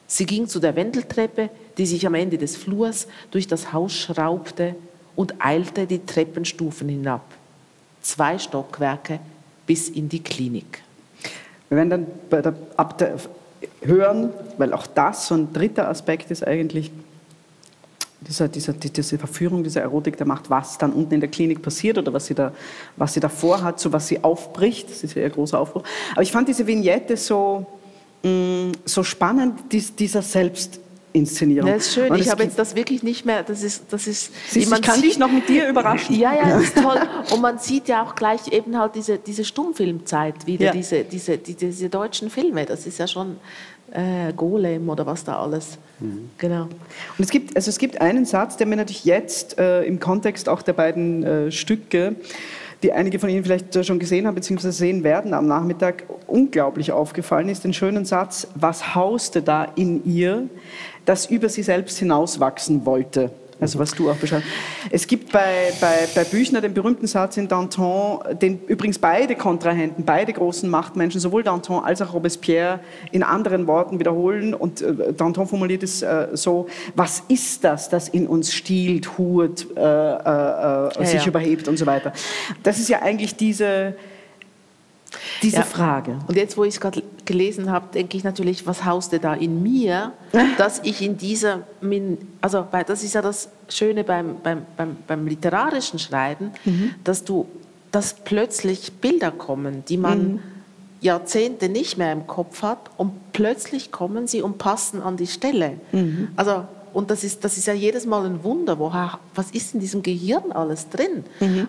Sie 0.06 0.24
ging 0.24 0.48
zu 0.48 0.58
der 0.58 0.74
Wendeltreppe, 0.74 1.50
die 1.76 1.86
sich 1.86 2.06
am 2.06 2.14
Ende 2.14 2.38
des 2.38 2.56
Flurs 2.56 3.06
durch 3.30 3.46
das 3.46 3.72
Haus 3.72 3.92
schraubte 3.92 4.74
und 5.16 5.44
eilte 5.44 5.86
die 5.86 6.04
Treppenstufen 6.06 6.88
hinab. 6.88 7.22
Zwei 8.00 8.38
Stockwerke 8.38 9.20
bis 9.66 9.88
in 9.90 10.08
die 10.08 10.22
Klinik. 10.22 10.82
Wir 11.68 11.76
werden 11.76 11.90
dann 11.90 12.06
der, 12.30 12.54
ab 12.76 12.96
der 12.96 13.18
hören, 13.82 14.30
weil 14.56 14.72
auch 14.72 14.86
das 14.86 15.28
so 15.28 15.34
ein 15.34 15.52
dritter 15.52 15.88
Aspekt 15.88 16.30
ist 16.30 16.46
eigentlich, 16.46 16.90
diese, 18.20 18.48
diese, 18.48 18.72
diese 18.72 19.18
Verführung, 19.18 19.62
diese 19.62 19.80
Erotik 19.80 20.16
der 20.16 20.26
Macht, 20.26 20.50
was 20.50 20.76
dann 20.76 20.92
unten 20.92 21.14
in 21.14 21.20
der 21.20 21.30
Klinik 21.30 21.62
passiert 21.62 21.98
oder 21.98 22.12
was 22.12 22.26
sie 22.26 22.34
da, 22.34 22.52
was 22.96 23.14
sie 23.14 23.20
da 23.20 23.28
vorhat, 23.28 23.78
so 23.78 23.92
was 23.92 24.08
sie 24.08 24.22
aufbricht. 24.24 24.90
Das 24.90 25.04
ist 25.04 25.14
ja 25.14 25.22
ihr 25.22 25.30
großer 25.30 25.58
Aufbruch. 25.58 25.84
Aber 26.12 26.22
ich 26.22 26.32
fand 26.32 26.48
diese 26.48 26.66
Vignette 26.66 27.16
so, 27.16 27.66
mh, 28.24 28.30
mm, 28.30 28.72
so 28.84 29.04
spannend, 29.04 29.60
dies, 29.70 29.94
dieser 29.94 30.22
Selbst, 30.22 30.80
Inszenierung. 31.12 31.70
Das 31.70 31.86
ist 31.86 31.94
schön. 31.94 32.10
Und 32.10 32.18
ich 32.20 32.28
habe 32.30 32.42
jetzt 32.44 32.58
das 32.58 32.74
wirklich 32.76 33.02
nicht 33.02 33.24
mehr. 33.24 33.42
Das 33.42 33.62
ist, 33.62 33.84
das 33.90 34.06
ist. 34.06 34.30
Siehst 34.50 34.70
man 34.70 34.80
ich 34.80 34.86
kann 34.86 34.96
sieht- 34.96 35.04
dich 35.04 35.18
noch 35.18 35.30
mit 35.30 35.48
dir 35.48 35.68
überraschen. 35.68 36.14
Ja, 36.18 36.34
ja, 36.34 36.48
das 36.50 36.64
ist 36.64 36.76
toll. 36.82 36.98
Und 37.32 37.40
man 37.40 37.58
sieht 37.58 37.88
ja 37.88 38.02
auch 38.02 38.14
gleich 38.14 38.48
eben 38.52 38.78
halt 38.78 38.94
diese, 38.94 39.18
diese 39.18 39.44
Stummfilmzeit 39.44 40.46
wieder, 40.46 40.66
Ja. 40.66 40.72
diese, 40.72 41.04
diese, 41.04 41.38
die, 41.38 41.54
diese 41.54 41.88
deutschen 41.88 42.30
Filme. 42.30 42.66
Das 42.66 42.86
ist 42.86 42.98
ja 42.98 43.06
schon 43.06 43.36
äh, 43.92 44.32
Golem 44.34 44.88
oder 44.90 45.06
was 45.06 45.24
da 45.24 45.40
alles. 45.40 45.78
Genau. 46.36 46.62
Und 46.64 46.70
es 47.18 47.30
gibt, 47.30 47.56
also 47.56 47.70
es 47.70 47.78
gibt 47.78 48.00
einen 48.00 48.24
Satz, 48.24 48.56
der 48.56 48.66
mir 48.66 48.76
natürlich 48.76 49.04
jetzt 49.04 49.58
äh, 49.58 49.82
im 49.84 49.98
Kontext 49.98 50.48
auch 50.48 50.62
der 50.62 50.74
beiden 50.74 51.24
äh, 51.24 51.50
Stücke, 51.50 52.14
die 52.82 52.92
einige 52.92 53.18
von 53.18 53.28
Ihnen 53.28 53.44
vielleicht 53.44 53.74
äh, 53.74 53.84
schon 53.84 53.98
gesehen 53.98 54.26
haben 54.26 54.34
bzw. 54.34 54.70
sehen 54.70 55.04
werden 55.04 55.34
am 55.34 55.46
Nachmittag, 55.46 56.04
unglaublich 56.26 56.92
aufgefallen 56.92 57.48
ist, 57.48 57.64
den 57.64 57.72
schönen 57.72 58.04
Satz, 58.04 58.46
was 58.54 58.94
hauste 58.94 59.42
da 59.42 59.64
in 59.64 60.04
ihr, 60.04 60.48
das 61.04 61.26
über 61.26 61.48
sie 61.48 61.62
selbst 61.62 61.98
hinauswachsen 61.98 62.84
wollte. 62.84 63.30
Also 63.60 63.78
was 63.78 63.90
du 63.92 64.08
auch 64.08 64.16
beschreibst. 64.16 64.46
Es 64.90 65.06
gibt 65.06 65.32
bei, 65.32 65.72
bei, 65.80 66.08
bei 66.14 66.24
Büchner 66.24 66.60
den 66.60 66.74
berühmten 66.74 67.08
Satz 67.08 67.36
in 67.36 67.48
Danton, 67.48 68.20
den 68.40 68.60
übrigens 68.66 68.98
beide 68.98 69.34
Kontrahenten, 69.34 70.04
beide 70.04 70.32
großen 70.32 70.68
Machtmenschen, 70.70 71.20
sowohl 71.20 71.42
Danton 71.42 71.82
als 71.82 72.00
auch 72.00 72.12
Robespierre 72.12 72.80
in 73.10 73.24
anderen 73.24 73.66
Worten 73.66 73.98
wiederholen. 73.98 74.54
Und 74.54 74.80
äh, 74.80 75.12
Danton 75.12 75.48
formuliert 75.48 75.82
es 75.82 76.02
äh, 76.02 76.28
so, 76.34 76.68
was 76.94 77.24
ist 77.28 77.64
das, 77.64 77.88
das 77.88 78.08
in 78.08 78.28
uns 78.28 78.52
stiehlt, 78.52 79.18
hurt, 79.18 79.66
äh, 79.76 79.80
äh, 79.80 80.88
äh, 80.88 81.04
sich 81.04 81.22
ja. 81.22 81.26
überhebt 81.26 81.66
und 81.66 81.78
so 81.78 81.86
weiter. 81.86 82.12
Das 82.62 82.78
ist 82.78 82.88
ja 82.88 83.02
eigentlich 83.02 83.34
diese, 83.34 83.94
diese 85.42 85.56
Ja. 85.56 85.62
Frage. 85.62 86.18
Und 86.28 86.36
jetzt, 86.36 86.56
wo 86.56 86.64
ich 86.64 86.74
es 86.74 86.80
gerade 86.80 87.02
gelesen 87.28 87.70
habe, 87.70 87.86
denke 87.94 88.16
ich 88.16 88.24
natürlich, 88.24 88.66
was 88.66 88.84
hauste 88.84 89.20
da 89.20 89.34
in 89.34 89.62
mir, 89.62 90.12
dass 90.58 90.80
ich 90.82 91.00
in 91.02 91.16
dieser, 91.16 91.60
also 92.40 92.66
das 92.86 93.04
ist 93.04 93.14
ja 93.14 93.22
das 93.22 93.50
Schöne 93.68 94.02
beim, 94.02 94.40
beim, 94.42 94.66
beim, 94.76 94.96
beim 95.06 95.26
literarischen 95.28 96.00
Schreiben, 96.00 96.50
dass 97.04 97.22
du, 97.22 97.46
dass 97.92 98.14
plötzlich 98.14 98.92
Bilder 98.94 99.30
kommen, 99.30 99.84
die 99.88 99.98
man 99.98 100.40
Jahrzehnte 101.00 101.68
nicht 101.68 101.98
mehr 101.98 102.12
im 102.12 102.26
Kopf 102.26 102.62
hat 102.62 102.90
und 102.96 103.32
plötzlich 103.32 103.92
kommen 103.92 104.26
sie 104.26 104.42
und 104.42 104.58
passen 104.58 105.00
an 105.02 105.16
die 105.16 105.28
Stelle. 105.28 105.74
Also 106.34 106.64
und 106.94 107.10
das 107.10 107.22
ist, 107.22 107.44
das 107.44 107.58
ist 107.58 107.66
ja 107.66 107.74
jedes 107.74 108.06
Mal 108.06 108.24
ein 108.24 108.42
Wunder, 108.42 108.78
woher, 108.78 109.18
was 109.34 109.50
ist 109.50 109.74
in 109.74 109.80
diesem 109.80 110.02
Gehirn 110.02 110.50
alles 110.50 110.88
drin? 110.88 111.24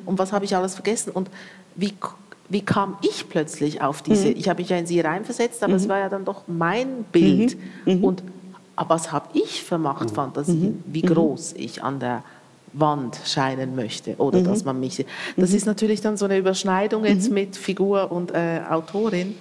Und 0.06 0.18
was 0.18 0.32
habe 0.32 0.46
ich 0.46 0.56
alles 0.56 0.74
vergessen? 0.76 1.12
Und 1.12 1.30
wie, 1.76 1.94
wie 2.50 2.62
kam 2.62 2.98
ich 3.02 3.30
plötzlich 3.30 3.82
auf 3.82 4.02
diese, 4.02 4.30
ich 4.30 4.50
habe 4.50 4.62
mich 4.62 4.70
ja 4.70 4.78
in 4.78 4.88
sie 4.88 5.00
reinversetzt, 5.00 5.64
aber 5.64 5.74
es 5.74 5.88
war 5.88 6.00
ja 6.00 6.10
dann 6.10 6.26
doch 6.26 6.44
mein 6.48 7.04
Bild. 7.12 7.58
Und 7.86 8.24
aber 8.76 8.96
was 8.96 9.12
habe 9.12 9.28
ich 9.34 9.64
für 9.64 9.78
Machtfantasien, 9.78 10.84
wie 10.88 11.02
groß 11.02 11.54
ich 11.58 11.84
an 11.84 12.00
der 12.00 12.24
Wand 12.74 13.20
scheinen 13.26 13.76
möchte 13.76 14.16
oder 14.18 14.42
dass 14.42 14.64
man 14.64 14.80
mich 14.80 15.06
das 15.36 15.54
ist 15.54 15.66
natürlich 15.66 16.02
dann 16.02 16.18
so 16.18 16.26
eine 16.26 16.38
Überschneidung 16.38 17.04
jetzt 17.06 17.32
mit 17.32 17.56
Figur 17.56 18.12
und 18.12 18.32
äh, 18.32 18.62
Autorin. 18.70 19.36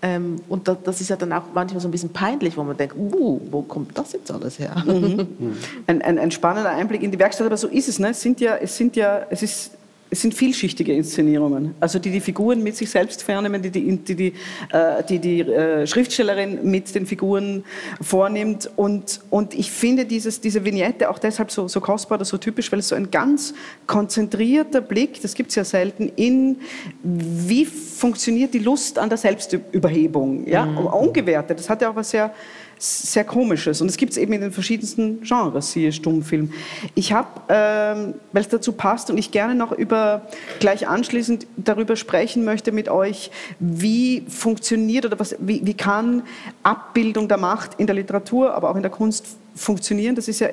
Ähm, 0.00 0.36
und 0.48 0.68
da, 0.68 0.76
das 0.76 1.00
ist 1.00 1.10
ja 1.10 1.16
dann 1.16 1.32
auch 1.32 1.42
manchmal 1.52 1.80
so 1.80 1.88
ein 1.88 1.90
bisschen 1.90 2.10
peinlich, 2.10 2.56
wo 2.56 2.62
man 2.62 2.76
denkt, 2.76 2.94
uh, 2.96 3.40
wo 3.50 3.62
kommt 3.62 3.98
das 3.98 4.12
jetzt 4.12 4.30
alles 4.30 4.58
her? 4.60 4.76
ein, 4.86 6.02
ein, 6.02 6.18
ein 6.20 6.30
spannender 6.30 6.70
Einblick 6.70 7.02
in 7.02 7.10
die 7.10 7.18
Werkstatt, 7.18 7.46
aber 7.46 7.56
so 7.56 7.66
ist 7.66 7.88
es. 7.88 7.98
Ne? 7.98 8.10
Es 8.10 8.20
sind 8.20 8.40
ja, 8.40 8.56
es 8.56 8.76
sind 8.76 8.94
ja, 8.94 9.26
es 9.28 9.42
ist, 9.42 9.72
es 10.10 10.22
sind 10.22 10.34
vielschichtige 10.34 10.92
Inszenierungen, 10.92 11.74
also 11.80 11.98
die 11.98 12.10
die 12.10 12.20
Figuren 12.20 12.62
mit 12.62 12.76
sich 12.76 12.90
selbst 12.90 13.22
fernehmen, 13.22 13.60
die 13.60 13.70
die, 13.70 13.96
die, 13.96 14.14
die, 14.14 14.32
äh, 14.72 15.02
die, 15.08 15.18
die 15.18 15.40
äh, 15.40 15.86
Schriftstellerin 15.86 16.70
mit 16.70 16.94
den 16.94 17.06
Figuren 17.06 17.64
vornimmt. 18.00 18.70
Und, 18.76 19.20
und 19.30 19.54
ich 19.54 19.70
finde 19.70 20.06
dieses, 20.06 20.40
diese 20.40 20.64
Vignette 20.64 21.10
auch 21.10 21.18
deshalb 21.18 21.50
so, 21.50 21.68
so 21.68 21.80
kostbar 21.80 22.18
oder 22.18 22.24
so 22.24 22.38
typisch, 22.38 22.72
weil 22.72 22.78
es 22.78 22.88
so 22.88 22.94
ein 22.94 23.10
ganz 23.10 23.54
konzentrierter 23.86 24.80
Blick, 24.80 25.20
das 25.20 25.34
gibt 25.34 25.50
es 25.50 25.56
ja 25.56 25.64
selten, 25.64 26.10
in 26.16 26.58
wie 27.02 27.66
funktioniert 27.66 28.54
die 28.54 28.60
Lust 28.60 28.98
an 28.98 29.08
der 29.08 29.18
Selbstüberhebung, 29.18 30.48
ja? 30.48 30.64
ungewertet. 30.64 31.58
Das 31.58 31.68
hat 31.68 31.82
ja 31.82 31.90
auch 31.90 31.96
was 31.96 32.10
sehr 32.10 32.32
sehr 32.78 33.24
komisches. 33.24 33.80
Und 33.80 33.88
es 33.88 33.96
gibt 33.96 34.12
es 34.12 34.18
eben 34.18 34.32
in 34.32 34.40
den 34.40 34.52
verschiedensten 34.52 35.22
Genres, 35.22 35.72
siehe 35.72 35.92
Stummfilm. 35.92 36.52
Ich 36.94 37.12
habe, 37.12 37.28
ähm, 37.48 38.14
weil 38.32 38.42
es 38.42 38.48
dazu 38.48 38.72
passt 38.72 39.10
und 39.10 39.18
ich 39.18 39.30
gerne 39.30 39.54
noch 39.54 39.72
über, 39.72 40.22
gleich 40.60 40.88
anschließend 40.88 41.46
darüber 41.56 41.96
sprechen 41.96 42.44
möchte 42.44 42.72
mit 42.72 42.88
euch, 42.88 43.30
wie 43.58 44.22
funktioniert 44.28 45.06
oder 45.06 45.18
was, 45.18 45.36
wie, 45.40 45.60
wie 45.64 45.74
kann 45.74 46.22
Abbildung 46.62 47.28
der 47.28 47.38
Macht 47.38 47.72
in 47.78 47.86
der 47.86 47.96
Literatur, 47.96 48.54
aber 48.54 48.70
auch 48.70 48.76
in 48.76 48.82
der 48.82 48.90
Kunst 48.90 49.26
funktionieren. 49.54 50.14
Das 50.14 50.28
ist 50.28 50.40
ja 50.40 50.48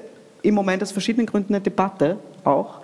im 0.45 0.55
Moment 0.55 0.81
aus 0.83 0.91
verschiedenen 0.91 1.25
Gründen 1.25 1.53
eine 1.53 1.61
Debatte 1.61 2.17
auch. 2.43 2.81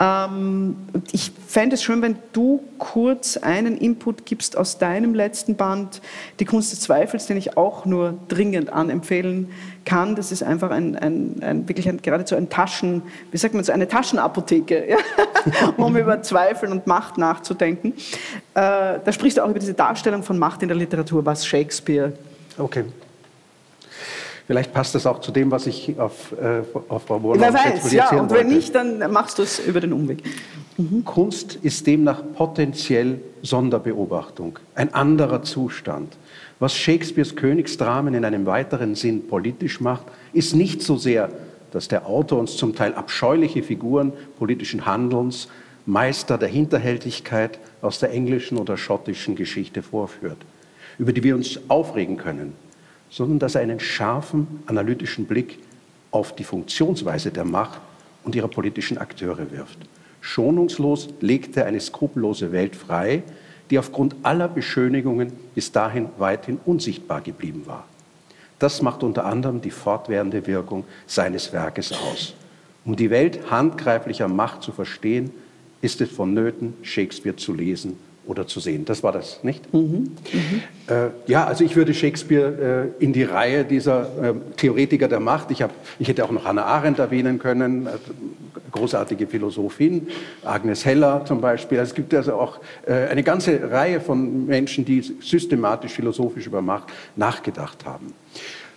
Ähm, 0.00 0.76
ich 1.12 1.30
fände 1.46 1.74
es 1.74 1.82
schön, 1.82 2.02
wenn 2.02 2.16
du 2.32 2.62
kurz 2.78 3.36
einen 3.36 3.76
Input 3.76 4.26
gibst 4.26 4.56
aus 4.56 4.78
deinem 4.78 5.14
letzten 5.14 5.54
Band, 5.54 6.00
Die 6.40 6.44
Kunst 6.44 6.72
des 6.72 6.80
Zweifels, 6.80 7.26
den 7.26 7.36
ich 7.36 7.56
auch 7.56 7.86
nur 7.86 8.14
dringend 8.28 8.72
anempfehlen 8.72 9.50
kann. 9.84 10.16
Das 10.16 10.32
ist 10.32 10.42
einfach 10.42 10.70
ein, 10.70 10.96
ein, 10.96 11.36
ein 11.40 11.68
wirklich 11.68 11.88
ein, 11.88 12.02
geradezu 12.02 12.34
ein 12.34 12.48
Taschen, 12.48 13.02
wie 13.30 13.36
sagt 13.36 13.54
man 13.54 13.62
so, 13.62 13.72
eine 13.72 13.86
Taschenapotheke, 13.86 14.96
um 15.76 15.96
über 15.96 16.20
Zweifel 16.22 16.70
und 16.70 16.86
Macht 16.86 17.16
nachzudenken. 17.16 17.92
Äh, 18.54 18.98
da 19.04 19.12
sprichst 19.12 19.38
du 19.38 19.42
auch 19.42 19.50
über 19.50 19.60
diese 19.60 19.74
Darstellung 19.74 20.24
von 20.24 20.38
Macht 20.38 20.62
in 20.62 20.68
der 20.68 20.76
Literatur, 20.76 21.24
was 21.24 21.46
Shakespeare 21.46 22.12
Okay. 22.58 22.84
Vielleicht 24.46 24.72
passt 24.72 24.94
das 24.94 25.06
auch 25.06 25.20
zu 25.20 25.32
dem, 25.32 25.50
was 25.50 25.66
ich 25.66 25.98
auf, 25.98 26.32
äh, 26.32 26.62
auf 26.88 27.02
Frau 27.04 27.14
Wer 27.14 27.20
Borlaug 27.20 27.52
jetzt 27.64 27.84
weiß, 27.84 27.92
ja, 27.92 28.10
und 28.10 28.30
wenn 28.30 28.36
wollte. 28.36 28.54
nicht, 28.54 28.74
dann 28.74 29.10
machst 29.12 29.38
du 29.38 29.42
es 29.42 29.58
über 29.58 29.80
den 29.80 29.92
Umweg. 29.92 30.22
Kunst 31.04 31.58
ist 31.62 31.86
demnach 31.86 32.22
potenziell 32.36 33.20
Sonderbeobachtung, 33.42 34.58
ein 34.74 34.94
anderer 34.94 35.42
Zustand. 35.42 36.16
Was 36.58 36.74
Shakespeares 36.74 37.34
Königsdramen 37.34 38.14
in 38.14 38.24
einem 38.24 38.46
weiteren 38.46 38.94
Sinn 38.94 39.26
politisch 39.26 39.80
macht, 39.80 40.06
ist 40.32 40.54
nicht 40.54 40.82
so 40.82 40.96
sehr, 40.96 41.30
dass 41.72 41.88
der 41.88 42.06
Autor 42.06 42.38
uns 42.38 42.56
zum 42.56 42.74
Teil 42.74 42.94
abscheuliche 42.94 43.62
Figuren 43.62 44.12
politischen 44.38 44.86
Handelns, 44.86 45.48
Meister 45.86 46.38
der 46.38 46.48
Hinterhältigkeit 46.48 47.58
aus 47.80 47.98
der 47.98 48.12
englischen 48.12 48.58
oder 48.58 48.76
schottischen 48.76 49.34
Geschichte 49.34 49.82
vorführt, 49.82 50.38
über 50.98 51.12
die 51.12 51.22
wir 51.22 51.34
uns 51.34 51.58
aufregen 51.68 52.16
können, 52.16 52.54
sondern 53.16 53.38
dass 53.38 53.54
er 53.54 53.62
einen 53.62 53.80
scharfen, 53.80 54.46
analytischen 54.66 55.24
Blick 55.24 55.58
auf 56.10 56.36
die 56.36 56.44
Funktionsweise 56.44 57.30
der 57.30 57.46
Macht 57.46 57.80
und 58.24 58.34
ihrer 58.34 58.48
politischen 58.48 58.98
Akteure 58.98 59.50
wirft. 59.50 59.78
Schonungslos 60.20 61.08
legt 61.22 61.56
er 61.56 61.64
eine 61.64 61.80
skrupellose 61.80 62.52
Welt 62.52 62.76
frei, 62.76 63.22
die 63.70 63.78
aufgrund 63.78 64.16
aller 64.22 64.48
Beschönigungen 64.48 65.32
bis 65.54 65.72
dahin 65.72 66.10
weithin 66.18 66.60
unsichtbar 66.66 67.22
geblieben 67.22 67.62
war. 67.64 67.84
Das 68.58 68.82
macht 68.82 69.02
unter 69.02 69.24
anderem 69.24 69.62
die 69.62 69.70
fortwährende 69.70 70.46
Wirkung 70.46 70.84
seines 71.06 71.54
Werkes 71.54 71.92
aus. 71.92 72.34
Um 72.84 72.96
die 72.96 73.08
Welt 73.08 73.50
handgreiflicher 73.50 74.28
Macht 74.28 74.62
zu 74.62 74.72
verstehen, 74.72 75.30
ist 75.80 76.02
es 76.02 76.10
vonnöten, 76.10 76.74
Shakespeare 76.82 77.36
zu 77.36 77.54
lesen 77.54 77.96
oder 78.26 78.46
zu 78.46 78.60
sehen. 78.60 78.84
Das 78.84 79.02
war 79.02 79.12
das, 79.12 79.42
nicht? 79.42 79.64
Äh, 80.88 81.08
ja, 81.26 81.44
also 81.44 81.64
ich 81.64 81.76
würde 81.76 81.94
Shakespeare 81.94 82.92
äh, 82.98 83.04
in 83.04 83.12
die 83.12 83.22
Reihe 83.22 83.64
dieser 83.64 84.02
äh, 84.22 84.34
Theoretiker 84.56 85.08
der 85.08 85.20
Macht, 85.20 85.50
ich, 85.50 85.62
hab, 85.62 85.72
ich 85.98 86.08
hätte 86.08 86.24
auch 86.24 86.30
noch 86.30 86.44
Hannah 86.44 86.64
Arendt 86.64 86.98
erwähnen 86.98 87.38
können, 87.38 87.86
also 87.86 88.12
großartige 88.72 89.26
Philosophin, 89.26 90.08
Agnes 90.44 90.84
Heller 90.84 91.24
zum 91.24 91.40
Beispiel. 91.40 91.78
Also 91.78 91.90
es 91.90 91.94
gibt 91.94 92.14
also 92.14 92.34
auch 92.34 92.60
äh, 92.86 92.92
eine 93.08 93.22
ganze 93.22 93.70
Reihe 93.70 94.00
von 94.00 94.46
Menschen, 94.46 94.84
die 94.84 95.00
systematisch, 95.00 95.92
philosophisch 95.92 96.46
über 96.46 96.62
Macht 96.62 96.88
nachgedacht 97.16 97.84
haben. 97.84 98.12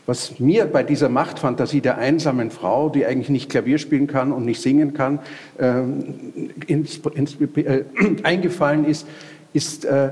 Was 0.10 0.40
mir 0.40 0.66
bei 0.66 0.82
dieser 0.82 1.08
Machtfantasie 1.08 1.82
der 1.82 2.00
einsamen 2.00 2.50
Frau, 2.50 2.90
die 2.90 3.06
eigentlich 3.06 3.30
nicht 3.30 3.48
Klavier 3.48 3.78
spielen 3.78 4.08
kann 4.08 4.32
und 4.32 4.44
nicht 4.44 4.60
singen 4.60 4.96
kann, 4.96 5.20
ähm, 5.60 6.50
ins, 6.66 7.00
ins, 7.14 7.38
äh, 7.40 7.84
eingefallen 8.24 8.86
ist, 8.86 9.06
ist, 9.54 9.86
äh, 9.86 10.10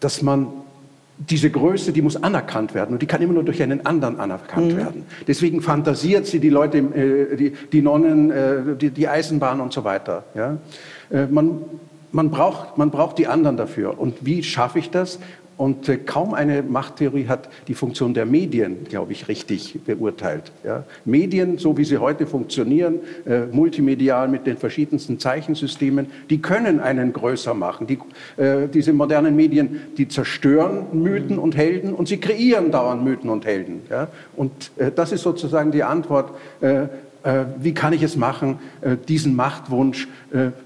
dass 0.00 0.22
man 0.22 0.48
diese 1.28 1.50
Größe, 1.50 1.92
die 1.92 2.00
muss 2.00 2.16
anerkannt 2.16 2.74
werden 2.74 2.92
und 2.94 3.02
die 3.02 3.06
kann 3.06 3.20
immer 3.20 3.34
nur 3.34 3.44
durch 3.44 3.62
einen 3.62 3.84
anderen 3.84 4.18
anerkannt 4.18 4.74
werden. 4.76 5.04
Deswegen 5.28 5.60
fantasiert 5.60 6.26
sie 6.26 6.40
die 6.40 6.48
Leute, 6.48 6.78
äh, 6.78 7.36
die, 7.36 7.50
die 7.50 7.82
Nonnen, 7.82 8.30
äh, 8.30 8.76
die, 8.80 8.90
die 8.90 9.06
Eisenbahn 9.06 9.60
und 9.60 9.72
so 9.72 9.84
weiter. 9.84 10.24
Ja? 10.34 10.56
Äh, 11.10 11.26
man, 11.26 11.58
man, 12.12 12.30
braucht, 12.30 12.78
man 12.78 12.90
braucht 12.90 13.18
die 13.18 13.26
anderen 13.26 13.58
dafür. 13.58 13.98
Und 14.00 14.24
wie 14.24 14.42
schaffe 14.42 14.78
ich 14.78 14.90
das? 14.90 15.18
Und 15.60 15.90
äh, 15.90 15.98
kaum 15.98 16.32
eine 16.32 16.62
Machttheorie 16.62 17.26
hat 17.26 17.50
die 17.68 17.74
Funktion 17.74 18.14
der 18.14 18.24
Medien, 18.24 18.84
glaube 18.88 19.12
ich, 19.12 19.28
richtig 19.28 19.78
beurteilt. 19.84 20.52
Ja? 20.64 20.84
Medien, 21.04 21.58
so 21.58 21.76
wie 21.76 21.84
sie 21.84 21.98
heute 21.98 22.26
funktionieren, 22.26 23.00
äh, 23.26 23.40
multimedial 23.52 24.28
mit 24.28 24.46
den 24.46 24.56
verschiedensten 24.56 25.18
Zeichensystemen, 25.18 26.06
die 26.30 26.40
können 26.40 26.80
einen 26.80 27.12
größer 27.12 27.52
machen. 27.52 27.86
Die, 27.86 27.98
äh, 28.42 28.68
diese 28.68 28.94
modernen 28.94 29.36
Medien, 29.36 29.82
die 29.98 30.08
zerstören 30.08 30.86
Mythen 30.94 31.38
und 31.38 31.54
Helden 31.58 31.92
und 31.92 32.08
sie 32.08 32.16
kreieren 32.16 32.70
dauernd 32.70 33.04
Mythen 33.04 33.28
und 33.28 33.44
Helden. 33.44 33.82
Ja? 33.90 34.08
Und 34.36 34.72
äh, 34.78 34.90
das 34.90 35.12
ist 35.12 35.20
sozusagen 35.20 35.72
die 35.72 35.82
Antwort. 35.82 36.30
Äh, 36.62 36.84
äh, 37.22 37.44
wie 37.58 37.74
kann 37.74 37.92
ich 37.92 38.02
es 38.02 38.16
machen, 38.16 38.60
diesen 39.06 39.36
Machtwunsch 39.36 40.08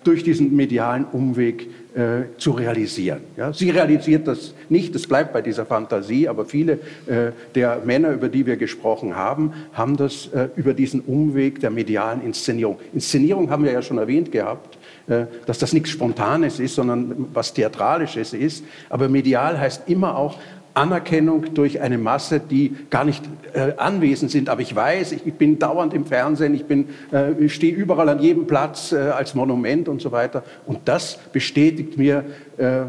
durch 0.04 0.22
diesen 0.22 0.54
medialen 0.54 1.04
Umweg 1.04 1.68
äh, 1.94 2.36
zu 2.38 2.50
realisieren. 2.52 3.20
Ja, 3.36 3.52
sie 3.52 3.70
realisiert 3.70 4.26
das 4.26 4.54
nicht, 4.68 4.94
es 4.94 5.06
bleibt 5.06 5.32
bei 5.32 5.42
dieser 5.42 5.64
Fantasie, 5.64 6.28
aber 6.28 6.44
viele 6.44 6.72
äh, 7.06 7.30
der 7.54 7.82
Männer, 7.84 8.10
über 8.10 8.28
die 8.28 8.46
wir 8.46 8.56
gesprochen 8.56 9.14
haben, 9.14 9.52
haben 9.72 9.96
das 9.96 10.26
äh, 10.28 10.48
über 10.56 10.74
diesen 10.74 11.00
Umweg 11.00 11.60
der 11.60 11.70
medialen 11.70 12.22
Inszenierung. 12.22 12.78
Inszenierung 12.92 13.50
haben 13.50 13.64
wir 13.64 13.72
ja 13.72 13.80
schon 13.82 13.98
erwähnt 13.98 14.32
gehabt, 14.32 14.76
äh, 15.06 15.26
dass 15.46 15.58
das 15.58 15.72
nichts 15.72 15.90
Spontanes 15.90 16.58
ist, 16.58 16.74
sondern 16.74 17.28
was 17.32 17.52
Theatralisches 17.52 18.32
ist. 18.32 18.64
Aber 18.88 19.08
medial 19.08 19.60
heißt 19.60 19.82
immer 19.88 20.16
auch 20.16 20.38
Anerkennung 20.74 21.54
durch 21.54 21.80
eine 21.80 21.98
Masse, 21.98 22.40
die 22.40 22.74
gar 22.90 23.04
nicht 23.04 23.24
äh, 23.52 23.72
anwesend 23.76 24.32
sind. 24.32 24.48
Aber 24.48 24.60
ich 24.60 24.74
weiß, 24.74 25.12
ich, 25.12 25.26
ich, 25.26 25.34
bin 25.34 25.58
dauernd 25.58 25.94
im 25.94 26.04
Fernsehen, 26.04 26.54
ich, 26.54 26.64
äh, 27.12 27.32
ich 27.38 27.54
stehe 27.54 27.74
überall 27.74 28.08
an 28.08 28.20
jedem 28.20 28.46
Platz 28.46 28.92
äh, 28.92 28.96
als 28.96 29.34
Monument 29.34 29.88
und 29.88 30.02
so 30.02 30.10
weiter. 30.10 30.42
Und 30.66 30.80
das 30.84 31.18
bestätigt 31.32 31.96
mir 31.96 32.24
äh, 32.58 32.82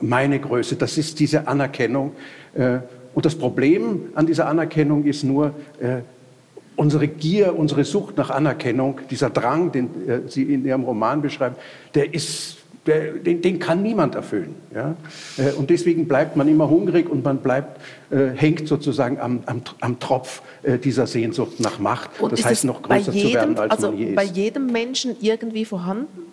meine 0.00 0.40
Größe. 0.40 0.76
Das 0.76 0.98
ist 0.98 1.20
diese 1.20 1.46
Anerkennung. 1.46 2.12
Äh, 2.54 2.78
und 3.14 3.24
das 3.24 3.36
Problem 3.36 4.08
an 4.14 4.26
dieser 4.26 4.48
Anerkennung 4.48 5.04
ist 5.04 5.22
nur, 5.22 5.54
äh, 5.80 6.02
unsere 6.74 7.08
Gier, 7.08 7.58
unsere 7.58 7.84
Sucht 7.84 8.16
nach 8.16 8.30
Anerkennung, 8.30 9.00
dieser 9.10 9.30
Drang, 9.30 9.72
den 9.72 9.90
Sie 10.28 10.44
in 10.44 10.64
Ihrem 10.64 10.84
Roman 10.84 11.20
beschreiben, 11.20 11.56
der 11.96 12.14
ist 12.14 12.57
den, 12.86 13.42
den, 13.42 13.58
kann 13.58 13.82
niemand 13.82 14.14
erfüllen. 14.14 14.54
Ja? 14.74 14.96
Äh, 15.36 15.52
und 15.52 15.70
deswegen 15.70 16.08
bleibt 16.08 16.36
man 16.36 16.48
immer 16.48 16.68
hungrig 16.70 17.08
und 17.08 17.24
man 17.24 17.38
bleibt, 17.38 17.80
äh, 18.10 18.28
hängt 18.34 18.66
sozusagen 18.66 19.18
am, 19.20 19.40
am, 19.46 19.62
am 19.80 19.98
Tropf 20.00 20.42
äh, 20.62 20.78
dieser 20.78 21.06
Sehnsucht 21.06 21.60
nach 21.60 21.78
Macht. 21.78 22.10
Und 22.20 22.32
das 22.32 22.44
heißt, 22.44 22.64
noch 22.64 22.82
größer 22.82 23.12
jedem, 23.12 23.28
zu 23.28 23.34
werden, 23.34 23.58
als 23.58 23.70
also 23.72 23.88
man 23.88 23.98
je 23.98 24.04
ist. 24.06 24.16
bei 24.16 24.24
jedem 24.24 24.66
Menschen 24.66 25.16
irgendwie 25.20 25.64
vorhanden? 25.64 26.28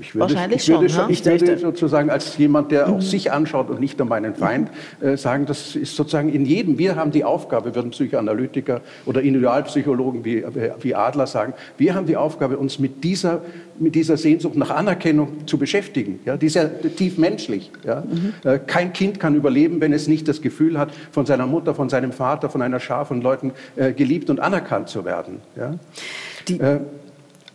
Ich 0.00 0.14
würde, 0.14 0.34
Wahrscheinlich 0.34 0.62
ich 0.62 0.68
würde, 0.68 0.88
schon, 0.88 1.02
schon, 1.04 1.10
ich 1.10 1.24
würde 1.24 1.58
sozusagen 1.58 2.10
als 2.10 2.36
jemand, 2.36 2.70
der 2.70 2.88
auch 2.88 2.96
mhm. 2.96 3.00
sich 3.00 3.32
anschaut 3.32 3.70
und 3.70 3.80
nicht 3.80 3.98
nur 3.98 4.06
meinen 4.06 4.34
Feind, 4.34 4.70
äh, 5.00 5.16
sagen, 5.16 5.46
das 5.46 5.74
ist 5.74 5.96
sozusagen 5.96 6.28
in 6.32 6.44
jedem. 6.44 6.78
Wir 6.78 6.96
haben 6.96 7.12
die 7.12 7.24
Aufgabe, 7.24 7.74
würden 7.74 7.90
Psychoanalytiker 7.90 8.82
oder 9.06 9.22
Individualpsychologen 9.22 10.24
wie, 10.24 10.44
wie 10.80 10.94
Adler 10.94 11.26
sagen, 11.26 11.54
wir 11.78 11.94
haben 11.94 12.06
die 12.06 12.16
Aufgabe, 12.16 12.58
uns 12.58 12.78
mit 12.78 13.04
dieser, 13.04 13.42
mit 13.78 13.94
dieser 13.94 14.16
Sehnsucht 14.16 14.56
nach 14.56 14.70
Anerkennung 14.70 15.46
zu 15.46 15.58
beschäftigen. 15.58 16.20
Ja, 16.24 16.36
die 16.36 16.46
ist 16.46 16.54
ja 16.54 16.64
tief 16.64 17.18
menschlich. 17.18 17.70
Ja. 17.84 18.02
Mhm. 18.02 18.34
Äh, 18.44 18.58
kein 18.58 18.92
Kind 18.92 19.20
kann 19.20 19.34
überleben, 19.34 19.80
wenn 19.80 19.92
es 19.92 20.08
nicht 20.08 20.28
das 20.28 20.42
Gefühl 20.42 20.78
hat, 20.78 20.90
von 21.10 21.26
seiner 21.26 21.46
Mutter, 21.46 21.74
von 21.74 21.88
seinem 21.88 22.12
Vater, 22.12 22.50
von 22.50 22.62
einer 22.62 22.80
Schar 22.80 23.06
von 23.06 23.20
Leuten 23.20 23.52
äh, 23.76 23.92
geliebt 23.92 24.30
und 24.30 24.40
anerkannt 24.40 24.88
zu 24.88 25.04
werden. 25.04 25.40
Ja. 25.56 25.74
Die, 26.48 26.60
äh, 26.60 26.80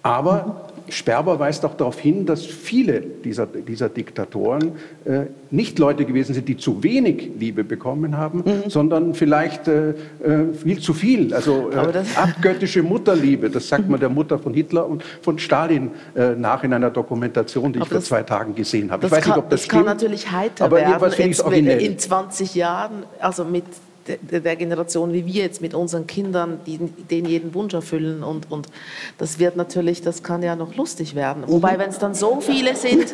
aber 0.04 0.71
Sperber 0.90 1.40
weist 1.40 1.66
auch 1.66 1.76
darauf 1.76 2.00
hin, 2.00 2.26
dass 2.26 2.46
viele 2.46 3.02
dieser, 3.02 3.46
dieser 3.46 3.90
Diktatoren 3.90 4.74
äh, 5.06 5.22
nicht 5.50 5.80
Leute 5.80 6.06
gewesen 6.06 6.34
sind, 6.34 6.48
die 6.48 6.58
zu 6.58 6.84
wenig 6.84 7.32
Liebe 7.40 7.64
bekommen 7.64 8.18
haben, 8.18 8.44
mhm. 8.46 8.70
sondern 8.70 9.14
vielleicht 9.14 9.68
äh, 9.68 9.90
äh 9.90 10.54
viel 10.54 10.80
zu 10.80 10.94
viel. 10.94 11.34
Also 11.34 11.70
äh, 11.72 11.76
abgöttische 12.16 12.84
Mutterliebe, 12.84 13.50
das 13.50 13.68
sagt 13.68 13.90
man 13.90 14.00
der 14.00 14.10
Mutter 14.10 14.40
von 14.40 14.54
Hitler 14.54 14.88
und 14.88 15.04
von 15.22 15.40
Stalin 15.40 15.92
äh, 16.16 16.32
nach 16.32 16.64
in 16.64 16.74
einer 16.74 16.90
Dokumentation, 16.90 17.74
die 17.74 17.80
ich 17.80 17.88
vor 17.88 18.02
zwei 18.02 18.24
Tagen 18.24 18.56
gesehen 18.56 18.92
habe. 18.92 19.06
Ich 19.06 19.12
weiß 19.12 19.24
kann, 19.24 19.32
nicht, 19.32 19.38
ob 19.38 19.50
das, 19.50 19.62
das 19.62 19.66
stimmt. 19.66 19.86
kann 19.86 19.96
natürlich 19.98 20.32
heiter 20.32 20.66
aber 20.66 20.78
werden 20.78 21.80
in 21.80 21.98
20 21.98 22.56
Jahren, 22.56 23.04
also 23.20 23.44
mit 23.44 23.66
der, 24.08 24.40
der 24.40 24.56
Generation 24.56 25.14
wie 25.14 25.26
wir 25.26 25.44
jetzt 25.44 25.62
mit 25.62 25.74
unseren 25.74 26.08
Kindern, 26.08 26.60
die 26.66 26.78
denen 27.10 27.28
jeden 27.28 27.54
Wunsch 27.54 27.74
erfüllen 27.74 28.24
und, 28.24 28.52
und 28.52 28.68
das 29.18 29.40
wird 29.40 29.56
natürlich, 29.56 30.02
das 30.02 30.24
kann 30.24 30.44
ja 30.44 30.56
noch 30.56 30.76
lustig 30.76 31.16
werden. 31.16 31.44
Wobei, 31.48 31.78
wenn 31.78 31.90
es 31.90 32.00
dann 32.00 32.14
so 32.14 32.42
viele 32.42 32.76
sind, 32.76 33.14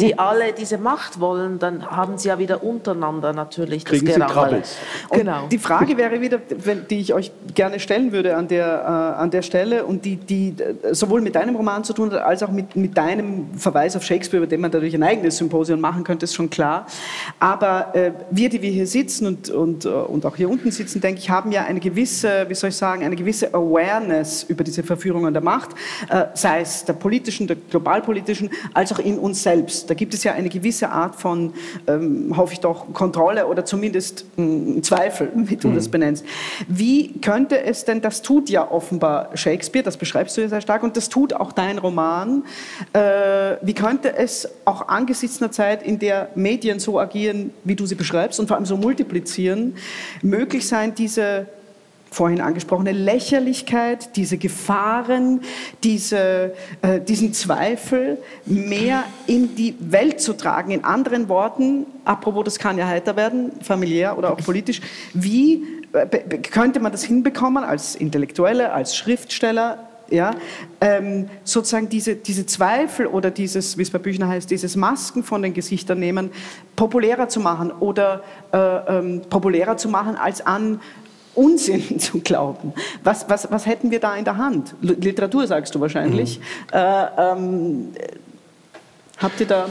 die 0.00 0.18
alle 0.18 0.52
diese 0.52 0.78
Macht 0.78 1.20
wollen, 1.20 1.58
dann 1.58 1.84
haben 1.90 2.18
sie 2.18 2.28
ja 2.28 2.38
wieder 2.38 2.62
untereinander 2.62 3.32
natürlich 3.32 3.84
Kriegen 3.84 4.06
das 4.06 4.16
Gerammel. 4.16 4.62
Genau. 5.10 5.48
Die 5.48 5.58
Frage 5.58 5.96
wäre 5.96 6.20
wieder, 6.20 6.38
die 6.38 7.00
ich 7.00 7.14
euch 7.14 7.32
gerne 7.54 7.80
stellen 7.80 8.12
würde 8.12 8.36
an 8.36 8.48
der, 8.48 9.16
äh, 9.16 9.20
an 9.20 9.30
der 9.30 9.42
Stelle 9.42 9.84
und 9.84 10.04
die, 10.04 10.16
die 10.16 10.54
sowohl 10.92 11.20
mit 11.20 11.34
deinem 11.34 11.56
Roman 11.56 11.84
zu 11.84 11.92
tun 11.92 12.12
hat, 12.12 12.22
als 12.22 12.42
auch 12.42 12.50
mit, 12.50 12.76
mit 12.76 12.96
deinem 12.96 13.54
Verweis 13.56 13.96
auf 13.96 14.04
Shakespeare, 14.04 14.42
über 14.42 14.50
den 14.50 14.60
man 14.60 14.70
dadurch 14.70 14.94
ein 14.94 15.02
eigenes 15.02 15.36
Symposium 15.38 15.80
machen 15.80 16.04
könnte, 16.04 16.24
ist 16.24 16.34
schon 16.34 16.50
klar. 16.50 16.86
Aber 17.38 17.94
äh, 17.94 18.12
wir, 18.30 18.48
die 18.48 18.62
wir 18.62 18.70
hier 18.70 18.86
sitzen 18.86 19.26
und, 19.26 19.50
und, 19.50 19.86
und 19.86 20.19
und 20.20 20.26
auch 20.26 20.36
hier 20.36 20.50
unten 20.50 20.70
sitzen, 20.70 21.00
denke 21.00 21.18
ich, 21.18 21.30
haben 21.30 21.50
ja 21.50 21.64
eine 21.64 21.80
gewisse, 21.80 22.44
wie 22.48 22.54
soll 22.54 22.68
ich 22.68 22.76
sagen, 22.76 23.02
eine 23.04 23.16
gewisse 23.16 23.54
Awareness 23.54 24.42
über 24.42 24.64
diese 24.64 24.82
Verführungen 24.82 25.32
der 25.32 25.42
Macht, 25.42 25.70
äh, 26.10 26.26
sei 26.34 26.60
es 26.60 26.84
der 26.84 26.92
politischen, 26.92 27.46
der 27.46 27.56
globalpolitischen, 27.56 28.50
als 28.74 28.92
auch 28.92 28.98
in 28.98 29.18
uns 29.18 29.42
selbst. 29.42 29.88
Da 29.88 29.94
gibt 29.94 30.12
es 30.12 30.22
ja 30.22 30.34
eine 30.34 30.50
gewisse 30.50 30.90
Art 30.90 31.16
von, 31.16 31.54
ähm, 31.86 32.34
hoffe 32.36 32.52
ich 32.52 32.60
doch, 32.60 32.92
Kontrolle 32.92 33.46
oder 33.46 33.64
zumindest 33.64 34.26
äh, 34.36 34.82
Zweifel, 34.82 35.30
wie 35.34 35.56
du 35.56 35.68
mhm. 35.68 35.74
das 35.74 35.88
benennst. 35.88 36.26
Wie 36.68 37.18
könnte 37.20 37.62
es 37.62 37.86
denn, 37.86 38.02
das 38.02 38.20
tut 38.20 38.50
ja 38.50 38.70
offenbar 38.70 39.30
Shakespeare, 39.34 39.82
das 39.82 39.96
beschreibst 39.96 40.36
du 40.36 40.42
ja 40.42 40.48
sehr 40.50 40.60
stark, 40.60 40.82
und 40.82 40.98
das 40.98 41.08
tut 41.08 41.32
auch 41.32 41.52
dein 41.52 41.78
Roman, 41.78 42.44
äh, 42.92 43.56
wie 43.62 43.74
könnte 43.74 44.14
es 44.14 44.46
auch 44.66 44.88
angesichts 44.88 45.40
einer 45.40 45.50
Zeit, 45.50 45.82
in 45.82 45.98
der 45.98 46.28
Medien 46.34 46.78
so 46.78 47.00
agieren, 47.00 47.54
wie 47.64 47.74
du 47.74 47.86
sie 47.86 47.94
beschreibst, 47.94 48.38
und 48.38 48.48
vor 48.48 48.58
allem 48.58 48.66
so 48.66 48.76
multiplizieren, 48.76 49.76
möglich 50.22 50.66
sein, 50.66 50.94
diese 50.94 51.46
vorhin 52.10 52.40
angesprochene 52.40 52.92
Lächerlichkeit, 52.92 54.16
diese 54.16 54.36
Gefahren, 54.36 55.42
diese, 55.84 56.54
äh, 56.82 57.00
diesen 57.00 57.32
Zweifel 57.32 58.18
mehr 58.46 59.04
in 59.26 59.54
die 59.54 59.76
Welt 59.78 60.20
zu 60.20 60.32
tragen. 60.32 60.72
In 60.72 60.84
anderen 60.84 61.28
Worten, 61.28 61.86
apropos, 62.04 62.44
das 62.44 62.58
kann 62.58 62.78
ja 62.78 62.86
heiter 62.86 63.16
werden, 63.16 63.52
familiär 63.62 64.18
oder 64.18 64.32
auch 64.32 64.38
politisch, 64.38 64.80
wie 65.14 65.62
äh, 65.92 66.06
könnte 66.38 66.80
man 66.80 66.92
das 66.92 67.04
hinbekommen 67.04 67.62
als 67.62 67.94
Intellektuelle, 67.94 68.72
als 68.72 68.96
Schriftsteller, 68.96 69.89
ja, 70.10 70.32
ähm, 70.80 71.28
sozusagen 71.44 71.88
diese, 71.88 72.16
diese 72.16 72.46
Zweifel 72.46 73.06
oder 73.06 73.30
dieses, 73.30 73.78
wie 73.78 73.82
es 73.82 73.90
bei 73.90 73.98
Büchner 73.98 74.28
heißt, 74.28 74.50
dieses 74.50 74.76
Masken 74.76 75.22
von 75.22 75.42
den 75.42 75.54
Gesichtern 75.54 75.98
nehmen, 75.98 76.30
populärer 76.76 77.28
zu 77.28 77.40
machen 77.40 77.70
oder 77.72 78.22
äh, 78.52 78.58
ähm, 78.58 79.22
populärer 79.30 79.76
zu 79.76 79.88
machen, 79.88 80.16
als 80.16 80.44
an 80.44 80.80
Unsinn 81.34 81.98
zu 82.00 82.20
glauben. 82.20 82.72
Was, 83.04 83.28
was, 83.28 83.50
was 83.50 83.66
hätten 83.66 83.90
wir 83.90 84.00
da 84.00 84.16
in 84.16 84.24
der 84.24 84.36
Hand? 84.36 84.74
Literatur, 84.80 85.46
sagst 85.46 85.74
du 85.74 85.80
wahrscheinlich. 85.80 86.38
Mhm. 86.38 86.44
Äh, 86.72 87.06
ähm, 87.18 87.88
habt 89.18 89.40
ihr 89.40 89.46
da 89.46 89.66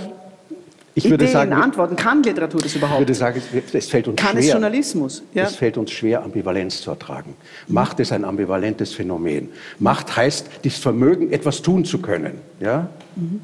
ich 0.99 1.05
Ideen, 1.05 1.19
würde 1.19 1.31
sagen, 1.31 1.53
Antworten. 1.53 1.95
Kann 1.95 2.21
Literatur 2.23 2.61
das 2.61 2.75
überhaupt? 2.75 3.01
Ich 3.01 3.07
würde 3.07 3.13
sagen, 3.13 3.41
es 3.73 3.87
fällt 3.87 4.07
uns 4.07 4.21
Kann 4.21 4.31
schwer. 4.31 4.41
es 4.41 4.51
Journalismus? 4.51 5.23
Ja? 5.33 5.43
Es 5.43 5.55
fällt 5.55 5.77
uns 5.77 5.91
schwer, 5.91 6.23
Ambivalenz 6.23 6.81
zu 6.81 6.91
ertragen. 6.91 7.35
Macht 7.67 7.99
ist 7.99 8.11
ein 8.11 8.25
ambivalentes 8.25 8.93
Phänomen. 8.93 9.49
Macht 9.79 10.15
heißt, 10.15 10.47
das 10.63 10.75
Vermögen, 10.75 11.31
etwas 11.31 11.61
tun 11.61 11.85
zu 11.85 11.99
können. 11.99 12.33
Ja? 12.59 12.89
Mhm. 13.15 13.41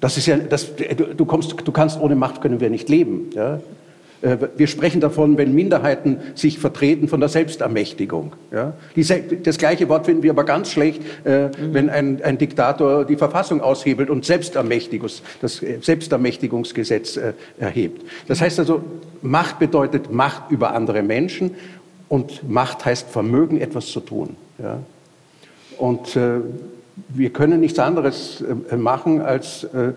Das 0.00 0.16
ist 0.16 0.26
ja, 0.26 0.36
das, 0.36 0.68
du, 0.76 1.24
kommst, 1.24 1.54
du 1.64 1.72
kannst 1.72 1.98
ohne 2.00 2.16
Macht 2.16 2.40
können 2.40 2.60
wir 2.60 2.70
nicht 2.70 2.88
leben. 2.88 3.30
Ja? 3.34 3.60
Äh, 4.22 4.36
wir 4.56 4.66
sprechen 4.66 5.00
davon, 5.00 5.36
wenn 5.38 5.54
Minderheiten 5.54 6.18
sich 6.34 6.58
vertreten 6.58 7.08
von 7.08 7.20
der 7.20 7.28
Selbstermächtigung. 7.28 8.32
Ja? 8.52 8.74
das 9.42 9.58
gleiche 9.58 9.88
Wort 9.88 10.06
finden 10.06 10.22
wir 10.22 10.30
aber 10.30 10.44
ganz 10.44 10.70
schlecht, 10.70 11.02
äh, 11.24 11.46
mhm. 11.46 11.50
wenn 11.72 11.90
ein, 11.90 12.22
ein, 12.22 12.38
Diktator 12.38 13.04
die 13.04 13.16
Verfassung 13.16 13.60
aushebelt 13.60 14.10
und 14.10 14.24
Selbstermächtigungs, 14.24 15.22
das 15.40 15.62
Selbstermächtigungsgesetz 15.80 17.16
äh, 17.16 17.32
erhebt. 17.58 18.02
Das 18.28 18.40
heißt 18.40 18.58
also, 18.58 18.82
Macht 19.22 19.58
bedeutet 19.58 20.12
Macht 20.12 20.50
über 20.50 20.72
andere 20.74 21.02
Menschen 21.02 21.52
und 22.08 22.48
Macht 22.48 22.84
heißt 22.84 23.08
Vermögen, 23.10 23.60
etwas 23.60 23.86
zu 23.86 24.00
tun. 24.00 24.36
Ja? 24.58 24.78
Und 25.78 26.16
äh, 26.16 26.40
wir 27.08 27.30
können 27.30 27.60
nichts 27.60 27.78
anderes 27.78 28.42
äh, 28.70 28.76
machen 28.76 29.20
als 29.20 29.64
äh, 29.64 29.92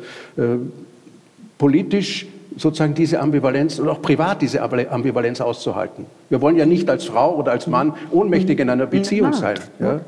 politisch 1.57 2.25
sozusagen 2.57 2.93
diese 2.93 3.19
Ambivalenz 3.19 3.79
und 3.79 3.89
auch 3.89 4.01
privat 4.01 4.41
diese 4.41 4.61
Ambivalenz 4.61 5.41
auszuhalten. 5.41 6.05
Wir 6.29 6.41
wollen 6.41 6.57
ja 6.57 6.65
nicht 6.65 6.89
als 6.89 7.05
Frau 7.05 7.35
oder 7.35 7.51
als 7.51 7.67
Mann 7.67 7.93
ohnmächtig 8.11 8.59
in 8.59 8.69
einer 8.69 8.85
Beziehung 8.85 9.33
sein. 9.33 9.59
Ja? 9.79 10.01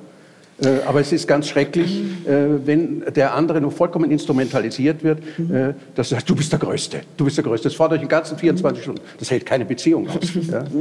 Äh, 0.64 0.84
aber 0.86 1.00
es 1.02 1.12
ist 1.12 1.28
ganz 1.28 1.48
schrecklich, 1.48 2.02
äh, 2.28 2.66
wenn 2.66 3.04
der 3.16 3.34
andere 3.34 3.60
nur 3.62 3.72
vollkommen 3.72 4.12
instrumentalisiert 4.12 5.04
wird, 5.04 5.20
äh, 5.20 5.74
dass 5.96 6.10
du 6.10 6.16
sagst, 6.16 6.30
du 6.30 6.36
bist 6.36 6.52
der 6.52 6.60
Größte, 6.60 7.02
du 7.18 7.26
bist 7.26 7.38
der 7.38 7.44
Größte. 7.44 7.70
Das 7.70 7.76
fordert 7.76 7.98
euch 7.98 8.06
den 8.06 8.10
ganzen 8.10 8.38
24 8.38 8.84
Stunden. 8.84 9.02
Das 9.20 9.32
hält 9.32 9.46
keine 9.46 9.66
Beziehung 9.66 10.08
aus. 10.10 10.34
Ja? 10.50 10.64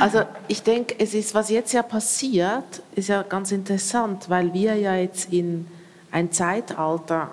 Also 0.00 0.22
ich 0.48 0.64
denke, 0.64 0.96
es 0.98 1.14
ist, 1.14 1.32
was 1.32 1.48
jetzt 1.48 1.72
ja 1.72 1.84
passiert, 1.84 2.82
ist 2.96 3.08
ja 3.08 3.22
ganz 3.22 3.52
interessant, 3.52 4.28
weil 4.28 4.52
wir 4.52 4.74
ja 4.74 4.96
jetzt 4.96 5.32
in 5.32 5.68
ein 6.10 6.32
Zeitalter 6.32 7.30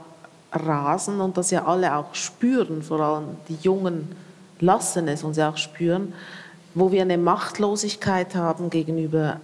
rasen 0.52 1.22
und 1.22 1.38
das 1.38 1.52
ja 1.52 1.66
alle 1.66 1.96
auch 1.96 2.14
spüren, 2.16 2.82
vor 2.82 3.00
allem 3.00 3.38
die 3.48 3.58
Jungen 3.62 4.10
lassen 4.60 5.08
es 5.08 5.24
uns 5.24 5.38
ja 5.38 5.50
auch 5.50 5.58
spüren, 5.58 6.14
wo 6.74 6.92
wir 6.92 7.02
eine 7.02 7.18
Machtlosigkeit 7.18 8.36
haben 8.36 8.70
gegenüber 8.70 9.40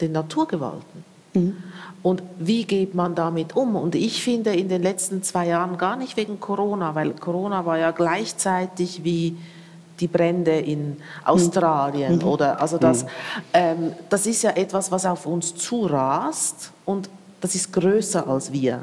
den 0.00 0.12
Naturgewalten. 0.12 1.04
Mhm. 1.34 1.56
Und 2.02 2.22
wie 2.38 2.64
geht 2.64 2.94
man 2.94 3.14
damit 3.14 3.56
um? 3.56 3.76
Und 3.76 3.94
ich 3.94 4.22
finde 4.22 4.54
in 4.54 4.68
den 4.68 4.82
letzten 4.82 5.22
zwei 5.22 5.46
Jahren 5.46 5.78
gar 5.78 5.96
nicht 5.96 6.16
wegen 6.16 6.40
Corona, 6.40 6.94
weil 6.94 7.12
Corona 7.12 7.64
war 7.64 7.78
ja 7.78 7.90
gleichzeitig 7.92 9.04
wie 9.04 9.36
die 10.00 10.08
Brände 10.08 10.58
in 10.58 10.96
Australien 11.24 12.16
mhm. 12.16 12.24
oder 12.24 12.60
also 12.60 12.78
das, 12.78 13.04
mhm. 13.04 13.08
ähm, 13.52 13.92
das 14.10 14.26
ist 14.26 14.42
ja 14.42 14.50
etwas, 14.50 14.90
was 14.90 15.06
auf 15.06 15.24
uns 15.24 15.54
zurast 15.54 16.72
und 16.84 17.08
das 17.40 17.54
ist 17.54 17.72
größer 17.72 18.26
als 18.26 18.52
wir. 18.52 18.82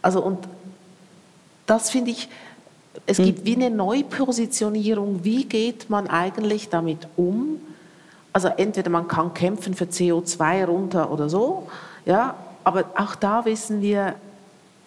Also 0.00 0.22
und 0.22 0.38
das 1.66 1.90
finde 1.90 2.10
ich, 2.10 2.28
es 3.06 3.16
gibt 3.16 3.40
mhm. 3.40 3.44
wie 3.44 3.56
eine 3.56 3.70
Neupositionierung. 3.70 5.24
Wie 5.24 5.44
geht 5.44 5.88
man 5.88 6.08
eigentlich 6.08 6.68
damit 6.68 7.08
um? 7.16 7.60
Also 8.32 8.48
entweder 8.48 8.90
man 8.90 9.08
kann 9.08 9.34
kämpfen 9.34 9.74
für 9.74 9.84
CO2 9.84 10.64
runter 10.64 11.10
oder 11.10 11.28
so, 11.28 11.68
ja, 12.06 12.34
aber 12.64 12.84
auch 12.96 13.14
da 13.14 13.44
wissen 13.44 13.82
wir, 13.82 14.14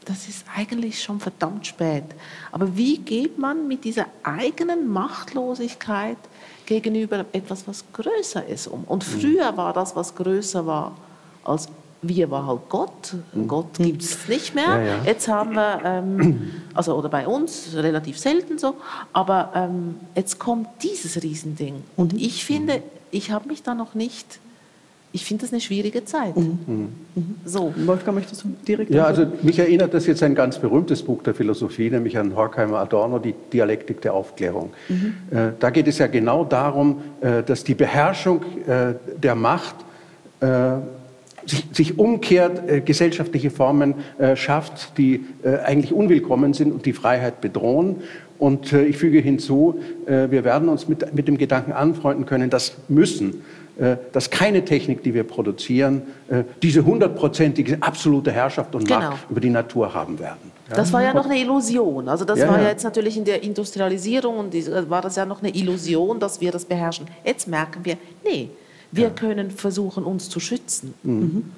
das 0.05 0.27
ist 0.27 0.45
eigentlich 0.55 1.01
schon 1.01 1.19
verdammt 1.19 1.67
spät. 1.67 2.03
Aber 2.51 2.75
wie 2.75 2.97
geht 2.97 3.37
man 3.37 3.67
mit 3.67 3.83
dieser 3.83 4.05
eigenen 4.23 4.87
Machtlosigkeit 4.87 6.17
gegenüber 6.65 7.25
etwas, 7.33 7.67
was 7.67 7.83
größer 7.93 8.45
ist 8.45 8.67
um? 8.67 8.83
Und 8.85 9.05
mhm. 9.07 9.19
früher 9.19 9.57
war 9.57 9.73
das, 9.73 9.95
was 9.95 10.15
größer 10.15 10.65
war 10.65 10.95
als 11.43 11.67
wir 12.07 12.31
war 12.31 12.47
halt 12.47 12.61
Gott. 12.69 13.15
Mhm. 13.33 13.47
Gott 13.47 13.73
gibt 13.77 14.01
es 14.01 14.27
nicht 14.27 14.55
mehr. 14.55 14.65
Ja, 14.65 14.81
ja. 14.81 14.95
Jetzt 15.05 15.27
haben 15.27 15.53
wir, 15.53 15.81
ähm, 15.83 16.51
also 16.73 16.95
oder 16.95 17.09
bei 17.09 17.27
uns 17.27 17.69
relativ 17.75 18.17
selten 18.17 18.57
so, 18.57 18.75
aber 19.13 19.51
ähm, 19.55 19.95
jetzt 20.15 20.39
kommt 20.39 20.67
dieses 20.83 21.21
Riesending. 21.21 21.83
Und 21.95 22.13
mhm. 22.13 22.19
ich 22.19 22.45
finde, 22.45 22.81
ich 23.11 23.31
habe 23.31 23.47
mich 23.47 23.63
da 23.63 23.73
noch 23.73 23.93
nicht 23.95 24.39
ich 25.15 25.23
finde 25.23 25.43
das 25.43 25.53
eine 25.53 25.61
schwierige 25.61 26.03
Zeit. 26.03 26.35
Mhm. 26.35 26.59
Mhm. 27.15 27.35
So. 27.45 27.73
Wolfgang, 27.85 28.17
möchtest 28.17 28.43
du 28.43 28.49
direkt? 28.67 28.91
Ja, 28.91 29.05
also 29.05 29.25
mich 29.43 29.57
erinnert 29.57 29.93
das 29.93 30.07
jetzt 30.07 30.21
ein 30.23 30.35
ganz 30.35 30.59
berühmtes 30.59 31.01
Buch 31.01 31.23
der 31.23 31.33
Philosophie, 31.33 31.89
nämlich 31.89 32.17
an 32.17 32.35
Horkheimer 32.35 32.79
Adorno, 32.79 33.17
die 33.19 33.33
Dialektik 33.53 34.01
der 34.01 34.13
Aufklärung. 34.13 34.73
Mhm. 34.89 35.15
Äh, 35.31 35.51
da 35.57 35.69
geht 35.69 35.87
es 35.87 35.99
ja 35.99 36.07
genau 36.07 36.43
darum, 36.43 37.01
äh, 37.21 37.43
dass 37.43 37.63
die 37.63 37.75
Beherrschung 37.75 38.41
äh, 38.67 38.95
der 39.15 39.35
Macht 39.35 39.75
äh, 40.41 40.47
sich, 41.45 41.65
sich, 41.71 41.99
umkehrt 41.99 42.69
äh, 42.69 42.81
gesellschaftliche 42.81 43.49
Formen 43.49 43.95
äh, 44.17 44.35
schafft, 44.35 44.97
die 44.97 45.25
eigentlich 45.63 45.93
unwillkommen 45.93 46.53
sind 46.53 46.71
und 46.71 46.85
die 46.85 46.93
Freiheit 46.93 47.41
bedrohen. 47.41 47.97
Und 48.37 48.73
ich 48.73 48.97
füge 48.97 49.19
hinzu, 49.19 49.79
wir 50.05 50.43
werden 50.43 50.67
uns 50.67 50.89
mit, 50.89 51.13
mit 51.13 51.27
dem 51.27 51.37
Gedanken 51.37 51.71
anfreunden 51.71 52.25
können, 52.25 52.49
das 52.49 52.75
müssen 52.89 53.43
äh, 53.77 53.97
dass 54.13 54.29
keine 54.29 54.63
Technik, 54.63 55.03
die 55.03 55.13
wir 55.13 55.25
produzieren, 55.25 56.03
äh, 56.29 56.45
diese 56.63 56.85
hundertprozentige 56.85 57.77
absolute 57.81 58.31
Herrschaft 58.31 58.73
und 58.73 58.87
genau. 58.87 59.01
Macht 59.01 59.29
über 59.29 59.41
die 59.41 59.49
Natur 59.49 59.93
haben 59.93 60.17
werden. 60.17 60.49
Ja? 60.69 60.77
Das 60.77 60.93
war 60.93 61.03
ja 61.03 61.13
noch 61.13 61.25
eine 61.25 61.37
Illusion. 61.37 62.07
Also 62.07 62.23
das 62.23 62.39
ja, 62.39 62.47
war 62.47 62.61
ja 62.61 62.69
jetzt 62.69 62.85
natürlich 62.85 63.17
in 63.17 63.25
der 63.25 63.43
Industrialisierung 63.43 64.37
und 64.37 64.55
äh, 64.55 64.89
war 64.89 65.01
das 65.01 65.17
ja 65.17 65.25
noch 65.25 65.41
eine 65.41 65.53
Illusion, 65.53 66.21
dass 66.21 66.39
wir 66.39 66.53
das 66.53 66.63
beherrschen. 66.63 67.07
Jetzt 67.25 67.49
merken 67.49 67.81
wir, 67.83 67.97
nee, 68.23 68.49
wir 68.91 69.05
ja. 69.05 69.09
können 69.09 69.51
versuchen, 69.51 70.03
uns 70.03 70.29
zu 70.29 70.39
schützen. 70.39 70.93
Mhm. 71.03 71.51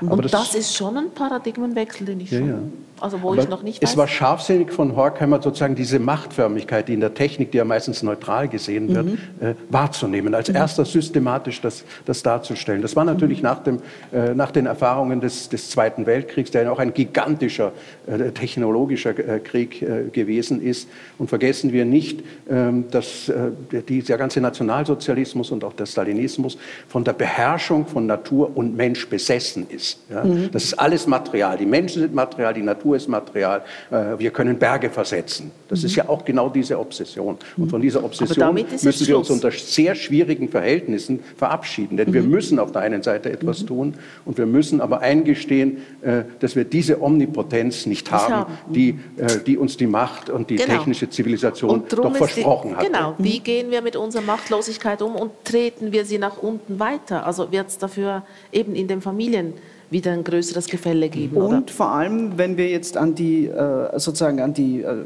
mhm. 0.00 0.10
Und 0.10 0.24
das, 0.24 0.32
das, 0.32 0.54
ist 0.54 0.74
schon 0.74 0.96
ein 0.96 1.10
Paradigmenwechsel, 1.14 2.06
den 2.06 2.20
ich 2.20 2.28
schon, 2.28 2.48
ja, 2.48 2.54
ja. 2.54 2.58
also 3.00 3.22
wo 3.22 3.32
Aber 3.32 3.42
ich 3.42 3.48
noch 3.48 3.62
nicht 3.62 3.82
weiß. 3.82 3.90
Es 3.90 3.96
war 3.96 4.06
scharfsinnig 4.06 4.72
von 4.72 4.94
Horkheimer 4.94 5.42
sozusagen 5.42 5.74
diese 5.74 5.98
Machtförmigkeit, 5.98 6.88
die 6.88 6.94
in 6.94 7.00
der 7.00 7.14
Technik, 7.14 7.52
die 7.52 7.58
ja 7.58 7.64
meistens 7.64 8.02
neutral 8.02 8.48
gesehen 8.48 8.94
wird, 8.94 9.06
mhm. 9.06 9.18
äh, 9.40 9.54
wahrzunehmen, 9.70 10.34
als 10.34 10.48
mhm. 10.48 10.56
erster 10.56 10.84
systematisch 10.84 11.60
das, 11.60 11.84
das 12.04 12.22
darzustellen. 12.22 12.82
Das 12.82 12.94
war 12.96 13.04
natürlich 13.04 13.38
mhm. 13.38 13.44
nach, 13.44 13.62
dem, 13.62 13.78
äh, 14.12 14.34
nach 14.34 14.50
den 14.50 14.66
Erfahrungen 14.66 15.20
des, 15.20 15.48
des 15.48 15.70
Zweiten 15.70 16.06
Weltkriegs, 16.06 16.50
der 16.50 16.64
ja 16.64 16.70
auch 16.70 16.78
ein 16.78 16.94
gigantischer 16.94 17.72
äh, 18.06 18.30
technologischer 18.32 19.18
äh, 19.18 19.40
Krieg 19.40 19.82
äh, 19.82 20.04
gewesen 20.12 20.62
ist. 20.62 20.88
Und 21.18 21.28
vergessen 21.28 21.72
wir 21.72 21.84
nicht, 21.84 22.22
ähm, 22.48 22.84
dass 22.90 23.28
äh, 23.28 23.50
dieser 23.88 24.18
ganze 24.18 24.40
Nationalsozialismus 24.40 25.50
und 25.50 25.64
auch 25.64 25.72
der 25.72 25.86
Stalinismus 25.86 26.58
von 26.88 27.04
der 27.04 27.12
Beherrschung 27.12 27.86
von 27.86 28.06
Natur 28.06 28.56
und 28.56 28.76
Mensch 28.76 29.08
besessen 29.08 29.66
ist. 29.68 29.98
Ja? 30.10 30.24
Mhm. 30.24 30.50
Das 30.52 30.64
ist 30.64 30.74
alles 30.74 31.06
Material. 31.06 31.56
Die 31.56 31.66
Menschen 31.66 32.02
sind 32.02 32.14
Material, 32.14 32.54
die 32.54 32.62
Natur 32.62 32.96
ist 32.96 33.08
Material. 33.08 33.62
Äh, 33.90 34.18
wir 34.18 34.30
können 34.30 34.58
Berge 34.58 34.90
versetzen. 34.90 35.50
Das 35.68 35.80
mhm. 35.80 35.86
ist 35.86 35.96
ja 35.96 36.08
auch 36.08 36.24
genau 36.24 36.48
diese 36.48 36.78
Obsession. 36.78 37.38
Und 37.56 37.70
von 37.70 37.80
dieser 37.80 38.04
Obsession 38.04 38.54
müssen 38.54 39.06
wir 39.06 39.18
uns 39.18 39.30
unter 39.30 39.50
sehr 39.50 39.94
schwierigen 39.94 40.48
Verhältnissen 40.48 41.20
verabschieden. 41.36 41.96
Denn 41.96 42.10
mhm. 42.10 42.14
wir 42.14 42.22
müssen 42.22 42.58
auf 42.58 42.72
der 42.72 42.82
einen 42.82 43.02
Seite 43.02 43.30
etwas 43.30 43.62
mhm. 43.62 43.66
tun 43.66 43.94
und 44.24 44.38
wir 44.38 44.46
müssen 44.46 44.80
aber 44.80 45.00
eingestehen, 45.00 45.78
äh, 46.02 46.22
dass 46.40 46.56
wir 46.56 46.64
diese 46.64 47.02
Omnipotenz 47.02 47.86
nicht 47.86 48.10
haben, 48.10 48.52
die, 48.68 48.98
äh, 49.16 49.38
die 49.44 49.56
uns 49.56 49.76
die 49.76 49.86
Macht 49.86 50.30
und 50.30 50.50
die 50.50 50.56
genau. 50.56 50.74
technische 50.74 51.08
Zivilisation 51.08 51.84
doch 51.88 52.16
versprochen 52.16 52.76
hat. 52.76 52.86
Genau. 52.86 53.14
Wie 53.18 53.40
gehen 53.40 53.70
wir 53.70 53.82
mit 53.82 53.96
unserer 53.96 54.22
Machtlosigkeit 54.22 55.02
um 55.02 55.16
und 55.16 55.32
treten 55.44 55.92
wir 55.92 56.04
sie 56.04 56.18
nach 56.18 56.38
unten? 56.42 56.63
Stunden 56.64 56.80
weiter? 56.80 57.26
Also 57.26 57.50
wird 57.52 57.68
es 57.68 57.78
dafür 57.78 58.22
eben 58.52 58.74
in 58.74 58.88
den 58.88 59.00
Familien 59.00 59.54
wieder 59.90 60.12
ein 60.12 60.24
größeres 60.24 60.66
Gefälle 60.66 61.08
geben? 61.08 61.36
Und 61.36 61.44
oder? 61.44 61.62
vor 61.72 61.88
allem, 61.90 62.36
wenn 62.36 62.56
wir 62.56 62.68
jetzt 62.68 62.96
an 62.96 63.14
die 63.14 63.46
äh, 63.46 63.98
sozusagen 63.98 64.40
an 64.40 64.54
die 64.54 64.82
äh, 64.82 65.04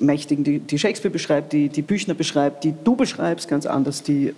Mächtigen, 0.00 0.44
die, 0.44 0.58
die, 0.58 0.78
Shakespeare 0.78 1.12
beschreibt, 1.12 1.52
die, 1.52 1.68
die 1.68 1.82
Büchner 1.82 2.14
beschreibt, 2.14 2.64
die 2.64 2.74
du 2.84 2.96
beschreibst, 2.96 3.48
ganz 3.48 3.66
anders, 3.66 4.02
die 4.02 4.28
äh, 4.28 4.32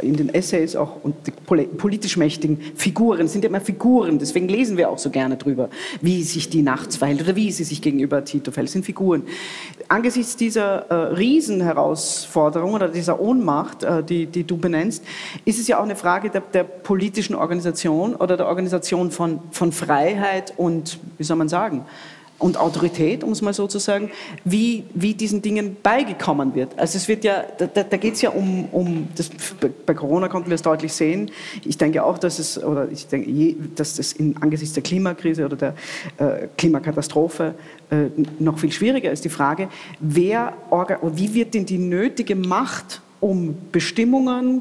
in 0.00 0.16
den 0.16 0.34
Essays 0.34 0.74
auch 0.74 1.02
und 1.04 1.14
die 1.26 1.30
politisch 1.30 2.16
mächtigen 2.16 2.60
Figuren 2.74 3.28
sind 3.28 3.44
ja 3.44 3.50
immer 3.50 3.60
Figuren, 3.60 4.18
deswegen 4.18 4.48
lesen 4.48 4.76
wir 4.76 4.90
auch 4.90 4.98
so 4.98 5.10
gerne 5.10 5.36
drüber, 5.36 5.68
wie 6.00 6.22
sich 6.22 6.48
die 6.50 6.62
nachts 6.62 6.96
verhält 6.96 7.22
oder 7.22 7.36
wie 7.36 7.52
sie 7.52 7.64
sich 7.64 7.80
gegenüber 7.80 8.24
Tito 8.24 8.50
verhält, 8.50 8.70
sind 8.70 8.84
Figuren. 8.84 9.22
Angesichts 9.88 10.36
dieser 10.36 10.90
äh, 10.90 10.94
Riesenherausforderung 11.14 12.74
oder 12.74 12.88
dieser 12.88 13.20
Ohnmacht, 13.20 13.84
äh, 13.84 14.02
die, 14.02 14.26
die 14.26 14.44
du 14.44 14.56
benennst, 14.56 15.04
ist 15.44 15.60
es 15.60 15.68
ja 15.68 15.78
auch 15.78 15.84
eine 15.84 15.96
Frage 15.96 16.30
der, 16.30 16.40
der 16.40 16.64
politischen 16.64 17.36
Organisation 17.36 18.16
oder 18.16 18.36
der 18.36 18.46
Organisation 18.46 19.10
von, 19.10 19.40
von 19.52 19.70
Freiheit 19.70 20.54
und, 20.56 20.98
wie 21.18 21.24
soll 21.24 21.36
man 21.36 21.48
sagen, 21.48 21.84
und 22.38 22.56
Autorität, 22.56 23.22
um 23.22 23.32
es 23.32 23.42
mal 23.42 23.54
so 23.54 23.66
zu 23.66 23.78
sagen, 23.78 24.10
wie, 24.44 24.84
wie 24.94 25.14
diesen 25.14 25.40
Dingen 25.40 25.76
beigekommen 25.82 26.54
wird. 26.54 26.78
Also 26.78 26.98
es 26.98 27.06
wird 27.08 27.24
ja, 27.24 27.44
da, 27.58 27.66
da 27.66 27.96
geht 27.96 28.14
es 28.14 28.22
ja 28.22 28.30
um, 28.30 28.68
um 28.72 29.08
das, 29.14 29.30
bei 29.86 29.94
Corona 29.94 30.28
konnten 30.28 30.50
wir 30.50 30.56
es 30.56 30.62
deutlich 30.62 30.92
sehen. 30.92 31.30
Ich 31.64 31.78
denke 31.78 32.02
auch, 32.02 32.18
dass 32.18 32.38
es, 32.38 32.62
oder 32.62 32.88
ich 32.90 33.06
denke, 33.06 33.54
dass 33.76 33.98
es 33.98 34.12
in, 34.12 34.36
angesichts 34.42 34.74
der 34.74 34.82
Klimakrise 34.82 35.44
oder 35.44 35.56
der 35.56 35.74
äh, 36.18 36.48
Klimakatastrophe 36.56 37.54
äh, 37.90 38.06
noch 38.38 38.58
viel 38.58 38.72
schwieriger 38.72 39.10
ist. 39.10 39.24
Die 39.24 39.30
Frage, 39.30 39.68
wer, 40.00 40.54
wie 41.02 41.34
wird 41.34 41.54
denn 41.54 41.66
die 41.66 41.78
nötige 41.78 42.34
Macht, 42.34 43.00
um 43.20 43.56
Bestimmungen, 43.72 44.60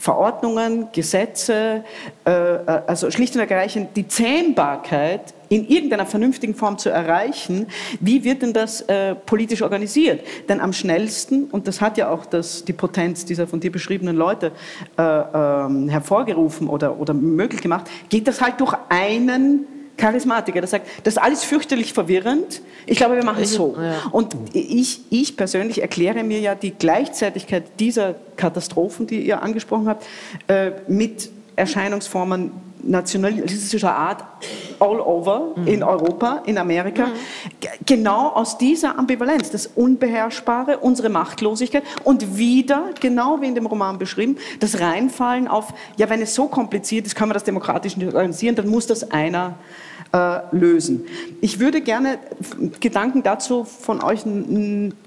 Verordnungen, 0.00 0.88
Gesetze, 0.92 1.84
äh, 2.24 2.30
äh, 2.30 2.82
also 2.86 3.10
schlicht 3.10 3.34
und 3.34 3.40
ergreifend 3.40 3.94
die 3.96 4.08
Zähmbarkeit 4.08 5.34
in 5.50 5.68
irgendeiner 5.68 6.06
vernünftigen 6.06 6.54
Form 6.54 6.78
zu 6.78 6.88
erreichen, 6.88 7.66
wie 8.00 8.24
wird 8.24 8.40
denn 8.40 8.54
das 8.54 8.80
äh, 8.82 9.14
politisch 9.14 9.60
organisiert? 9.60 10.24
Denn 10.48 10.58
am 10.60 10.72
schnellsten, 10.72 11.44
und 11.50 11.68
das 11.68 11.82
hat 11.82 11.98
ja 11.98 12.08
auch 12.10 12.24
das, 12.24 12.64
die 12.64 12.72
Potenz 12.72 13.26
dieser 13.26 13.46
von 13.46 13.60
dir 13.60 13.70
beschriebenen 13.70 14.16
Leute 14.16 14.52
äh, 14.96 15.02
ähm, 15.02 15.90
hervorgerufen 15.90 16.68
oder, 16.68 16.98
oder 16.98 17.12
möglich 17.12 17.60
gemacht, 17.60 17.90
geht 18.08 18.26
das 18.26 18.40
halt 18.40 18.58
durch 18.58 18.74
einen 18.88 19.66
Charismatiker, 20.00 20.60
der 20.60 20.68
sagt, 20.68 20.86
das 21.04 21.14
ist 21.14 21.18
alles 21.18 21.44
fürchterlich 21.44 21.92
verwirrend, 21.92 22.62
ich 22.86 22.96
glaube, 22.96 23.16
wir 23.16 23.24
machen 23.24 23.42
es 23.42 23.52
so. 23.52 23.76
Und 24.10 24.34
ich, 24.52 25.02
ich 25.10 25.36
persönlich 25.36 25.82
erkläre 25.82 26.24
mir 26.24 26.40
ja 26.40 26.54
die 26.54 26.72
Gleichzeitigkeit 26.72 27.64
dieser 27.78 28.14
Katastrophen, 28.36 29.06
die 29.06 29.20
ihr 29.20 29.42
angesprochen 29.42 29.88
habt, 29.88 30.06
äh, 30.48 30.72
mit 30.88 31.30
Erscheinungsformen 31.56 32.50
nationalistischer 32.82 33.94
Art 33.94 34.24
all 34.78 35.00
over 35.00 35.52
mhm. 35.54 35.66
in 35.66 35.82
Europa, 35.82 36.42
in 36.46 36.58
Amerika. 36.58 37.06
Mhm. 37.06 37.12
Genau 37.84 38.28
aus 38.28 38.58
dieser 38.58 38.98
Ambivalenz, 38.98 39.50
das 39.50 39.66
Unbeherrschbare, 39.66 40.78
unsere 40.78 41.08
Machtlosigkeit 41.08 41.82
und 42.04 42.38
wieder, 42.38 42.86
genau 43.00 43.40
wie 43.40 43.46
in 43.46 43.54
dem 43.54 43.66
Roman 43.66 43.98
beschrieben, 43.98 44.38
das 44.60 44.80
Reinfallen 44.80 45.48
auf, 45.48 45.74
ja, 45.96 46.08
wenn 46.08 46.22
es 46.22 46.34
so 46.34 46.46
kompliziert 46.46 47.06
ist, 47.06 47.14
können 47.14 47.30
wir 47.30 47.34
das 47.34 47.44
demokratisch 47.44 47.96
nicht 47.96 48.06
organisieren, 48.06 48.54
dann 48.54 48.68
muss 48.68 48.86
das 48.86 49.10
einer 49.10 49.56
äh, 50.12 50.40
lösen. 50.52 51.06
Ich 51.40 51.60
würde 51.60 51.80
gerne 51.80 52.18
Gedanken 52.80 53.22
dazu 53.22 53.64
von 53.64 54.02
euch 54.02 54.24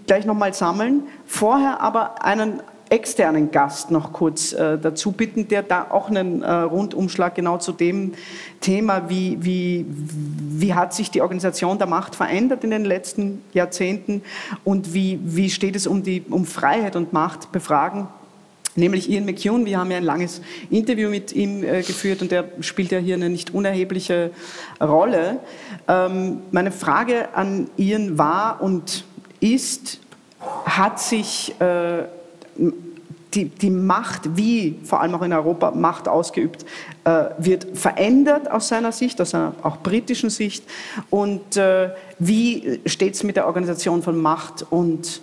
gleich 0.07 0.25
nochmal 0.25 0.53
sammeln, 0.53 1.03
vorher 1.25 1.81
aber 1.81 2.23
einen 2.23 2.61
externen 2.89 3.49
Gast 3.49 3.89
noch 3.89 4.13
kurz 4.13 4.53
äh, 4.53 4.77
dazu 4.77 5.11
bitten, 5.11 5.47
der 5.47 5.63
da 5.63 5.87
auch 5.89 6.09
einen 6.09 6.43
äh, 6.43 6.51
Rundumschlag 6.51 7.33
genau 7.33 7.57
zu 7.57 7.71
dem 7.71 8.13
Thema, 8.61 9.09
wie, 9.09 9.37
wie, 9.41 9.85
wie 9.89 10.73
hat 10.75 10.93
sich 10.93 11.09
die 11.09 11.21
Organisation 11.21 11.79
der 11.79 11.87
Macht 11.87 12.15
verändert 12.15 12.63
in 12.63 12.69
den 12.69 12.85
letzten 12.85 13.41
Jahrzehnten 13.51 14.21
und 14.63 14.93
wie, 14.93 15.19
wie 15.23 15.49
steht 15.49 15.75
es 15.75 15.87
um, 15.87 16.03
die, 16.03 16.23
um 16.29 16.45
Freiheit 16.45 16.95
und 16.95 17.13
Macht 17.13 17.51
befragen 17.51 18.07
nämlich 18.75 19.09
Ian 19.09 19.25
McEwan. 19.25 19.65
Wir 19.65 19.79
haben 19.79 19.91
ja 19.91 19.97
ein 19.97 20.03
langes 20.03 20.41
Interview 20.69 21.09
mit 21.09 21.31
ihm 21.33 21.63
äh, 21.63 21.81
geführt 21.81 22.21
und 22.21 22.31
er 22.31 22.45
spielt 22.61 22.91
ja 22.91 22.99
hier 22.99 23.15
eine 23.15 23.29
nicht 23.29 23.53
unerhebliche 23.53 24.31
Rolle. 24.81 25.39
Ähm, 25.87 26.41
meine 26.51 26.71
Frage 26.71 27.35
an 27.35 27.69
Ian 27.77 28.17
war 28.17 28.61
und 28.61 29.05
ist, 29.39 29.99
hat 30.65 30.99
sich 30.99 31.53
äh, 31.59 32.03
die, 33.33 33.45
die 33.45 33.69
Macht, 33.71 34.37
wie 34.37 34.79
vor 34.83 35.01
allem 35.01 35.15
auch 35.15 35.23
in 35.23 35.33
Europa 35.33 35.71
Macht 35.71 36.07
ausgeübt 36.07 36.65
äh, 37.03 37.25
wird, 37.39 37.77
verändert 37.77 38.49
aus 38.51 38.67
seiner 38.67 38.91
Sicht, 38.91 39.19
aus 39.19 39.33
einer 39.33 39.55
auch 39.63 39.77
britischen 39.77 40.29
Sicht. 40.29 40.63
Und 41.09 41.57
äh, 41.57 41.89
wie 42.19 42.79
steht 42.85 43.15
es 43.15 43.23
mit 43.23 43.35
der 43.35 43.47
Organisation 43.47 44.01
von 44.03 44.21
Macht 44.21 44.65
und 44.69 45.21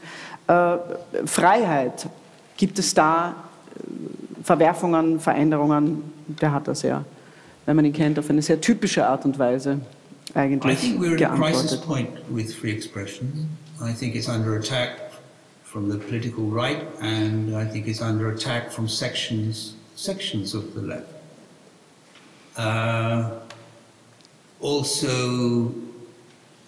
Freiheit? 1.26 2.08
Gibt 2.60 2.78
es 2.78 2.92
da 2.92 3.30
äh, 3.30 4.44
Verwerfungen, 4.44 5.18
Veränderungen? 5.18 6.02
Der 6.26 6.52
hat 6.52 6.68
das 6.68 6.82
ja, 6.82 7.06
wenn 7.64 7.74
man 7.74 7.86
ihn 7.86 7.94
kennt, 7.94 8.18
auf 8.18 8.28
eine 8.28 8.42
sehr 8.42 8.60
typische 8.60 9.06
Art 9.06 9.24
und 9.24 9.38
Weise 9.38 9.80
eigentlich 10.34 10.76
I 10.76 10.76
think 10.76 11.00
we're 11.00 11.16
geantwortet. 11.16 11.56
At 11.56 11.62
a 11.62 11.62
crisis 11.62 11.80
point 11.80 12.10
with 12.28 12.52
free 12.54 12.70
expression. 12.70 13.48
I 13.80 13.94
think 13.94 14.14
it's 14.14 14.28
under 14.28 14.58
attack 14.58 14.90
from 15.64 15.90
the 15.90 15.96
political 15.96 16.44
right, 16.50 16.82
and 17.00 17.56
I 17.56 17.64
think 17.64 17.86
it's 17.86 18.02
under 18.02 18.28
attack 18.28 18.70
from 18.70 18.86
sections 18.88 19.76
sections 19.96 20.54
of 20.54 20.74
the 20.74 20.82
left. 20.82 21.08
Uh, 22.58 23.40
also, 24.60 25.72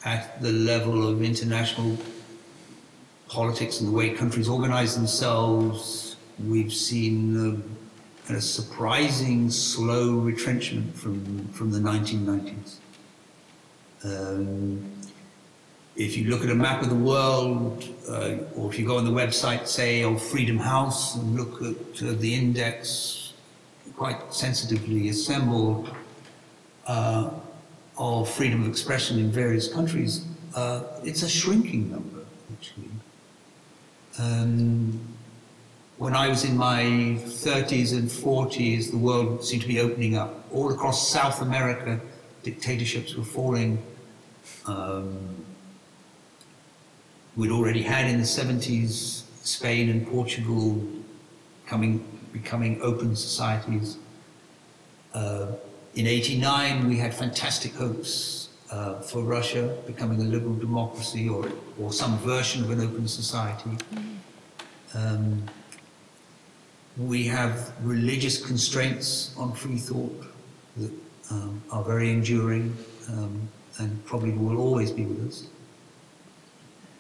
at 0.07 0.41
the 0.41 0.53
level 0.53 1.07
of 1.07 1.21
international 1.21 1.99
politics 3.33 3.81
and 3.81 3.89
the 3.89 3.93
way 3.93 4.11
countries 4.11 4.47
organize 4.47 4.95
themselves, 4.95 6.17
we've 6.47 6.73
seen 6.73 7.65
a, 8.29 8.35
a 8.35 8.41
surprising 8.41 9.51
slow 9.51 10.19
retrenchment 10.19 10.95
from, 10.95 11.49
from 11.49 11.71
the 11.71 11.79
1990s. 11.79 12.77
Um, 14.05 14.85
if 15.97 16.17
you 16.17 16.29
look 16.29 16.43
at 16.43 16.51
a 16.51 16.55
map 16.55 16.83
of 16.83 16.91
the 16.91 16.95
world, 16.95 17.89
uh, 18.07 18.37
or 18.55 18.71
if 18.71 18.79
you 18.79 18.87
go 18.87 18.99
on 18.99 19.07
the 19.07 19.11
website, 19.11 19.67
say, 19.67 20.03
of 20.03 20.23
Freedom 20.23 20.59
House 20.59 21.17
and 21.17 21.35
look 21.35 21.63
at 21.63 22.03
uh, 22.03 22.13
the 22.13 22.35
index, 22.35 23.33
quite 23.97 24.35
sensitively 24.35 25.09
assembled, 25.09 25.91
uh, 26.87 27.31
of 27.97 28.29
freedom 28.29 28.63
of 28.63 28.69
expression 28.69 29.19
in 29.19 29.31
various 29.31 29.73
countries, 29.73 30.27
uh, 30.55 30.83
it's 31.03 31.23
a 31.23 31.29
shrinking 31.29 31.91
number, 31.91 32.25
actually. 32.53 32.89
Um, 34.19 35.01
when 35.99 36.15
I 36.15 36.29
was 36.29 36.45
in 36.45 36.57
my 36.57 36.83
30s 36.83 37.93
and 37.93 38.09
40s, 38.09 38.91
the 38.91 38.99
world 38.99 39.45
seemed 39.45 39.63
to 39.63 39.69
be 39.69 39.81
opening 39.81 40.17
up. 40.17 40.45
All 40.53 40.73
across 40.73 41.09
South 41.09 41.41
America, 41.41 42.01
dictatorships 42.43 43.15
were 43.15 43.25
falling. 43.25 43.83
Um, 44.67 45.45
we'd 47.37 47.51
already 47.51 47.83
had 47.83 48.11
in 48.11 48.19
the 48.19 48.25
70s 48.25 49.23
Spain 49.45 49.89
and 49.89 50.07
Portugal 50.07 50.83
coming, 51.67 52.05
becoming 52.33 52.81
open 52.83 53.17
societies. 53.17 53.97
Uh, 55.15 55.53
in 55.95 56.07
89, 56.07 56.89
we 56.89 56.99
had 56.99 57.15
fantastic 57.15 57.75
hopes 57.75 58.42
uh, 58.73 59.01
for 59.01 59.23
Russia 59.23 59.77
becoming 59.87 60.21
a 60.23 60.25
liberal 60.25 60.55
democracy 60.55 61.29
or, 61.29 61.49
or 61.79 61.93
some 61.93 62.19
version 62.19 62.65
of 62.65 62.71
an 62.71 62.81
open 62.81 63.07
society. 63.07 63.71
Um, 64.95 65.45
we 66.97 67.25
have 67.25 67.73
religious 67.83 68.45
constraints 68.45 69.35
on 69.37 69.53
free 69.53 69.79
thought 69.79 70.25
that 70.79 70.91
um, 71.31 71.63
are 71.71 71.85
very 71.85 72.11
enduring 72.11 72.77
um, 73.09 73.49
and 73.79 74.05
probably 74.05 74.33
will 74.33 74.59
always 74.59 74.91
be 74.91 75.05
with 75.05 75.29
us. 75.29 75.47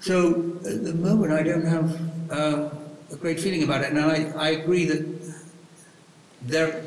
So 0.01 0.31
at 0.66 0.85
the 0.85 0.95
moment, 0.95 1.33
I 1.33 1.43
don't 1.43 1.64
have 1.64 2.31
uh, 2.31 2.70
a 3.12 3.16
great 3.16 3.39
feeling 3.39 3.62
about 3.62 3.83
it, 3.83 3.91
and 3.91 4.01
I, 4.01 4.33
I 4.37 4.49
agree 4.51 4.85
that 4.87 5.35
there, 6.43 6.83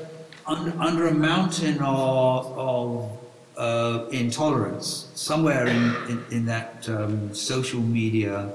under, 0.46 0.78
under 0.80 1.08
a 1.08 1.14
mountain 1.14 1.80
of, 1.80 2.58
of 2.58 3.15
uh, 3.58 4.06
intolerance, 4.12 5.10
somewhere 5.16 5.68
in, 5.68 5.96
in, 6.10 6.26
in 6.32 6.46
that 6.46 6.88
um, 6.90 7.34
social 7.34 7.80
media 7.80 8.52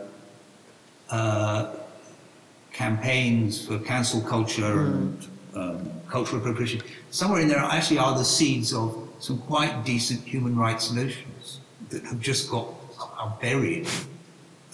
uh, 1.10 1.72
campaigns 2.72 3.66
for 3.66 3.78
cancel 3.78 4.20
culture 4.20 4.62
mm. 4.62 4.86
and 4.86 5.28
um, 5.54 5.90
cultural 6.08 6.40
appropriation, 6.40 6.80
somewhere 7.10 7.40
in 7.40 7.48
there 7.48 7.58
actually 7.58 7.98
are 7.98 8.16
the 8.16 8.24
seeds 8.24 8.72
of 8.72 9.08
some 9.18 9.38
quite 9.38 9.84
decent 9.84 10.20
human 10.22 10.56
rights 10.56 10.90
notions 10.92 11.60
that 11.90 12.02
have 12.04 12.20
just 12.20 12.50
got 12.50 12.66
buried 13.40 13.88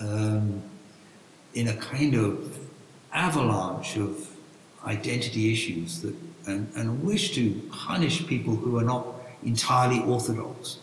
um, 0.00 0.62
in 1.54 1.68
a 1.68 1.76
kind 1.76 2.14
of 2.14 2.58
avalanche 3.12 3.96
of 3.96 4.30
identity 4.84 5.52
issues 5.52 6.02
that, 6.02 6.14
and, 6.46 6.70
and 6.76 7.02
wish 7.02 7.34
to 7.34 7.60
punish 7.72 8.26
people 8.26 8.54
who 8.54 8.78
are 8.78 8.84
not 8.84 9.15
entirely 9.46 10.00
orthodox. 10.00 10.78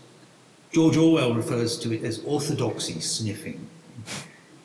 George 0.72 0.98
Orwell 0.98 1.36
refers 1.36 1.78
to 1.80 1.94
it 1.94 2.04
as 2.04 2.24
orthodoxy 2.26 3.00
sniffing. 3.00 3.68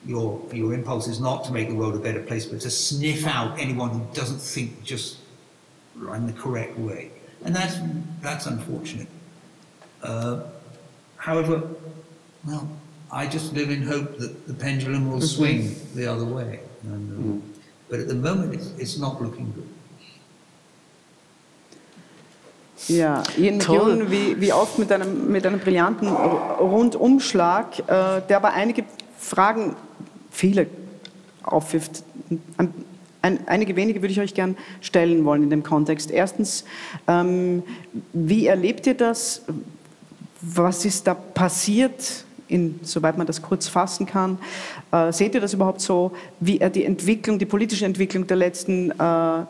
Your, 0.05 0.41
your 0.51 0.73
impulse 0.73 1.07
is 1.07 1.19
not 1.19 1.43
to 1.45 1.51
make 1.51 1.67
the 1.67 1.75
world 1.75 1.93
a 1.93 1.99
better 1.99 2.23
place, 2.23 2.45
but 2.45 2.61
to 2.61 2.71
sniff 2.71 3.27
out 3.27 3.59
anyone 3.59 3.91
who 3.91 4.01
doesn't 4.13 4.39
think 4.39 4.83
just 4.83 5.19
in 5.95 6.25
the 6.25 6.33
correct 6.33 6.79
way. 6.79 7.11
And 7.45 7.55
that's, 7.55 7.77
that's 8.21 8.47
unfortunate. 8.47 9.07
Uh, 10.01 10.43
however, 11.17 11.67
well, 12.47 12.67
I 13.11 13.27
just 13.27 13.53
live 13.53 13.69
in 13.69 13.83
hope 13.83 14.17
that 14.17 14.47
the 14.47 14.53
pendulum 14.53 15.11
will 15.11 15.17
mm-hmm. 15.17 15.25
swing 15.25 15.75
the 15.93 16.07
other 16.07 16.25
way. 16.25 16.61
And, 16.83 17.11
uh, 17.11 17.21
mm. 17.21 17.41
But 17.89 17.99
at 17.99 18.07
the 18.07 18.15
moment, 18.15 18.53
it's, 18.53 18.67
it's 18.77 18.97
not 18.97 19.21
looking 19.21 19.51
good. 19.51 19.67
Ja, 22.87 23.23
Ian 23.37 23.59
Toll. 23.59 24.09
wie, 24.09 24.39
wie 24.39 24.53
oft 24.53 24.79
mit 24.79 24.91
einem, 24.91 25.31
mit 25.31 25.45
einem 25.45 25.59
brillanten 25.59 26.07
Rundumschlag, 26.07 27.79
äh, 27.79 28.21
der 28.27 28.37
aber 28.37 28.53
einige 28.53 28.83
Fragen, 29.17 29.75
viele 30.31 30.67
aufwirft. 31.43 32.03
Ein, 32.57 32.73
ein, 33.21 33.47
einige 33.47 33.75
wenige 33.75 34.01
würde 34.01 34.13
ich 34.13 34.19
euch 34.19 34.33
gern 34.33 34.55
stellen 34.81 35.25
wollen 35.25 35.43
in 35.43 35.49
dem 35.49 35.63
Kontext. 35.63 36.09
Erstens, 36.09 36.63
ähm, 37.07 37.63
wie 38.13 38.47
erlebt 38.47 38.87
ihr 38.87 38.93
das? 38.93 39.41
Was 40.41 40.85
ist 40.85 41.05
da 41.05 41.13
passiert 41.13 42.23
in, 42.49 42.79
soweit 42.83 43.17
man 43.17 43.27
das 43.27 43.41
kurz 43.41 43.67
fassen 43.67 44.05
kann. 44.05 44.39
Äh, 44.91 45.13
seht 45.13 45.35
ihr 45.35 45.41
das 45.41 45.53
überhaupt 45.53 45.81
so, 45.81 46.11
wie 46.39 46.59
er 46.59 46.69
die 46.69 46.83
Entwicklung, 46.83 47.39
die 47.39 47.45
politische 47.45 47.85
Entwicklung 47.85 48.27
der 48.27 48.37
letzten 48.37 48.91
äh, 48.91 48.93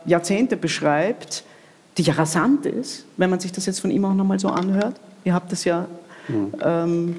Jahrzehnte 0.04 0.56
beschreibt, 0.56 1.44
die 2.02 2.10
rasant 2.10 2.66
ist, 2.66 3.04
wenn 3.16 3.30
man 3.30 3.40
sich 3.40 3.52
das 3.52 3.66
jetzt 3.66 3.80
von 3.80 3.90
ihm 3.90 4.04
auch 4.04 4.14
nochmal 4.14 4.38
so 4.38 4.48
anhört? 4.48 4.96
Ihr 5.24 5.34
habt 5.34 5.52
das 5.52 5.64
ja 5.64 5.86
mhm. 6.28 6.52
ähm, 6.62 7.16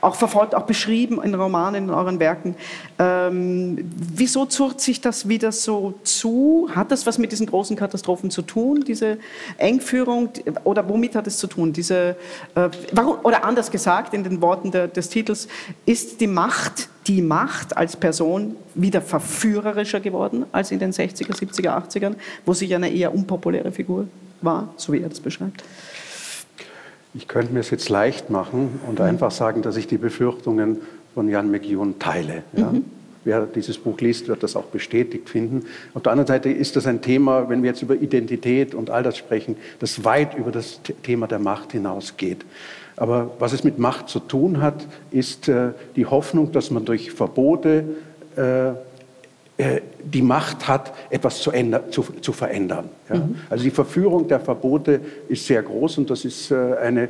auch 0.00 0.14
verfolgt, 0.14 0.54
auch 0.54 0.62
beschrieben 0.62 1.20
in 1.22 1.34
Romanen, 1.34 1.84
in 1.84 1.90
euren 1.90 2.18
Werken. 2.18 2.54
Ähm, 2.98 3.90
wieso 4.14 4.46
zurrt 4.46 4.80
sich 4.80 5.00
das 5.00 5.28
wieder 5.28 5.52
so 5.52 5.94
zu? 6.04 6.68
Hat 6.74 6.90
das 6.90 7.06
was 7.06 7.18
mit 7.18 7.32
diesen 7.32 7.46
großen 7.46 7.76
Katastrophen 7.76 8.30
zu 8.30 8.42
tun, 8.42 8.84
diese 8.86 9.18
Engführung? 9.58 10.30
Oder 10.64 10.88
womit 10.88 11.16
hat 11.16 11.26
es 11.26 11.38
zu 11.38 11.46
tun? 11.46 11.72
Diese, 11.72 12.16
äh, 12.54 12.68
warum, 12.92 13.18
oder 13.22 13.44
anders 13.44 13.70
gesagt, 13.70 14.14
in 14.14 14.24
den 14.24 14.40
Worten 14.40 14.70
der, 14.70 14.88
des 14.88 15.08
Titels, 15.08 15.48
ist 15.86 16.20
die 16.20 16.26
Macht, 16.26 16.88
die 17.06 17.22
Macht 17.22 17.76
als 17.76 17.96
Person 17.96 18.56
wieder 18.74 19.02
verführerischer 19.02 20.00
geworden 20.00 20.46
als 20.52 20.70
in 20.70 20.78
den 20.78 20.92
60er, 20.92 21.32
70er, 21.32 21.88
80ern, 21.88 22.14
wo 22.46 22.52
sich 22.52 22.74
eine 22.74 22.90
eher 22.90 23.14
unpopuläre 23.14 23.72
Figur 23.72 24.06
war, 24.42 24.72
so 24.76 24.92
wie 24.92 25.00
er 25.00 25.08
das 25.08 25.20
beschreibt? 25.20 25.62
Ich 27.14 27.26
könnte 27.26 27.52
mir 27.52 27.60
es 27.60 27.70
jetzt 27.70 27.88
leicht 27.88 28.30
machen 28.30 28.80
und 28.86 28.98
mhm. 28.98 29.04
einfach 29.04 29.30
sagen, 29.30 29.62
dass 29.62 29.76
ich 29.76 29.86
die 29.86 29.98
Befürchtungen 29.98 30.78
von 31.14 31.28
Jan 31.28 31.50
McEwan 31.50 31.98
teile. 31.98 32.42
Ja? 32.52 32.70
Mhm. 32.70 32.84
Wer 33.22 33.44
dieses 33.46 33.76
Buch 33.76 34.00
liest, 34.00 34.28
wird 34.28 34.42
das 34.42 34.56
auch 34.56 34.64
bestätigt 34.64 35.28
finden. 35.28 35.66
Auf 35.92 36.02
der 36.02 36.12
anderen 36.12 36.26
Seite 36.26 36.48
ist 36.48 36.76
das 36.76 36.86
ein 36.86 37.02
Thema, 37.02 37.50
wenn 37.50 37.62
wir 37.62 37.70
jetzt 37.70 37.82
über 37.82 37.94
Identität 37.94 38.74
und 38.74 38.88
all 38.88 39.02
das 39.02 39.18
sprechen, 39.18 39.56
das 39.78 40.04
weit 40.04 40.34
über 40.38 40.50
das 40.50 40.80
Thema 41.02 41.26
der 41.26 41.38
Macht 41.38 41.72
hinausgeht. 41.72 42.46
Aber 42.96 43.32
was 43.38 43.52
es 43.52 43.62
mit 43.62 43.78
Macht 43.78 44.08
zu 44.08 44.20
tun 44.20 44.62
hat, 44.62 44.86
ist 45.10 45.48
äh, 45.48 45.72
die 45.96 46.06
Hoffnung, 46.06 46.52
dass 46.52 46.70
man 46.70 46.86
durch 46.86 47.10
Verbote 47.10 47.84
äh, 48.36 48.72
äh, 49.60 49.82
die 50.02 50.22
Macht 50.22 50.68
hat, 50.68 50.94
etwas 51.10 51.42
zu, 51.42 51.50
ändern, 51.50 51.82
zu, 51.90 52.02
zu 52.02 52.32
verändern. 52.32 52.88
Ja? 53.10 53.16
Mhm. 53.16 53.36
Also 53.50 53.64
die 53.64 53.70
Verführung 53.70 54.26
der 54.26 54.40
Verbote 54.40 55.00
ist 55.28 55.46
sehr 55.46 55.62
groß 55.62 55.98
und 55.98 56.08
das 56.08 56.24
ist 56.24 56.50
äh, 56.50 56.54
eine, 56.82 57.08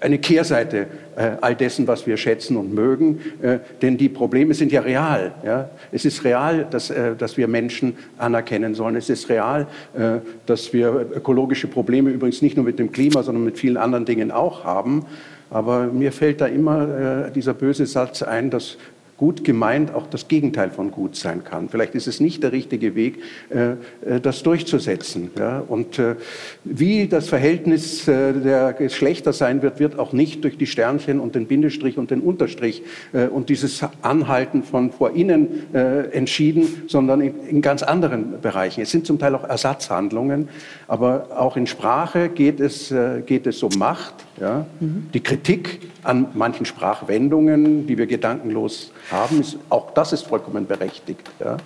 eine 0.00 0.18
Kehrseite 0.18 0.88
äh, 1.16 1.30
all 1.40 1.54
dessen, 1.54 1.86
was 1.86 2.06
wir 2.06 2.18
schätzen 2.18 2.58
und 2.58 2.74
mögen. 2.74 3.20
Äh, 3.40 3.60
denn 3.80 3.96
die 3.96 4.10
Probleme 4.10 4.52
sind 4.52 4.72
ja 4.72 4.82
real. 4.82 5.32
Ja? 5.42 5.70
Es 5.90 6.04
ist 6.04 6.22
real, 6.22 6.66
dass, 6.70 6.90
äh, 6.90 7.16
dass 7.16 7.38
wir 7.38 7.48
Menschen 7.48 7.96
anerkennen 8.18 8.74
sollen. 8.74 8.96
Es 8.96 9.08
ist 9.08 9.30
real, 9.30 9.66
äh, 9.96 10.18
dass 10.44 10.74
wir 10.74 11.06
ökologische 11.14 11.66
Probleme 11.66 12.10
übrigens 12.10 12.42
nicht 12.42 12.56
nur 12.56 12.66
mit 12.66 12.78
dem 12.78 12.92
Klima, 12.92 13.22
sondern 13.22 13.42
mit 13.44 13.58
vielen 13.58 13.78
anderen 13.78 14.04
Dingen 14.04 14.30
auch 14.30 14.64
haben. 14.64 15.06
Aber 15.48 15.86
mir 15.86 16.12
fällt 16.12 16.40
da 16.40 16.46
immer 16.46 17.30
dieser 17.32 17.54
böse 17.54 17.86
Satz 17.86 18.22
ein, 18.22 18.50
dass 18.50 18.78
gut 19.16 19.44
gemeint 19.44 19.94
auch 19.94 20.06
das 20.06 20.28
Gegenteil 20.28 20.70
von 20.70 20.90
gut 20.90 21.16
sein 21.16 21.42
kann. 21.44 21.68
Vielleicht 21.68 21.94
ist 21.94 22.06
es 22.06 22.20
nicht 22.20 22.42
der 22.42 22.52
richtige 22.52 22.94
Weg, 22.94 23.22
äh, 23.50 23.70
äh, 23.70 24.20
das 24.20 24.42
durchzusetzen. 24.42 25.30
Und 25.68 25.98
äh, 25.98 26.16
wie 26.64 27.06
das 27.08 27.28
Verhältnis 27.28 28.04
der 28.06 28.72
Geschlechter 28.72 29.32
sein 29.32 29.62
wird, 29.62 29.80
wird 29.80 29.98
auch 29.98 30.12
nicht 30.12 30.44
durch 30.44 30.58
die 30.58 30.66
Sternchen 30.66 31.20
und 31.20 31.34
den 31.34 31.46
Bindestrich 31.46 31.98
und 31.98 32.10
den 32.10 32.20
Unterstrich 32.20 32.82
und 33.30 33.48
dieses 33.48 33.84
Anhalten 34.02 34.62
von 34.62 34.92
vor 34.92 35.14
innen 35.14 35.74
entschieden, 35.74 36.84
sondern 36.88 37.20
in 37.20 37.62
ganz 37.62 37.82
anderen 37.82 38.40
Bereichen. 38.40 38.82
Es 38.82 38.90
sind 38.90 39.06
zum 39.06 39.18
Teil 39.18 39.34
auch 39.34 39.44
Ersatzhandlungen, 39.44 40.48
aber 40.88 41.28
auch 41.36 41.56
in 41.56 41.66
Sprache 41.66 42.28
geht 42.28 42.60
es, 42.60 42.94
geht 43.26 43.46
es 43.46 43.62
um 43.62 43.72
Macht. 43.78 44.14
Ja? 44.40 44.66
Mhm. 44.80 45.08
Die 45.12 45.22
Kritik 45.22 45.80
an 46.02 46.28
manchen 46.34 46.66
Sprachwendungen, 46.66 47.86
die 47.86 47.98
wir 47.98 48.06
gedankenlos 48.06 48.92
haben, 49.10 49.40
ist, 49.40 49.58
auch 49.68 49.92
das 49.92 50.12
ist 50.12 50.22
vollkommen 50.22 50.66
berechtigt. 50.66 51.30
Ja? 51.40 51.56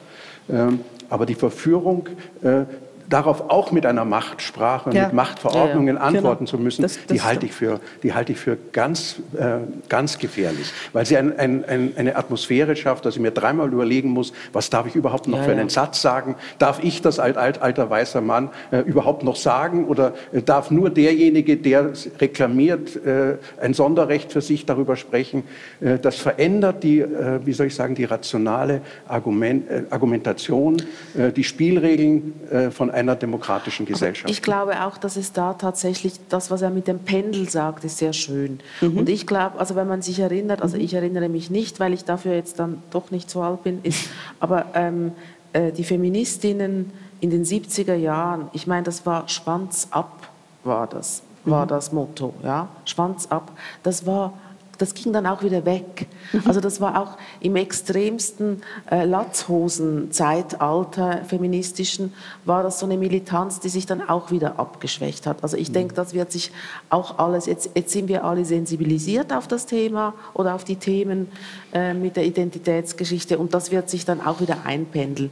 Ähm, 0.49 0.81
aber 1.09 1.27
die 1.27 1.35
Verführung 1.35 2.09
äh, 2.43 2.65
darauf 3.11 3.51
auch 3.51 3.73
mit 3.73 3.85
einer 3.85 4.05
Machtsprache, 4.05 4.91
ja. 4.95 5.07
mit 5.07 5.13
Machtverordnungen 5.13 5.97
ja, 5.97 6.01
ja. 6.01 6.07
antworten 6.07 6.47
genau. 6.47 6.57
zu 6.57 6.63
müssen, 6.63 6.83
das, 6.83 6.95
das 6.95 7.07
die, 7.07 7.21
halte 7.21 7.47
ich 7.47 7.53
für, 7.53 7.81
die 8.03 8.15
halte 8.15 8.33
ich 8.33 8.39
für 8.39 8.57
ganz, 8.73 9.17
äh, 9.37 9.59
ganz 9.89 10.19
gefährlich, 10.19 10.73
weil 10.93 11.05
sie 11.05 11.17
ein, 11.17 11.39
ein, 11.39 11.65
ein, 11.65 11.93
eine 11.97 12.17
Atmosphäre 12.17 12.77
schafft, 12.77 13.05
dass 13.05 13.17
ich 13.17 13.21
mir 13.21 13.33
dreimal 13.33 13.71
überlegen 13.73 14.11
muss, 14.11 14.33
was 14.53 14.71
darf 14.71 14.87
ich 14.87 14.95
überhaupt 14.95 15.27
noch 15.27 15.43
für 15.43 15.51
einen 15.51 15.69
Satz 15.69 16.01
sagen? 16.01 16.37
Darf 16.59 16.83
ich 16.83 17.03
das 17.03 17.19
als 17.19 17.37
alt, 17.37 17.61
alter 17.61 17.91
weißer 17.91 18.21
Mann 18.21 18.51
äh, 18.71 18.79
überhaupt 18.79 19.25
noch 19.25 19.37
sagen 19.37 19.87
oder 19.87 20.15
äh, 20.33 20.41
darf 20.41 20.71
nur 20.71 20.89
derjenige, 20.91 21.57
der 21.57 21.93
reklamiert, 22.21 22.95
äh, 23.05 23.39
ein 23.61 23.75
Sonderrecht 23.75 24.33
für 24.33 24.41
sich 24.41 24.67
darüber 24.67 24.95
sprechen? 24.95 25.43
Äh, 25.81 25.99
das 25.99 26.17
verändert 26.17 26.85
die, 26.85 27.01
äh, 27.01 27.41
wie 27.45 27.53
soll 27.53 27.67
ich 27.67 27.75
sagen, 27.75 27.97
die 27.97 28.05
rationale 28.05 28.83
Argument, 29.09 29.65
Argumentation, 29.91 30.83
die 31.15 31.45
Spielregeln 31.45 32.71
von 32.71 32.91
einem 32.91 33.00
einer 33.01 33.17
demokratischen 33.17 33.87
Gesellschaft. 33.87 34.25
Aber 34.25 34.33
ich 34.33 34.43
glaube 34.43 34.85
auch, 34.85 34.99
dass 34.99 35.17
es 35.17 35.33
da 35.33 35.55
tatsächlich, 35.55 36.15
das, 36.29 36.51
was 36.51 36.63
er 36.63 36.71
mit 36.71 36.87
dem 36.87 37.01
Pendel 37.01 37.49
sagt, 37.49 37.85
ist 37.85 37.99
sehr 37.99 38.13
schön. 38.13 38.61
Mhm. 38.81 38.99
Und 38.99 39.09
ich 39.09 39.27
glaube, 39.27 39.59
also 39.59 39.75
wenn 39.75 39.89
man 39.89 40.03
sich 40.03 40.19
erinnert, 40.19 40.63
also 40.63 40.77
mhm. 40.77 40.85
ich 40.85 40.95
erinnere 40.95 41.29
mich 41.29 41.51
nicht, 41.51 41.81
weil 41.81 41.93
ich 41.93 42.05
dafür 42.05 42.35
jetzt 42.35 42.59
dann 42.59 42.83
doch 42.91 43.11
nicht 43.11 43.31
so 43.31 43.43
alt 43.43 43.65
bin, 43.65 43.81
ist, 43.83 44.09
aber 44.41 44.67
ähm, 44.75 45.13
äh, 45.53 45.73
die 45.73 45.85
Feministinnen 45.85 46.93
in 47.21 47.31
den 47.31 47.45
70er 47.45 47.95
Jahren, 47.95 48.49
ich 48.53 48.67
meine, 48.67 48.85
das 48.85 49.05
war 49.05 49.29
Schwanz 49.29 49.89
ab, 49.91 50.29
war 50.65 50.87
das, 50.87 51.23
war 51.45 51.65
mhm. 51.65 51.69
das 51.69 51.93
Motto, 51.93 52.35
ja, 52.43 52.69
Schwanz 52.85 53.27
ab. 53.27 53.51
Das 53.83 54.07
war 54.07 54.35
das 54.81 54.95
ging 54.95 55.13
dann 55.13 55.27
auch 55.27 55.43
wieder 55.43 55.67
weg. 55.67 56.07
Mhm. 56.33 56.43
Also 56.47 56.61
das 56.61 56.81
war 56.81 56.99
auch 57.01 57.19
im 57.41 57.57
extremsten 57.57 58.63
äh, 58.91 59.05
Latzhosen-Zeitalter 59.05 61.25
feministischen, 61.25 62.15
war 62.45 62.63
das 62.63 62.79
so 62.79 62.87
eine 62.87 62.97
Militanz, 62.97 63.59
die 63.61 63.69
sich 63.69 63.85
dann 63.87 64.09
auch 64.09 64.31
wieder 64.31 64.59
abgeschwächt 64.59 65.27
hat. 65.27 65.43
Also 65.43 65.59
ich 65.59 65.69
mhm. 65.69 65.75
denke, 65.75 65.95
das 65.95 66.15
wird 66.15 66.33
sich 66.33 66.51
auch 66.89 67.19
alles, 67.19 67.45
jetzt, 67.47 67.71
jetzt 67.75 67.93
sind 67.93 68.09
wir 68.09 68.25
alle 68.25 68.45
sensibilisiert 68.45 69.33
auf 69.33 69.49
das 69.49 69.67
Thema 69.67 70.15
oder 70.33 70.55
auf 70.55 70.63
die 70.65 70.77
Themen 70.77 71.29
äh, 71.73 71.93
mit 71.93 72.17
der 72.17 72.25
Identitätsgeschichte 72.25 73.39
und 73.39 73.53
das 73.53 73.71
wird 73.71 73.91
sich 73.91 74.05
dann 74.05 74.21
auch 74.21 74.41
wieder 74.41 74.59
einpendeln 74.65 75.31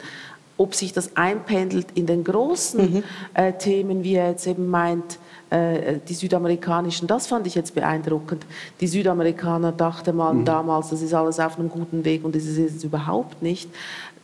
ob 0.60 0.74
sich 0.74 0.92
das 0.92 1.16
einpendelt 1.16 1.86
in 1.94 2.06
den 2.06 2.24
großen 2.24 2.94
mhm. 2.94 3.04
äh, 3.34 3.52
Themen, 3.52 4.02
wie 4.02 4.14
er 4.14 4.30
jetzt 4.30 4.46
eben 4.46 4.68
meint, 4.68 5.18
die 5.50 6.14
südamerikanischen, 6.14 7.08
das 7.08 7.26
fand 7.26 7.46
ich 7.46 7.54
jetzt 7.54 7.74
beeindruckend. 7.74 8.44
Die 8.80 8.86
Südamerikaner 8.86 9.72
dachten 9.72 10.14
mal 10.16 10.34
mhm. 10.34 10.44
damals, 10.44 10.90
das 10.90 11.00
ist 11.00 11.14
alles 11.14 11.40
auf 11.40 11.58
einem 11.58 11.70
guten 11.70 12.04
Weg 12.04 12.24
und 12.24 12.34
das 12.34 12.44
ist 12.44 12.58
es 12.58 12.84
überhaupt 12.84 13.40
nicht. 13.40 13.70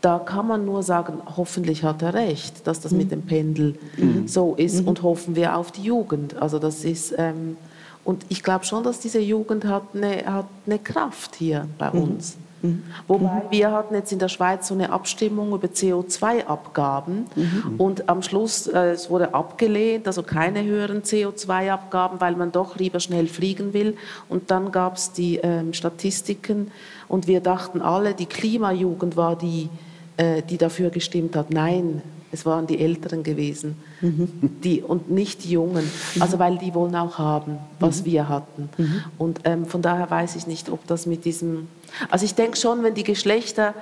Da 0.02 0.18
kann 0.18 0.46
man 0.46 0.66
nur 0.66 0.82
sagen, 0.82 1.14
hoffentlich 1.36 1.82
hat 1.82 2.02
er 2.02 2.12
recht, 2.12 2.66
dass 2.66 2.80
das 2.80 2.92
mhm. 2.92 2.98
mit 2.98 3.10
dem 3.10 3.22
Pendel 3.22 3.78
mhm. 3.96 4.28
so 4.28 4.54
ist 4.54 4.82
mhm. 4.82 4.88
und 4.88 5.02
hoffen 5.02 5.34
wir 5.34 5.56
auf 5.56 5.72
die 5.72 5.82
Jugend. 5.82 6.36
Also 6.36 6.58
das 6.58 6.84
ist 6.84 7.14
ähm, 7.16 7.56
und 8.04 8.26
ich 8.28 8.42
glaube 8.42 8.64
schon, 8.66 8.84
dass 8.84 9.00
diese 9.00 9.18
Jugend 9.20 9.64
hat 9.64 9.94
eine, 9.94 10.26
hat 10.26 10.46
eine 10.66 10.78
Kraft 10.78 11.36
hier 11.36 11.66
bei 11.78 11.90
mhm. 11.90 12.02
uns. 12.02 12.36
Mhm. 12.64 12.82
Wobei 13.06 13.42
wir 13.50 13.72
hatten 13.72 13.94
jetzt 13.94 14.10
in 14.10 14.18
der 14.18 14.28
Schweiz 14.28 14.68
so 14.68 14.74
eine 14.74 14.90
Abstimmung 14.90 15.52
über 15.52 15.68
CO2-Abgaben 15.68 17.26
mhm. 17.36 17.74
und 17.76 18.08
am 18.08 18.22
Schluss 18.22 18.66
äh, 18.66 18.92
es 18.92 19.10
wurde 19.10 19.34
abgelehnt, 19.34 20.06
also 20.06 20.22
keine 20.22 20.64
höheren 20.64 21.02
CO2-Abgaben, 21.02 22.20
weil 22.22 22.36
man 22.36 22.52
doch 22.52 22.76
lieber 22.76 23.00
schnell 23.00 23.26
fliegen 23.26 23.74
will. 23.74 23.96
Und 24.30 24.50
dann 24.50 24.72
gab 24.72 24.96
es 24.96 25.12
die 25.12 25.36
ähm, 25.36 25.74
Statistiken 25.74 26.70
und 27.06 27.26
wir 27.26 27.40
dachten 27.40 27.82
alle, 27.82 28.14
die 28.14 28.26
Klimajugend 28.26 29.16
war 29.16 29.36
die, 29.36 29.68
äh, 30.16 30.40
die 30.42 30.56
dafür 30.56 30.88
gestimmt 30.88 31.36
hat. 31.36 31.50
Nein, 31.50 32.00
es 32.34 32.44
waren 32.44 32.66
die 32.66 32.78
Älteren 32.78 33.22
gewesen 33.22 33.76
mhm. 34.02 34.28
die, 34.62 34.82
und 34.82 35.10
nicht 35.10 35.44
die 35.44 35.52
Jungen. 35.52 35.88
Mhm. 36.14 36.22
Also 36.22 36.38
weil 36.38 36.58
die 36.58 36.74
wollen 36.74 36.94
auch 36.94 37.16
haben, 37.16 37.56
was 37.80 38.02
mhm. 38.02 38.04
wir 38.04 38.28
hatten. 38.28 38.68
Und 39.16 39.40
ähm, 39.44 39.64
von 39.64 39.80
daher 39.80 40.10
weiß 40.10 40.36
ich 40.36 40.46
nicht, 40.46 40.68
ob 40.68 40.86
das 40.86 41.06
mit 41.06 41.24
diesem... 41.24 41.68
Also 42.10 42.26
ich 42.26 42.34
denke 42.34 42.58
schon, 42.58 42.82
wenn 42.82 42.94
die 42.94 43.04
Geschlechter... 43.04 43.72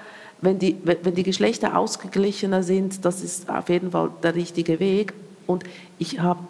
Wenn 0.44 0.58
die, 0.58 0.76
wenn 0.82 1.14
die 1.14 1.22
Geschlechter 1.22 1.78
ausgeglichener 1.78 2.64
sind, 2.64 3.04
das 3.04 3.22
ist 3.22 3.48
auf 3.48 3.68
jeden 3.68 3.92
Fall 3.92 4.10
der 4.24 4.34
richtige 4.34 4.80
Weg. 4.80 5.12
Und 5.46 5.62
ich 6.00 6.18
habe 6.18 6.40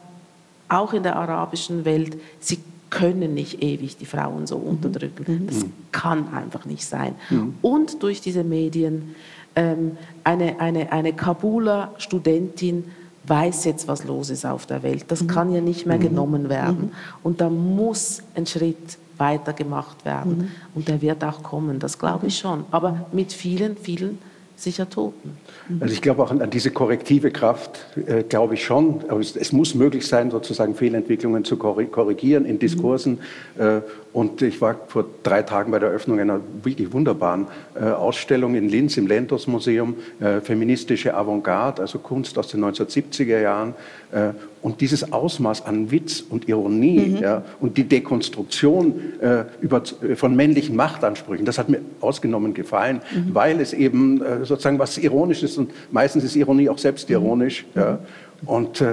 auch 0.70 0.94
in 0.94 1.02
der 1.02 1.16
arabischen 1.16 1.84
Welt, 1.84 2.16
sie 2.40 2.58
können 2.88 3.34
nicht 3.34 3.62
ewig 3.62 3.98
die 3.98 4.06
Frauen 4.06 4.46
so 4.46 4.56
unterdrücken. 4.56 5.46
Das 5.46 5.66
kann 5.90 6.32
einfach 6.32 6.64
nicht 6.64 6.86
sein. 6.86 7.14
Und 7.60 8.02
durch 8.02 8.22
diese 8.22 8.44
Medien 8.44 9.14
ähm, 9.56 9.96
eine, 10.24 10.60
eine, 10.60 10.92
eine 10.92 11.12
Kabuler 11.12 11.92
Studentin 11.98 12.84
weiß 13.24 13.64
jetzt, 13.64 13.86
was 13.88 14.04
los 14.04 14.30
ist 14.30 14.44
auf 14.44 14.66
der 14.66 14.82
Welt. 14.82 15.04
Das 15.08 15.22
mhm. 15.22 15.26
kann 15.28 15.52
ja 15.52 15.60
nicht 15.60 15.86
mehr 15.86 15.98
mhm. 15.98 16.02
genommen 16.02 16.48
werden. 16.48 16.86
Mhm. 16.86 16.92
Und 17.22 17.40
da 17.40 17.48
muss 17.48 18.22
ein 18.34 18.46
Schritt 18.46 18.98
weiter 19.16 19.52
gemacht 19.52 20.04
werden. 20.04 20.38
Mhm. 20.38 20.48
Und 20.74 20.88
der 20.88 21.00
wird 21.00 21.22
auch 21.24 21.42
kommen, 21.42 21.78
das 21.78 21.98
glaube 21.98 22.26
ich 22.26 22.38
schon. 22.38 22.64
Aber 22.70 23.06
mit 23.12 23.32
vielen, 23.32 23.76
vielen 23.76 24.18
sicher 24.56 24.88
Toten. 24.88 25.36
Also 25.80 25.92
ich 25.92 26.02
glaube 26.02 26.22
auch 26.22 26.30
an, 26.30 26.50
diese 26.50 26.70
korrektive 26.70 27.30
Kraft, 27.30 27.86
äh, 28.06 28.22
glaube 28.22 28.54
ich 28.54 28.64
schon. 28.64 29.02
Aber 29.08 29.20
es, 29.20 29.36
es, 29.36 29.52
muss 29.52 29.74
möglich 29.74 30.06
sein, 30.06 30.30
sozusagen 30.30 30.74
Fehlentwicklungen 30.74 31.44
zu 31.44 31.56
korrigieren 31.56 32.44
in 32.44 32.58
Diskursen. 32.58 33.20
Mhm. 33.56 33.62
Äh, 33.62 33.80
und 34.12 34.42
ich 34.42 34.60
war 34.60 34.76
vor 34.88 35.06
drei 35.22 35.42
Tagen 35.42 35.70
bei 35.70 35.78
der 35.78 35.88
Eröffnung 35.88 36.20
einer 36.20 36.40
wirklich 36.62 36.92
wunderbaren 36.92 37.46
äh, 37.74 37.84
Ausstellung 37.84 38.54
in 38.54 38.68
Linz 38.68 38.98
im 38.98 39.06
Lentos 39.06 39.46
Museum, 39.46 39.96
äh, 40.20 40.40
feministische 40.40 41.14
Avantgarde, 41.14 41.80
also 41.80 41.98
Kunst 41.98 42.36
aus 42.36 42.48
den 42.48 42.62
1970er 42.62 43.40
Jahren. 43.40 43.74
Äh, 44.12 44.32
und 44.60 44.82
dieses 44.82 45.12
Ausmaß 45.12 45.64
an 45.64 45.90
Witz 45.90 46.20
und 46.20 46.46
Ironie 46.46 47.00
mhm. 47.00 47.16
ja, 47.16 47.42
und 47.60 47.78
die 47.78 47.84
Dekonstruktion 47.84 49.18
äh, 49.20 49.44
über, 49.62 49.82
äh, 50.02 50.14
von 50.14 50.36
männlichen 50.36 50.76
Machtansprüchen, 50.76 51.46
das 51.46 51.56
hat 51.56 51.70
mir 51.70 51.80
ausgenommen 52.02 52.52
gefallen, 52.52 53.00
mhm. 53.14 53.34
weil 53.34 53.60
es 53.60 53.72
eben 53.72 54.20
äh, 54.20 54.44
sozusagen 54.44 54.78
was 54.78 54.98
Ironisches 54.98 55.56
und 55.56 55.70
meistens 55.90 56.24
ist 56.24 56.36
Ironie 56.36 56.68
auch 56.68 56.78
selbstironisch. 56.78 57.64
Mhm. 57.74 57.80
Ja, 57.80 57.98
und 58.44 58.84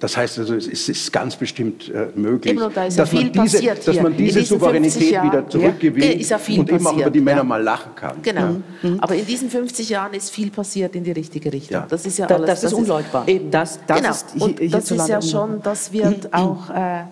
Das 0.00 0.16
heißt 0.16 0.38
also, 0.40 0.54
es 0.54 0.66
ist 0.66 1.12
ganz 1.12 1.36
bestimmt 1.36 1.88
äh, 1.88 2.08
möglich, 2.14 2.52
Eben, 2.54 2.74
da 2.74 2.84
ist 2.84 2.98
dass, 2.98 3.12
ja 3.12 3.20
man 3.20 3.32
diese, 3.32 3.62
dass 3.62 4.00
man 4.00 4.16
diese 4.16 4.42
Souveränität 4.42 5.10
Jahren, 5.10 5.28
wieder 5.28 5.48
zurückgewinnt 5.48 6.28
ja, 6.28 6.36
und 6.36 6.70
eben 6.70 6.86
auch 6.86 6.96
über 6.96 7.10
die 7.10 7.20
Männer 7.20 7.44
mal 7.44 7.62
lachen 7.62 7.94
kann. 7.94 8.16
Genau. 8.22 8.56
Mhm. 8.82 9.00
Aber 9.00 9.14
in 9.14 9.24
diesen 9.24 9.48
50 9.48 9.88
Jahren 9.88 10.12
ist 10.14 10.30
viel 10.30 10.50
passiert 10.50 10.94
in 10.96 11.04
die 11.04 11.12
richtige 11.12 11.52
Richtung. 11.52 11.74
Ja. 11.74 11.86
Das 11.88 12.04
ist 12.04 12.18
ja 12.18 12.26
alles. 12.26 12.46
Das, 12.46 12.60
das 12.62 12.72
ist 12.72 12.78
unleugbar. 12.78 13.26
Eben. 13.28 13.50
Das, 13.50 13.78
das 13.86 13.96
genau. 13.96 14.10
ist 14.10 14.26
hier, 14.34 14.42
und 14.42 14.74
das 14.74 14.90
ist 14.90 15.08
ja 15.08 15.22
schon, 15.22 15.62
das 15.62 15.92
wird 15.92 16.34
auch. 16.34 16.70
Äh, 16.70 17.04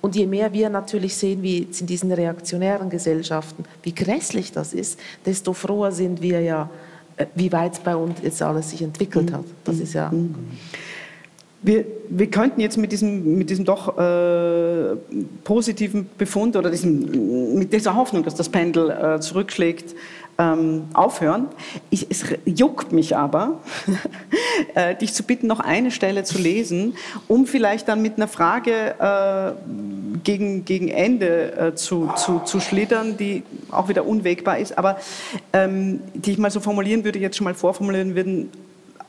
und 0.00 0.16
je 0.16 0.26
mehr 0.26 0.52
wir 0.52 0.68
natürlich 0.68 1.16
sehen, 1.16 1.42
wie 1.42 1.68
in 1.78 1.86
diesen 1.86 2.10
reaktionären 2.10 2.90
Gesellschaften, 2.90 3.64
wie 3.84 3.94
grässlich 3.94 4.50
das 4.50 4.74
ist, 4.74 4.98
desto 5.24 5.52
froher 5.52 5.92
sind 5.92 6.20
wir 6.20 6.40
ja, 6.40 6.68
äh, 7.16 7.26
wie 7.36 7.52
weit 7.52 7.84
bei 7.84 7.94
uns 7.94 8.18
jetzt 8.20 8.42
alles 8.42 8.70
sich 8.70 8.82
entwickelt 8.82 9.30
mhm. 9.30 9.34
hat. 9.34 9.44
Das 9.64 9.78
ist 9.78 9.94
ja. 9.94 10.12
Wir, 11.62 11.84
wir 12.08 12.28
könnten 12.28 12.60
jetzt 12.60 12.76
mit 12.76 12.90
diesem, 12.90 13.38
mit 13.38 13.48
diesem 13.48 13.64
doch 13.64 13.96
äh, 13.96 14.96
positiven 15.44 16.10
Befund 16.18 16.56
oder 16.56 16.70
diesem, 16.70 17.56
mit 17.56 17.72
dieser 17.72 17.94
Hoffnung, 17.94 18.24
dass 18.24 18.34
das 18.34 18.48
Pendel 18.48 18.90
äh, 18.90 19.20
zurückschlägt, 19.20 19.94
ähm, 20.38 20.84
aufhören. 20.94 21.48
Ich, 21.90 22.06
es 22.10 22.24
juckt 22.44 22.92
mich 22.92 23.16
aber, 23.16 23.60
äh, 24.74 24.96
dich 24.96 25.12
zu 25.12 25.22
bitten, 25.22 25.46
noch 25.46 25.60
eine 25.60 25.90
Stelle 25.90 26.24
zu 26.24 26.38
lesen, 26.38 26.94
um 27.28 27.46
vielleicht 27.46 27.88
dann 27.88 28.02
mit 28.02 28.16
einer 28.16 28.28
Frage 28.28 28.94
äh, 28.98 29.52
gegen, 30.24 30.64
gegen 30.64 30.88
Ende 30.88 31.52
äh, 31.52 31.74
zu, 31.74 32.10
zu, 32.16 32.40
zu 32.40 32.60
schlittern, 32.60 33.16
die 33.16 33.42
auch 33.70 33.88
wieder 33.88 34.06
unwägbar 34.06 34.58
ist, 34.58 34.78
aber 34.78 34.98
ähm, 35.52 36.00
die 36.14 36.32
ich 36.32 36.38
mal 36.38 36.50
so 36.50 36.60
formulieren 36.60 37.04
würde, 37.04 37.18
jetzt 37.18 37.36
schon 37.36 37.44
mal 37.44 37.54
vorformulieren 37.54 38.14
würden, 38.14 38.50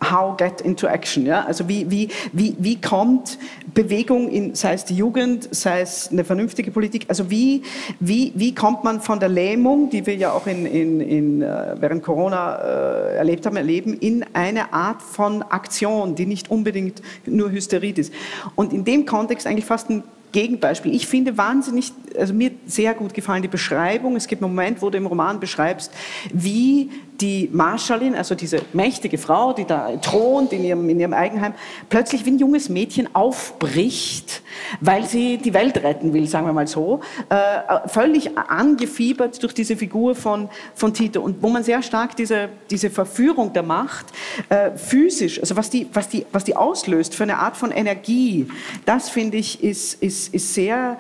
how 0.01 0.35
get 0.37 0.61
into 0.61 0.87
action. 0.87 1.25
Ja? 1.25 1.45
Also 1.45 1.67
wie, 1.67 1.89
wie, 1.89 2.09
wie, 2.31 2.55
wie 2.59 2.79
kommt 2.79 3.37
Bewegung 3.73 4.29
in, 4.29 4.55
sei 4.55 4.73
es 4.73 4.85
die 4.85 4.95
Jugend, 4.95 5.47
sei 5.51 5.81
es 5.81 6.09
eine 6.11 6.23
vernünftige 6.23 6.71
Politik, 6.71 7.05
also 7.07 7.29
wie, 7.29 7.63
wie, 7.99 8.31
wie 8.35 8.53
kommt 8.53 8.83
man 8.83 9.01
von 9.01 9.19
der 9.19 9.29
Lähmung, 9.29 9.89
die 9.89 10.05
wir 10.05 10.15
ja 10.15 10.31
auch 10.31 10.47
in, 10.47 10.65
in, 10.65 10.99
in, 10.99 11.41
äh, 11.41 11.75
während 11.79 12.03
Corona 12.03 12.55
äh, 12.55 13.15
erlebt 13.17 13.45
haben, 13.45 13.55
erleben, 13.55 13.93
in 13.93 14.25
eine 14.33 14.73
Art 14.73 15.01
von 15.01 15.41
Aktion, 15.43 16.15
die 16.15 16.25
nicht 16.25 16.51
unbedingt 16.51 17.01
nur 17.25 17.51
Hysterie 17.51 17.93
ist. 17.95 18.13
Und 18.55 18.73
in 18.73 18.83
dem 18.83 19.05
Kontext 19.05 19.47
eigentlich 19.47 19.65
fast 19.65 19.89
ein 19.89 20.03
Gegenbeispiel. 20.33 20.93
Ich 20.93 21.07
finde 21.07 21.37
wahnsinnig, 21.37 21.93
also 22.17 22.33
mir 22.33 22.51
sehr 22.65 22.93
gut 22.95 23.13
gefallen 23.13 23.43
die 23.43 23.47
Beschreibung. 23.47 24.15
Es 24.17 24.27
gibt 24.27 24.41
einen 24.41 24.51
Moment, 24.51 24.81
wo 24.81 24.89
du 24.89 24.97
im 24.97 25.05
Roman 25.05 25.39
beschreibst, 25.39 25.93
wie 26.33 26.89
die 27.23 27.49
Marschallin, 27.53 28.15
also 28.15 28.35
diese 28.35 28.61
mächtige 28.73 29.17
Frau, 29.17 29.53
die 29.53 29.63
da 29.63 29.95
thront 29.95 30.51
in 30.51 30.65
ihrem, 30.65 30.89
in 30.89 30.99
ihrem 30.99 31.13
Eigenheim, 31.13 31.53
plötzlich 31.87 32.25
wie 32.25 32.31
ein 32.31 32.37
junges 32.37 32.67
Mädchen 32.67 33.15
aufbricht, 33.15 34.41
weil 34.81 35.05
sie 35.05 35.37
die 35.37 35.53
Welt 35.53 35.81
retten 35.81 36.11
will, 36.11 36.27
sagen 36.27 36.45
wir 36.45 36.51
mal 36.51 36.67
so, 36.67 36.99
äh, 37.29 37.87
völlig 37.87 38.37
angefiebert 38.37 39.41
durch 39.41 39.53
diese 39.53 39.77
Figur 39.77 40.15
von, 40.15 40.49
von 40.75 40.93
Tito. 40.93 41.21
Und 41.21 41.41
wo 41.41 41.47
man 41.47 41.63
sehr 41.63 41.81
stark 41.81 42.17
diese, 42.17 42.49
diese 42.69 42.89
Verführung 42.89 43.53
der 43.53 43.63
Macht 43.63 44.07
äh, 44.49 44.71
physisch, 44.71 45.39
also 45.39 45.55
was 45.55 45.69
die, 45.69 45.87
was, 45.93 46.09
die, 46.09 46.25
was 46.33 46.43
die 46.43 46.57
auslöst 46.57 47.15
für 47.15 47.23
eine 47.23 47.37
Art 47.37 47.55
von 47.55 47.71
Energie, 47.71 48.47
das 48.85 49.07
finde 49.07 49.37
ich 49.37 49.63
ist, 49.63 50.03
ist, 50.03 50.33
ist 50.33 50.53
sehr 50.53 50.97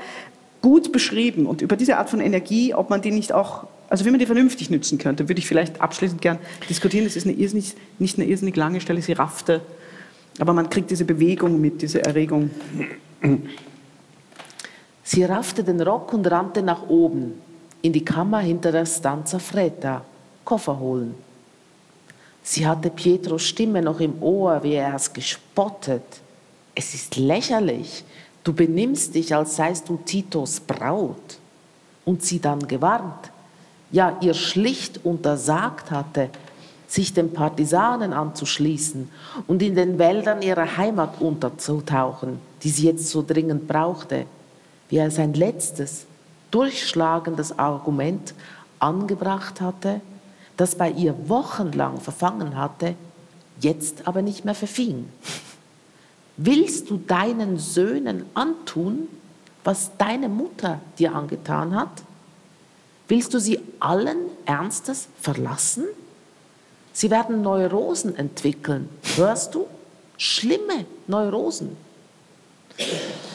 gut 0.61 0.93
beschrieben. 0.93 1.47
Und 1.47 1.61
über 1.61 1.75
diese 1.75 1.97
Art 1.97 2.09
von 2.09 2.21
Energie, 2.21 2.73
ob 2.73 2.89
man 2.89 3.01
die 3.01 3.11
nicht 3.11 3.33
auch 3.33 3.65
also 3.93 4.05
wie 4.05 4.09
man 4.09 4.19
die 4.19 4.25
vernünftig 4.25 4.71
nützen 4.71 4.97
könnte, 4.97 5.29
würde 5.29 5.37
ich 5.37 5.47
vielleicht 5.47 5.79
abschließend 5.79 6.19
gern 6.19 6.39
diskutieren. 6.67 7.05
Es 7.05 7.15
ist 7.15 7.27
eine 7.27 7.35
irrsinnig, 7.35 7.75
nicht 7.99 8.17
eine 8.17 8.27
irrsinnig 8.27 8.55
lange 8.55 8.81
Stelle, 8.81 9.03
sie 9.03 9.13
raffte, 9.13 9.61
aber 10.39 10.51
man 10.51 10.67
kriegt 10.71 10.89
diese 10.89 11.05
Bewegung 11.05 11.61
mit, 11.61 11.83
diese 11.83 12.03
Erregung. 12.03 12.49
Sie 15.03 15.23
raffte 15.23 15.63
den 15.63 15.79
Rock 15.79 16.11
und 16.11 16.25
rannte 16.25 16.63
nach 16.63 16.89
oben, 16.89 17.33
in 17.83 17.93
die 17.93 18.03
Kammer 18.03 18.39
hinter 18.39 18.71
der 18.71 18.87
Stanza 18.87 19.37
Fretta, 19.37 20.03
Koffer 20.43 20.79
holen. 20.79 21.13
Sie 22.41 22.65
hatte 22.65 22.89
Pietros 22.89 23.43
Stimme 23.43 23.83
noch 23.83 23.99
im 23.99 24.23
Ohr, 24.23 24.63
wie 24.63 24.73
er 24.73 24.95
es 24.95 25.13
gespottet. 25.13 26.01
Es 26.73 26.95
ist 26.95 27.17
lächerlich. 27.17 28.03
Du 28.43 28.53
benimmst 28.53 29.13
dich, 29.13 29.35
als 29.35 29.55
seist 29.55 29.87
du 29.87 29.97
Titos 30.03 30.61
Braut. 30.61 31.37
Und 32.05 32.23
sie 32.23 32.39
dann 32.39 32.67
gewarnt 32.67 33.32
ja 33.93 34.17
ihr 34.19 34.33
schlicht 34.33 35.05
untersagt 35.05 35.91
hatte, 35.91 36.29
sich 36.87 37.13
den 37.13 37.31
Partisanen 37.31 38.11
anzuschließen 38.11 39.09
und 39.47 39.61
in 39.61 39.75
den 39.75 39.97
Wäldern 39.97 40.41
ihrer 40.41 40.77
Heimat 40.77 41.21
unterzutauchen, 41.21 42.39
die 42.63 42.69
sie 42.69 42.87
jetzt 42.87 43.07
so 43.07 43.23
dringend 43.25 43.67
brauchte, 43.67 44.25
wie 44.89 44.97
er 44.97 45.09
sein 45.09 45.33
letztes, 45.33 46.05
durchschlagendes 46.51 47.57
Argument 47.57 48.33
angebracht 48.79 49.61
hatte, 49.61 50.01
das 50.57 50.75
bei 50.75 50.91
ihr 50.91 51.15
wochenlang 51.29 51.99
verfangen 51.99 52.57
hatte, 52.57 52.95
jetzt 53.59 54.07
aber 54.07 54.21
nicht 54.21 54.43
mehr 54.43 54.55
verfing. 54.55 55.07
Willst 56.37 56.89
du 56.89 56.97
deinen 56.97 57.59
Söhnen 57.59 58.25
antun, 58.33 59.07
was 59.63 59.91
deine 59.97 60.29
Mutter 60.29 60.79
dir 60.97 61.15
angetan 61.15 61.75
hat? 61.75 61.89
Willst 63.13 63.31
du 63.31 63.39
sie 63.39 63.59
allen 63.79 64.17
Ernstes 64.47 65.07
verlassen? 65.21 65.83
Sie 66.93 67.11
werden 67.11 67.43
Neurosen 67.43 68.17
entwickeln. 68.17 68.89
Hörst 69.17 69.53
du? 69.53 69.67
Schlimme 70.17 70.87
Neurosen. 71.05 71.77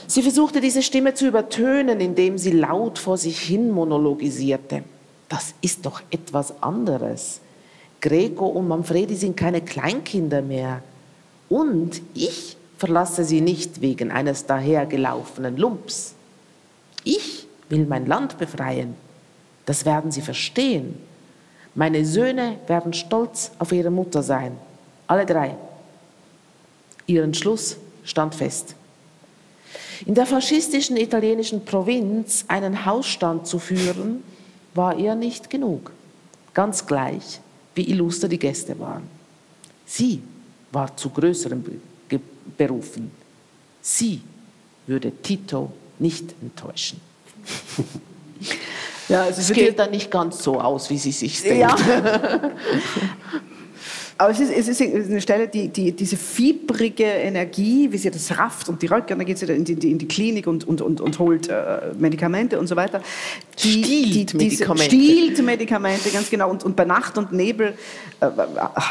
Sie 0.09 0.22
versuchte 0.22 0.61
diese 0.61 0.83
Stimme 0.83 1.14
zu 1.14 1.29
übertönen, 1.29 2.01
indem 2.01 2.39
sie 2.39 2.51
laut 2.51 2.99
vor 2.99 3.16
sich 3.18 3.39
hin 3.39 3.70
monologisierte. 3.70 4.83
Das 5.29 5.55
ist 5.61 5.87
doch 5.87 6.03
etwas 6.11 6.61
anderes. 6.61 7.39
Greco 8.01 8.47
und 8.47 8.66
Manfredi 8.66 9.14
sind 9.14 9.37
keine 9.37 9.61
Kleinkinder 9.61 10.43
mehr. 10.43 10.83
Und 11.49 12.03
ich 12.14 12.57
verlasse 12.79 13.22
sie 13.22 13.41
nicht 13.41 13.81
wegen 13.81 14.11
eines 14.11 14.45
dahergelaufenen 14.45 15.57
Lumps. 15.57 16.14
Ich 17.05 17.47
will 17.68 17.87
mein 17.87 18.07
Land 18.07 18.39
befreien. 18.39 19.07
Das 19.69 19.85
werden 19.85 20.11
sie 20.11 20.23
verstehen. 20.23 20.95
Meine 21.75 22.07
Söhne 22.07 22.57
werden 22.69 22.95
stolz 22.95 23.51
auf 23.59 23.71
ihre 23.71 23.91
Mutter 23.91 24.23
sein. 24.23 24.57
Alle 25.07 25.27
drei. 25.27 25.57
Ihr 27.07 27.23
Entschluss 27.23 27.77
stand 28.03 28.35
fest. 28.35 28.75
In 30.07 30.14
der 30.14 30.25
faschistischen 30.25 30.97
italienischen 30.97 31.66
Provinz 31.66 32.47
einen 32.49 32.87
Hausstand 32.87 33.47
zu 33.47 33.59
führen, 33.59 34.23
war 34.73 34.97
ihr 34.97 35.14
nicht 35.14 35.51
genug. 35.51 35.93
Ganz 36.55 36.87
gleich, 36.87 37.39
wie 37.75 37.91
illuster 37.91 38.27
die 38.27 38.39
Gäste 38.39 38.79
waren. 38.79 39.03
Sie 39.85 40.23
war 40.73 40.97
zu 40.97 41.11
größerem 41.11 41.62
berufen. 42.57 43.11
Sie 43.83 44.23
würde 44.87 45.12
Tito 45.12 45.71
nicht 45.99 46.35
enttäuschen. 46.41 47.03
Ja, 49.09 49.27
es, 49.27 49.39
es 49.39 49.53
geht 49.53 49.79
dann 49.79 49.91
nicht 49.91 50.11
ganz 50.11 50.43
so 50.43 50.61
aus, 50.61 50.91
wie 50.91 50.99
Sie 50.99 51.13
sich 51.13 51.43
denken. 51.43 51.61
Ja. 51.61 51.77
Aber 54.21 54.31
es 54.33 54.41
ist, 54.41 54.51
es 54.51 54.81
ist 54.81 54.83
eine 54.83 55.21
Stelle, 55.21 55.47
die, 55.47 55.69
die, 55.69 55.93
diese 55.93 56.17
fiebrige 56.17 57.05
Energie, 57.05 57.91
wie 57.93 57.99
sie 57.99 58.11
das 58.11 58.37
rafft 58.37 58.69
und 58.69 58.83
die 58.83 58.87
Röcke, 58.87 59.13
und 59.15 59.21
dann 59.21 59.27
geht 59.27 59.39
sie 59.39 59.47
in 59.47 59.65
die, 59.65 59.93
in 59.93 59.97
die 59.97 60.09
Klinik 60.09 60.49
und, 60.49 60.67
und, 60.67 60.83
und, 60.83 61.01
und 61.01 61.19
holt 61.21 61.49
äh, 61.49 61.93
Medikamente 61.97 62.59
und 62.59 62.67
so 62.67 62.75
weiter. 62.75 63.01
Die, 63.63 63.85
stiehlt 63.85 64.33
die, 64.33 64.39
diese, 64.39 64.65
Medikamente. 64.65 64.85
Stiehlt 64.85 65.45
Medikamente, 65.45 66.11
ganz 66.11 66.29
genau. 66.29 66.51
Und, 66.51 66.65
und 66.65 66.75
bei 66.75 66.85
Nacht 66.85 67.17
und 67.17 67.33
Nebel 67.33 67.79
äh, 68.21 68.27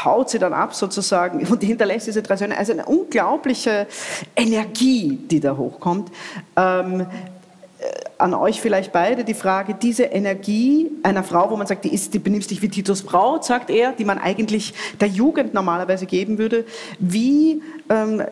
haut 0.02 0.30
sie 0.30 0.38
dann 0.38 0.54
ab 0.54 0.74
sozusagen 0.74 1.46
und 1.46 1.62
hinterlässt 1.62 2.06
diese 2.06 2.22
drei 2.22 2.36
Söhne. 2.36 2.56
Also 2.56 2.72
eine 2.72 2.86
unglaubliche 2.86 3.86
Energie, 4.34 5.18
die 5.30 5.40
da 5.40 5.54
hochkommt. 5.54 6.10
Ähm, 6.56 7.06
an 8.18 8.34
euch 8.34 8.60
vielleicht 8.60 8.92
beide 8.92 9.24
die 9.24 9.34
Frage, 9.34 9.74
diese 9.74 10.04
Energie 10.04 10.90
einer 11.04 11.22
Frau, 11.22 11.50
wo 11.50 11.56
man 11.56 11.66
sagt, 11.66 11.84
die, 11.84 11.94
ist, 11.94 12.12
die 12.12 12.18
benimmt 12.18 12.44
sich 12.44 12.60
wie 12.60 12.68
Titus 12.68 13.02
Braut, 13.02 13.44
sagt 13.44 13.70
er, 13.70 13.92
die 13.92 14.04
man 14.04 14.18
eigentlich 14.18 14.74
der 15.00 15.08
Jugend 15.08 15.54
normalerweise 15.54 16.06
geben 16.06 16.38
würde. 16.38 16.64
Wie, 16.98 17.62
ähm, 17.88 18.22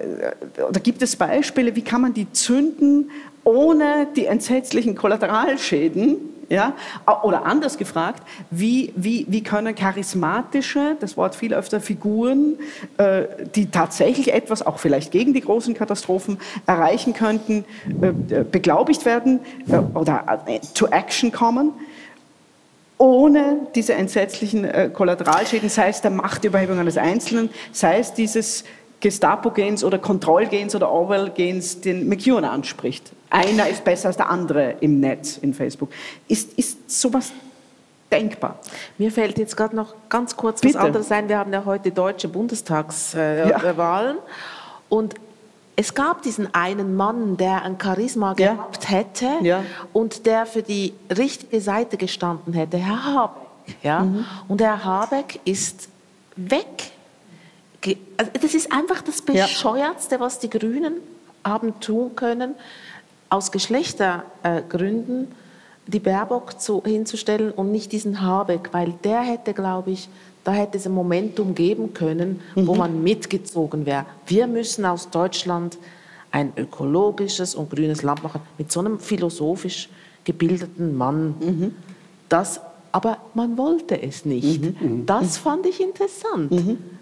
oder 0.69 0.81
gibt 0.81 1.03
es 1.03 1.15
Beispiele, 1.15 1.77
wie 1.77 1.83
kann 1.83 2.01
man 2.01 2.15
die 2.15 2.31
zünden, 2.33 3.11
ohne 3.45 4.09
die 4.17 4.27
entsetzlichen 4.27 4.97
Kollateralschäden 4.97 6.17
ja? 6.49 6.75
Oder 7.23 7.45
anders 7.45 7.79
gefragt, 7.79 8.23
wie, 8.51 8.93
wie, 8.97 9.27
wie 9.29 9.43
können 9.43 9.75
charismatische, 9.75 10.97
das 11.01 11.17
Wort 11.17 11.35
viel 11.35 11.55
öfter, 11.55 11.81
Figuren, 11.81 12.59
äh, 12.99 13.25
die 13.55 13.71
tatsächlich 13.71 14.33
etwas, 14.33 14.65
auch 14.65 14.79
vielleicht 14.79 15.11
gegen 15.13 15.35
die 15.35 15.41
großen 15.41 15.75
Katastrophen, 15.75 16.39
erreichen 16.67 17.13
könnten, 17.13 17.65
äh, 18.01 18.45
beglaubigt 18.45 19.05
werden 19.05 19.41
äh, 19.69 19.79
oder 19.97 20.43
äh, 20.47 20.61
to 20.75 20.87
action 20.87 21.33
kommen? 21.33 21.73
ohne 22.99 23.67
diese 23.75 23.93
entsetzlichen 23.95 24.65
äh, 24.65 24.91
Kollateralschäden, 24.93 25.69
sei 25.69 25.89
es 25.89 26.01
der 26.01 26.11
Machtüberhebung 26.11 26.79
eines 26.79 26.97
Einzelnen, 26.97 27.51
sei 27.73 27.99
es 27.99 28.15
dieses 28.15 28.65
Gestapo-Gens 29.01 29.85
oder 29.85 29.99
Kontroll-Gens 29.99 30.75
oder 30.75 30.91
Orwell-Gens 30.91 31.81
den 31.83 32.09
McEwan 32.09 32.45
anspricht. 32.45 33.13
Einer 33.31 33.69
ist 33.69 33.85
besser 33.85 34.09
als 34.09 34.17
der 34.17 34.31
andere 34.31 34.77
im 34.81 35.01
Netz, 35.01 35.37
in 35.39 35.53
Facebook. 35.55 35.91
Ist, 36.29 36.53
ist 36.59 36.91
sowas 37.01 37.33
denkbar? 38.11 38.59
Mir 38.99 39.11
fällt 39.13 39.39
jetzt 39.39 39.57
gerade 39.57 39.77
noch 39.77 39.95
ganz 40.09 40.37
kurz 40.37 40.61
Bitte. 40.61 40.75
was 40.75 40.83
anderes 40.85 41.11
ein. 41.13 41.29
Wir 41.29 41.39
haben 41.39 41.53
ja 41.53 41.65
heute 41.65 41.91
deutsche 41.91 42.29
Bundestagswahlen. 42.29 44.17
Ja. 44.17 44.23
Und 44.89 45.15
es 45.79 45.93
gab 45.93 46.23
diesen 46.23 46.55
einen 46.55 46.97
Mann, 46.97 47.37
der 47.37 47.63
ein 47.65 47.77
Charisma 47.81 48.35
Ja. 48.39 48.55
gehabt 48.55 48.89
hätte 48.89 49.27
Ja. 49.43 49.63
und 49.93 50.25
der 50.25 50.47
für 50.47 50.63
die 50.63 50.95
richtige 51.15 51.61
Seite 51.61 51.99
gestanden 51.99 52.55
hätte, 52.55 52.79
Herr 52.79 53.05
Habeck. 53.05 53.43
Ja? 53.83 54.01
Mhm. 54.05 54.25
Und 54.49 54.63
Herr 54.63 54.85
Habeck 54.85 55.41
ist 55.45 55.89
weg. 56.37 56.93
Also 58.17 58.31
das 58.41 58.55
ist 58.55 58.73
einfach 58.73 59.03
das. 59.03 59.23
Bescheuertste, 59.23 60.19
was 60.21 60.39
die 60.39 60.51
Grünen 60.51 60.95
haben 61.45 61.79
tun 61.81 62.17
können, 62.17 62.55
aus 63.31 63.51
Geschlechtergründen 63.53 65.29
die 65.87 66.01
Baerbock 66.01 66.61
zu, 66.61 66.83
hinzustellen 66.85 67.53
und 67.53 67.71
nicht 67.71 67.93
diesen 67.93 68.21
Habeck, 68.21 68.71
weil 68.73 68.95
der 69.05 69.21
hätte, 69.21 69.55
glaube 69.55 69.93
ich, 69.93 70.09
da 70.43 70.53
hätte 70.53 70.79
es 70.79 70.87
ein 70.87 70.93
Momentum 70.93 71.55
geben 71.55 71.93
können, 71.95 72.41
wo 72.57 72.73
Mhm. 72.73 72.79
man 72.79 73.03
mitgezogen 73.05 73.87
wäre. 73.87 74.05
Wir 74.27 74.47
müssen 74.49 74.85
aus 74.85 75.11
Deutschland 75.11 75.79
ein 76.33 76.53
ökologisches 76.57 77.55
und 77.55 77.71
grünes 77.71 78.03
Land 78.03 78.23
machen 78.23 78.41
mit 78.59 78.71
so 78.73 78.81
einem 78.81 78.99
philosophisch 78.99 79.89
gebildeten 80.25 80.97
Mann. 80.97 81.35
Mhm. 81.41 81.75
Das, 82.29 82.61
aber 82.91 83.19
man 83.35 83.57
wollte 83.57 84.01
es 84.03 84.25
nicht. 84.25 84.81
Mhm. 84.81 85.07
Das 85.07 85.39
fand 85.39 85.67
ich 85.67 85.81
interessant. 85.81 86.53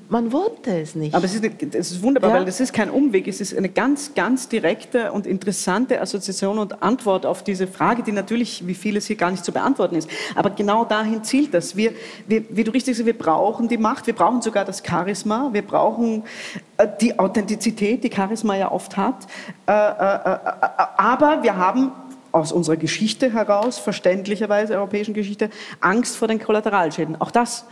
Man 0.08 0.32
wollte 0.32 0.70
es 0.80 0.94
nicht. 0.94 1.14
Aber 1.14 1.24
es 1.24 1.34
ist, 1.34 1.44
es 1.74 1.92
ist 1.92 2.02
wunderbar, 2.02 2.30
Ja. 2.30 2.36
weil 2.36 2.44
das 2.44 2.60
ist 2.60 2.72
kein 2.72 2.90
Umweg, 2.90 3.26
es 3.26 3.40
ist 3.40 3.56
eine 3.56 3.68
ganz, 3.68 4.14
ganz 4.14 4.48
direkte 4.48 5.12
und 5.12 5.26
interessante 5.26 6.00
Assoziation 6.00 6.58
und 6.58 6.82
Antwort 6.82 7.24
auf 7.24 7.42
diese 7.42 7.66
Frage, 7.66 8.02
die 8.02 8.12
natürlich, 8.12 8.66
wie 8.66 8.74
vieles 8.74 9.06
hier 9.06 9.16
gar 9.16 9.30
nicht 9.30 9.44
zu 9.44 9.52
beantworten 9.52 9.96
ist. 9.96 10.10
Aber 10.34 10.50
genau 10.50 10.84
dahin 10.84 11.24
zielt 11.24 11.54
das. 11.54 11.76
Wir, 11.76 11.92
wir, 12.26 12.44
wie 12.50 12.64
du 12.64 12.70
richtig 12.70 12.96
sagst, 12.96 13.06
wir 13.06 13.16
brauchen 13.16 13.68
die 13.68 13.78
Macht, 13.78 14.06
wir 14.06 14.14
brauchen 14.14 14.42
sogar 14.42 14.64
das 14.64 14.82
Charisma, 14.86 15.48
wir 15.52 15.62
brauchen 15.62 16.24
äh, 16.76 16.86
die 17.00 17.18
Authentizität, 17.18 18.04
die 18.04 18.10
Charisma 18.14 18.56
ja 18.56 18.70
oft 18.70 18.96
hat. 18.96 19.26
Äh, 19.66 19.72
äh, 19.72 20.38
aber 20.98 21.42
wir 21.42 21.56
haben 21.56 21.92
aus 22.30 22.52
unserer 22.52 22.76
Geschichte 22.76 23.32
heraus, 23.32 23.78
verständlicherweise 23.78 24.74
europäischen 24.74 25.14
Geschichte, 25.14 25.50
Angst 25.80 26.16
vor 26.16 26.28
den 26.28 26.40
Kollateralschäden. 26.40 27.20
Auch 27.20 27.30
das 27.30 27.64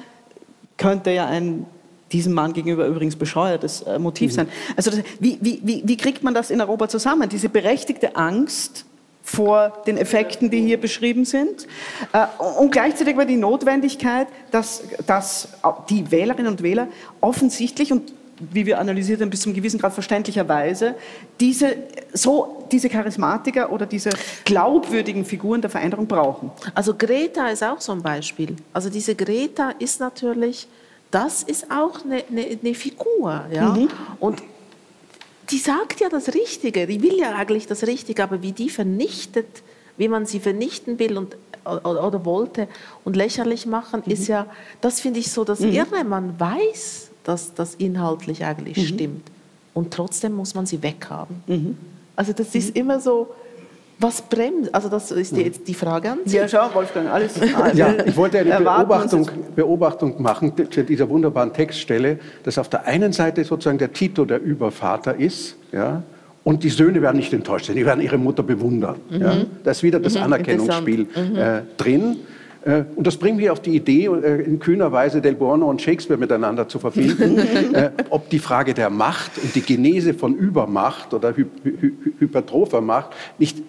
könnte 0.78 1.10
ja 1.10 1.26
ein 1.26 1.66
diesem 2.12 2.32
Mann 2.32 2.52
gegenüber 2.52 2.86
übrigens 2.86 3.16
bescheuertes 3.16 3.82
äh, 3.82 3.98
Motiv 3.98 4.32
sein. 4.32 4.48
Also 4.76 4.90
das, 4.90 5.00
wie, 5.18 5.38
wie, 5.40 5.60
wie, 5.62 5.82
wie 5.84 5.96
kriegt 5.96 6.22
man 6.22 6.34
das 6.34 6.50
in 6.50 6.60
Europa 6.60 6.88
zusammen? 6.88 7.28
Diese 7.28 7.48
berechtigte 7.48 8.16
Angst 8.16 8.84
vor 9.22 9.82
den 9.86 9.96
Effekten, 9.96 10.50
die 10.50 10.60
hier 10.60 10.80
beschrieben 10.80 11.24
sind 11.24 11.66
äh, 12.12 12.26
und 12.58 12.72
gleichzeitig 12.72 13.14
aber 13.14 13.24
die 13.24 13.36
Notwendigkeit, 13.36 14.26
dass, 14.50 14.82
dass 15.06 15.48
die 15.88 16.10
Wählerinnen 16.10 16.50
und 16.50 16.62
Wähler 16.62 16.88
offensichtlich 17.20 17.92
und 17.92 18.12
wie 18.50 18.66
wir 18.66 18.80
analysiert 18.80 19.20
haben, 19.20 19.30
bis 19.30 19.42
zum 19.42 19.54
gewissen 19.54 19.78
Grad 19.78 19.92
verständlicherweise, 19.92 20.94
diese, 21.38 21.76
so, 22.12 22.66
diese 22.72 22.88
Charismatiker 22.88 23.70
oder 23.70 23.86
diese 23.86 24.10
glaubwürdigen 24.44 25.24
Figuren 25.24 25.60
der 25.60 25.70
Veränderung 25.70 26.06
brauchen. 26.06 26.50
Also 26.74 26.94
Greta 26.94 27.48
ist 27.48 27.62
auch 27.62 27.80
so 27.80 27.92
ein 27.92 28.02
Beispiel. 28.02 28.56
Also 28.72 28.90
diese 28.90 29.14
Greta 29.14 29.70
ist 29.78 30.00
natürlich, 30.00 30.66
das 31.12 31.42
ist 31.42 31.70
auch 31.70 32.04
eine, 32.04 32.24
eine, 32.28 32.58
eine 32.60 32.74
Figur. 32.74 33.44
Ja? 33.52 33.76
Und 34.18 34.42
die 35.50 35.58
sagt 35.58 36.00
ja 36.00 36.08
das 36.08 36.34
Richtige, 36.34 36.86
die 36.86 37.00
will 37.02 37.18
ja 37.18 37.36
eigentlich 37.36 37.66
das 37.66 37.86
Richtige, 37.86 38.24
aber 38.24 38.42
wie 38.42 38.52
die 38.52 38.70
vernichtet, 38.70 39.62
wie 39.98 40.08
man 40.08 40.26
sie 40.26 40.40
vernichten 40.40 40.98
will 40.98 41.18
und, 41.18 41.36
oder, 41.64 42.04
oder 42.04 42.24
wollte 42.24 42.66
und 43.04 43.14
lächerlich 43.14 43.66
machen, 43.66 44.02
ist 44.06 44.26
ja, 44.26 44.46
das 44.80 45.00
finde 45.00 45.20
ich 45.20 45.30
so 45.30 45.44
das 45.44 45.60
Irre. 45.60 46.02
Man 46.04 46.40
weiß, 46.40 47.10
dass 47.24 47.54
das 47.54 47.74
inhaltlich 47.74 48.44
eigentlich 48.44 48.88
stimmt 48.88 49.30
und 49.74 49.92
trotzdem 49.92 50.32
muss 50.34 50.54
man 50.54 50.66
sie 50.66 50.82
weghaben. 50.82 51.36
Also 52.16 52.32
das 52.32 52.54
ist 52.54 52.74
immer 52.74 53.00
so, 53.00 53.28
was 54.02 54.22
bremst, 54.22 54.74
also 54.74 54.88
das 54.88 55.10
ist 55.10 55.36
die, 55.36 55.42
jetzt 55.42 55.66
die 55.68 55.74
Frage 55.74 56.10
an 56.10 56.18
Sie. 56.24 56.36
Ja, 56.36 56.48
schau, 56.48 56.68
Wolfgang, 56.74 57.08
alles. 57.08 57.34
Ja, 57.74 57.94
ich 58.04 58.16
wollte 58.16 58.38
eine 58.38 58.60
Beobachtung, 58.60 59.30
Beobachtung 59.54 60.20
machen 60.20 60.52
zu 60.70 60.84
dieser 60.84 61.08
wunderbaren 61.08 61.52
Textstelle, 61.52 62.18
dass 62.42 62.58
auf 62.58 62.68
der 62.68 62.86
einen 62.86 63.12
Seite 63.12 63.44
sozusagen 63.44 63.78
der 63.78 63.92
Tito 63.92 64.24
der 64.24 64.40
Übervater 64.40 65.14
ist, 65.14 65.56
ja, 65.72 66.02
und 66.44 66.64
die 66.64 66.70
Söhne 66.70 67.00
werden 67.00 67.18
nicht 67.18 67.32
enttäuscht 67.32 67.66
sein, 67.66 67.76
die 67.76 67.86
werden 67.86 68.00
ihre 68.00 68.18
Mutter 68.18 68.42
bewundern. 68.42 68.96
Ja. 69.10 69.36
Da 69.62 69.70
ist 69.70 69.82
wieder 69.82 70.00
das 70.00 70.16
Anerkennungsspiel 70.16 71.06
äh, 71.36 71.60
drin. 71.76 72.16
Äh, 72.64 72.84
Und 72.94 73.06
das 73.06 73.16
bringt 73.16 73.36
mich 73.38 73.50
auf 73.50 73.60
die 73.60 73.76
Idee, 73.76 74.06
äh, 74.06 74.42
in 74.42 74.58
kühner 74.58 74.92
Weise 74.92 75.20
Del 75.20 75.34
Buono 75.34 75.68
und 75.68 75.82
Shakespeare 75.82 76.18
miteinander 76.18 76.68
zu 76.68 76.78
verbinden, 76.78 77.38
äh, 77.74 77.90
ob 78.10 78.30
die 78.30 78.38
Frage 78.38 78.74
der 78.74 78.90
Macht 78.90 79.32
und 79.42 79.54
die 79.54 79.62
Genese 79.62 80.14
von 80.14 80.34
Übermacht 80.34 81.12
oder 81.14 81.34
hy 81.36 81.44
hy 81.64 81.92
hypertropher 82.18 82.80
Macht 82.80 83.10
nicht 83.38 83.62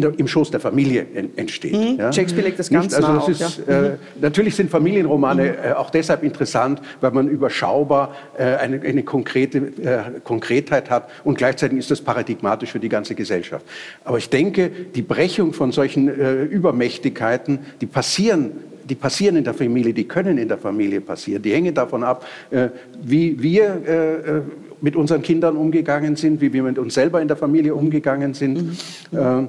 der, 0.00 0.12
im 0.18 0.28
Schoß 0.28 0.50
der 0.50 0.60
Familie 0.60 1.06
en 1.14 1.30
entsteht. 1.36 1.72
Ja? 1.72 2.08
Mhm. 2.08 2.12
Shakespeare 2.12 2.46
legt 2.46 2.58
das 2.58 2.70
ganz 2.70 2.86
Nicht? 2.86 2.96
also 2.96 3.12
nah 3.12 3.24
das 3.26 3.40
ist, 3.40 3.68
äh, 3.68 3.96
Natürlich 4.20 4.54
sind 4.54 4.70
Familienromane 4.70 5.56
äh, 5.56 5.72
auch 5.72 5.90
deshalb 5.90 6.22
interessant, 6.22 6.80
weil 7.00 7.10
man 7.10 7.28
überschaubar 7.28 8.14
äh, 8.38 8.42
eine, 8.56 8.80
eine 8.80 9.02
konkrete 9.02 9.58
äh, 9.58 10.20
Konkretheit 10.24 10.90
hat 10.90 11.08
und 11.24 11.38
gleichzeitig 11.38 11.78
ist 11.78 11.90
das 11.90 12.00
paradigmatisch 12.00 12.72
für 12.72 12.80
die 12.80 12.88
ganze 12.88 13.14
Gesellschaft. 13.14 13.64
Aber 14.04 14.18
ich 14.18 14.30
denke, 14.30 14.70
die 14.94 15.02
Brechung 15.02 15.52
von 15.52 15.72
solchen 15.72 16.08
äh, 16.08 16.42
Übermächtigkeiten, 16.44 17.60
die 17.80 17.86
passieren 17.86 18.52
die 18.88 18.94
passieren 18.94 19.34
in 19.34 19.42
der 19.42 19.52
Familie, 19.52 19.92
die 19.92 20.06
können 20.06 20.38
in 20.38 20.46
der 20.46 20.58
Familie 20.58 21.00
passieren. 21.00 21.42
Die 21.42 21.52
hängen 21.52 21.74
davon 21.74 22.04
ab, 22.04 22.24
äh, 22.52 22.68
wie 23.02 23.42
wir 23.42 24.44
mit 24.80 24.96
unseren 24.96 25.22
Kindern 25.22 25.56
umgegangen 25.56 26.16
sind, 26.16 26.40
wie 26.40 26.52
wir 26.52 26.62
mit 26.62 26.78
uns 26.78 26.94
selber 26.94 27.20
in 27.20 27.28
der 27.28 27.36
Familie 27.36 27.74
umgegangen 27.74 28.34
sind. 28.34 28.78
Äh, 29.12 29.44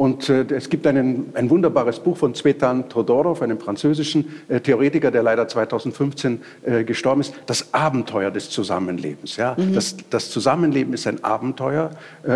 und 0.00 0.30
äh, 0.30 0.46
es 0.54 0.70
gibt 0.70 0.86
einen, 0.86 1.30
ein 1.34 1.50
wunderbares 1.50 2.00
Buch 2.00 2.16
von 2.16 2.34
Zvetan 2.34 2.88
Todorov, 2.88 3.42
einem 3.42 3.60
französischen 3.60 4.24
äh, 4.48 4.58
Theoretiker, 4.58 5.10
der 5.10 5.22
leider 5.22 5.46
2015 5.46 6.40
äh, 6.62 6.84
gestorben 6.84 7.20
ist, 7.20 7.34
das 7.44 7.74
Abenteuer 7.74 8.30
des 8.30 8.48
Zusammenlebens. 8.48 9.36
Ja? 9.36 9.54
Das, 9.74 9.98
das 10.08 10.30
Zusammenleben 10.30 10.94
ist 10.94 11.06
ein 11.06 11.22
Abenteuer 11.22 11.90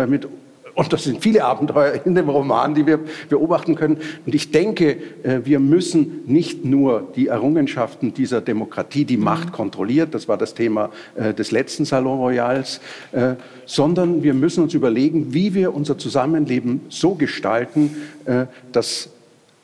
mit 0.07 0.27
und 0.75 0.91
das 0.91 1.05
sind 1.05 1.23
viele 1.23 1.45
Abenteuer 1.45 2.01
in 2.05 2.15
dem 2.15 2.27
Roman, 2.29 2.75
die 2.75 2.85
wir 2.85 2.99
beobachten 3.29 3.75
können. 3.75 3.97
Und 4.25 4.35
ich 4.35 4.51
denke, 4.51 4.97
äh, 5.23 5.39
wir 5.43 5.59
müssen 5.59 6.23
nicht 6.25 6.65
nur 6.65 7.07
die 7.15 7.27
Errungenschaften 7.27 8.13
dieser 8.13 8.41
Demokratie, 8.41 9.05
die 9.05 9.15
Macht 9.15 9.53
kontrolliert, 9.53 10.13
das 10.13 10.27
war 10.27 10.37
das 10.37 10.53
Thema 10.53 10.89
äh, 11.15 11.33
des 11.33 11.51
letzten 11.51 11.85
Salon 11.85 12.19
Royals, 12.19 12.81
äh, 13.13 13.35
sondern 13.65 14.21
wir 14.21 14.33
müssen 14.33 14.63
uns 14.63 14.73
überlegen, 14.73 15.33
wie 15.33 15.53
wir 15.53 15.73
unser 15.73 15.97
Zusammenleben 15.97 16.81
so 16.89 17.15
gestalten, 17.15 17.95
dass 18.71 19.09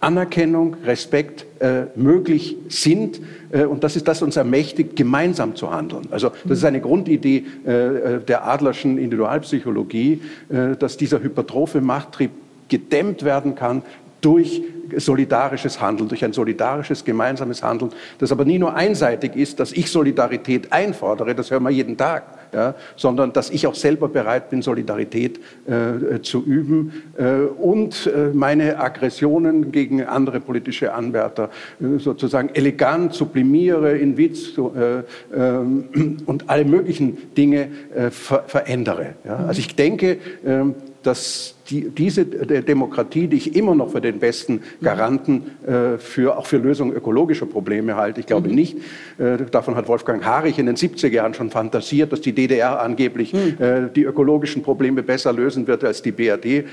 Anerkennung, 0.02 0.76
Respekt 0.84 1.46
äh, 1.60 1.84
möglich 1.96 2.58
sind. 2.70 3.22
Äh, 3.52 3.66
und 3.66 3.84
das 3.84 3.96
ist 3.96 4.08
das, 4.08 4.22
uns 4.22 4.36
ermächtigt, 4.36 4.96
gemeinsam 4.96 5.56
zu 5.56 5.72
handeln. 5.72 6.08
Also 6.12 6.32
das 6.44 6.58
ist 6.58 6.66
eine 6.66 6.82
Grundidee 6.82 7.46
äh, 7.64 8.20
der 8.20 8.48
Adlerschen 8.48 8.98
Individualpsychologie, 8.98 10.22
äh, 10.50 10.76
dass 10.76 10.98
dieser 10.98 11.22
hypertrophe 11.22 11.82
Machttrieb 11.82 12.32
gedämmt 12.68 13.24
werden 13.24 13.54
kann 13.54 13.84
durch 14.22 14.62
solidarisches 14.98 15.80
Handeln, 15.80 16.10
durch 16.10 16.24
ein 16.24 16.34
solidarisches 16.34 17.06
gemeinsames 17.06 17.64
Handeln, 17.64 17.92
das 18.20 18.32
aber 18.32 18.46
nie 18.46 18.60
nur 18.60 18.76
einseitig 18.76 19.36
ist, 19.36 19.60
dass 19.60 19.72
ich 19.72 19.90
Solidarität 19.90 20.72
einfordere, 20.72 21.34
das 21.36 21.52
hören 21.52 21.64
wir 21.64 21.70
jeden 21.70 21.98
Tag, 21.98 22.24
ja, 22.54 22.76
sondern 22.96 23.34
dass 23.34 23.50
ich 23.50 23.68
auch 23.68 23.76
selber 23.76 24.08
bereit 24.10 24.50
bin, 24.50 24.62
Solidarität 24.62 25.40
äh, 25.68 26.22
zu 26.22 26.44
üben 26.44 27.04
äh, 27.18 27.42
und 27.42 28.08
äh, 28.08 28.34
meine 28.34 28.80
Aggressionen 28.80 29.72
gegen 29.72 30.04
andere 30.04 30.40
politische 30.40 30.94
Anwärter 30.94 31.50
äh, 31.80 32.00
sozusagen 32.00 32.50
elegant 32.54 33.14
sublimiere, 33.14 33.98
in 33.98 34.18
Witz 34.18 34.58
äh, 34.58 35.04
ähm, 35.36 36.18
und 36.26 36.50
alle 36.50 36.66
möglichen 36.66 37.34
Dinge 37.36 37.70
äh, 37.96 38.10
ver 38.10 38.44
verändere. 38.48 39.16
Ja. 39.24 39.38
Also 39.48 39.60
ich 39.60 39.76
denke, 39.76 40.18
ähm, 40.46 40.76
dass 41.04 41.56
die, 41.70 41.90
diese 41.90 42.26
Demokratie, 42.26 43.28
die 43.28 43.38
ich 43.38 43.56
immer 43.56 43.76
noch 43.76 43.92
für 43.92 44.02
den 44.02 44.20
besten 44.20 44.62
Garanten 44.82 45.52
äh, 45.66 45.98
für, 45.98 46.38
auch 46.38 46.46
für 46.46 46.58
Lösung 46.58 46.94
ökologischer 46.94 47.46
Probleme 47.46 47.96
halte, 47.96 48.20
ich 48.20 48.26
glaube 48.26 48.50
nicht, 48.50 48.78
äh, 49.18 49.38
davon 49.50 49.76
hat 49.76 49.88
Wolfgang 49.88 50.24
Harich 50.24 50.60
in 50.60 50.66
den 50.66 50.76
70er 50.76 51.10
Jahren 51.10 51.34
schon 51.34 51.50
fantasiert, 51.50 52.12
dass 52.12 52.22
die 52.22 52.34
DDR 52.34 52.82
angeblich 52.82 53.34
äh, 53.34 53.90
die 53.96 54.04
ökologischen 54.04 54.64
Probleme 54.64 55.02
besser 55.02 55.34
lösen 55.34 55.68
wird 55.68 55.84
als 55.84 56.02
die 56.02 56.12
BRD. 56.12 56.46
Äh, 56.46 56.64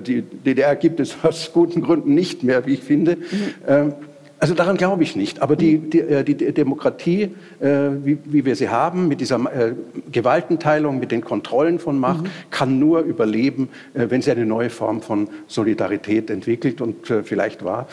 die 0.00 0.22
DDR 0.22 0.76
gibt 0.76 1.00
es 1.00 1.16
aus 1.22 1.50
guten 1.52 1.82
Gründen 1.82 2.14
nicht 2.14 2.42
mehr, 2.42 2.64
wie 2.66 2.74
ich 2.74 2.82
finde. 2.82 3.18
Ähm, 3.66 3.94
also 4.38 4.54
daran 4.54 4.76
glaube 4.76 5.02
ich 5.02 5.16
nicht. 5.16 5.42
Aber 5.42 5.56
die, 5.56 5.78
die, 5.78 6.00
äh, 6.00 6.24
die 6.24 6.34
Demokratie, 6.52 7.34
äh, 7.60 7.68
wie, 8.02 8.18
wie, 8.24 8.44
wir 8.44 8.56
sie 8.56 8.68
haben, 8.68 9.08
mit 9.08 9.20
dieser 9.20 9.36
äh, 9.36 9.74
Gewaltenteilung, 10.10 10.98
mit 10.98 11.12
den 11.12 11.22
Kontrollen 11.22 11.78
von 11.78 11.98
Macht, 11.98 12.24
mhm. 12.24 12.30
kann 12.50 12.78
nur 12.78 13.00
überleben, 13.00 13.68
äh, 13.94 14.06
wenn 14.10 14.22
sie 14.22 14.30
eine 14.30 14.46
neue 14.46 14.70
Form 14.70 15.00
von 15.02 15.28
Solidarität 15.46 16.30
entwickelt. 16.30 16.80
Und 16.80 17.10
äh, 17.10 17.22
vielleicht 17.22 17.64
war 17.64 17.86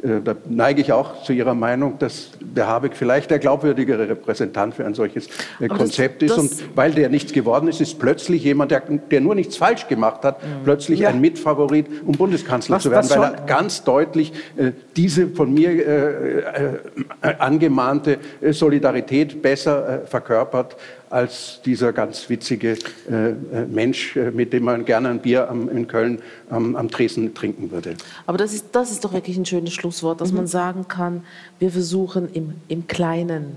da 0.00 0.36
neige 0.48 0.80
ich 0.80 0.92
auch 0.92 1.24
zu 1.24 1.32
Ihrer 1.32 1.54
Meinung, 1.54 1.98
dass 1.98 2.30
der 2.40 2.68
Habeck 2.68 2.94
vielleicht 2.94 3.30
der 3.30 3.40
glaubwürdigere 3.40 4.08
Repräsentant 4.08 4.74
für 4.74 4.86
ein 4.86 4.94
solches 4.94 5.28
äh, 5.58 5.66
Konzept 5.66 6.22
das, 6.22 6.36
das 6.36 6.44
ist. 6.44 6.62
Und 6.62 6.76
weil 6.76 6.92
der 6.92 7.08
nichts 7.08 7.32
geworden 7.32 7.68
ist, 7.68 7.80
ist 7.80 7.98
plötzlich 7.98 8.44
jemand, 8.44 8.70
der, 8.70 8.80
der 8.80 9.20
nur 9.20 9.34
nichts 9.34 9.56
falsch 9.56 9.88
gemacht 9.88 10.22
hat, 10.22 10.42
mhm. 10.42 10.64
plötzlich 10.64 11.00
ja. 11.00 11.08
ein 11.08 11.20
Mitfavorit, 11.20 11.86
um 12.06 12.12
Bundeskanzler 12.12 12.76
was, 12.76 12.82
zu 12.84 12.90
werden, 12.90 13.10
weil 13.10 13.22
er 13.22 13.46
ganz 13.46 13.82
deutlich 13.82 14.32
äh, 14.56 14.72
diese 14.96 15.28
von 15.28 15.52
mir 15.52 15.70
äh, 15.70 16.38
äh, 16.38 17.34
angemahnte 17.38 18.18
Solidarität 18.50 19.42
besser 19.42 20.02
verkörpert 20.06 20.76
als 21.10 21.60
dieser 21.64 21.92
ganz 21.92 22.28
witzige 22.28 22.76
äh, 23.10 23.30
äh, 23.30 23.34
Mensch, 23.70 24.16
äh, 24.16 24.30
mit 24.30 24.52
dem 24.52 24.64
man 24.64 24.84
gerne 24.84 25.08
ein 25.08 25.20
Bier 25.20 25.48
am, 25.48 25.68
in 25.68 25.86
Köln 25.88 26.20
am, 26.50 26.76
am 26.76 26.90
Tresen 26.90 27.34
trinken 27.34 27.70
würde. 27.70 27.96
Aber 28.26 28.38
das 28.38 28.52
ist, 28.52 28.66
das 28.72 28.90
ist 28.90 29.04
doch 29.04 29.12
wirklich 29.12 29.36
ein 29.36 29.46
schönes 29.46 29.72
Schlusswort, 29.72 30.20
dass 30.20 30.30
mhm. 30.30 30.38
man 30.38 30.46
sagen 30.46 30.88
kann, 30.88 31.22
wir 31.58 31.70
versuchen 31.70 32.28
im, 32.32 32.54
im 32.68 32.86
Kleinen, 32.86 33.56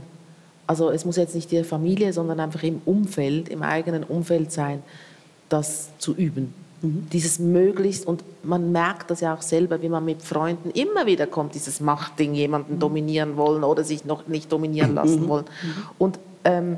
also 0.67 0.89
es 0.91 1.05
muss 1.05 1.17
jetzt 1.17 1.35
nicht 1.35 1.51
die 1.51 1.63
Familie, 1.63 2.13
sondern 2.13 2.39
einfach 2.39 2.63
im 2.63 2.81
Umfeld, 2.85 3.49
im 3.49 3.63
eigenen 3.63 4.03
Umfeld 4.03 4.51
sein, 4.51 4.81
das 5.49 5.89
zu 5.97 6.15
üben. 6.15 6.53
Mhm. 6.81 7.07
Dieses 7.11 7.39
möglichst, 7.39 8.07
und 8.07 8.23
man 8.43 8.71
merkt 8.71 9.11
das 9.11 9.21
ja 9.21 9.33
auch 9.33 9.41
selber, 9.41 9.81
wie 9.81 9.89
man 9.89 10.03
mit 10.05 10.21
Freunden 10.21 10.71
immer 10.71 11.05
wieder 11.05 11.27
kommt, 11.27 11.55
dieses 11.55 11.79
Machtding, 11.79 12.33
jemanden 12.33 12.75
mhm. 12.75 12.79
dominieren 12.79 13.37
wollen 13.37 13.63
oder 13.63 13.83
sich 13.83 14.05
noch 14.05 14.27
nicht 14.27 14.51
dominieren 14.51 14.95
lassen 14.95 15.23
mhm. 15.23 15.27
wollen. 15.27 15.45
Mhm. 15.45 15.83
Und 15.99 16.19
ähm, 16.43 16.77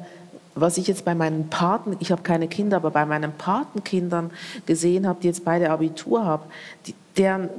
was 0.56 0.78
ich 0.78 0.88
jetzt 0.88 1.06
bei 1.06 1.16
meinen 1.16 1.50
Paten, 1.50 1.96
ich 2.00 2.12
habe 2.12 2.22
keine 2.22 2.48
Kinder, 2.48 2.78
aber 2.78 2.92
bei 2.92 3.06
meinen 3.06 3.32
Patenkindern 3.34 4.32
gesehen 4.66 5.08
habe, 5.08 5.20
die 5.22 5.28
jetzt 5.28 5.46
beide 5.46 5.70
Abitur 5.70 6.26
haben, 6.26 6.44
die, 6.86 6.96
deren 7.18 7.50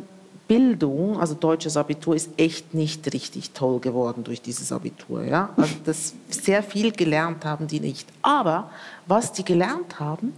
Bildung, 0.46 1.18
also 1.18 1.34
deutsches 1.34 1.76
Abitur, 1.76 2.14
ist 2.14 2.30
echt 2.36 2.74
nicht 2.74 3.12
richtig 3.12 3.52
toll 3.52 3.80
geworden 3.80 4.24
durch 4.24 4.42
dieses 4.42 4.72
Abitur. 4.72 5.24
Ja? 5.24 5.50
Also 5.56 5.74
das 5.84 6.14
sehr 6.28 6.62
viel 6.62 6.92
gelernt 6.92 7.44
haben 7.44 7.66
die 7.66 7.80
nicht. 7.80 8.06
Aber 8.22 8.70
was 9.06 9.32
die 9.32 9.44
gelernt 9.44 9.98
haben, 9.98 10.34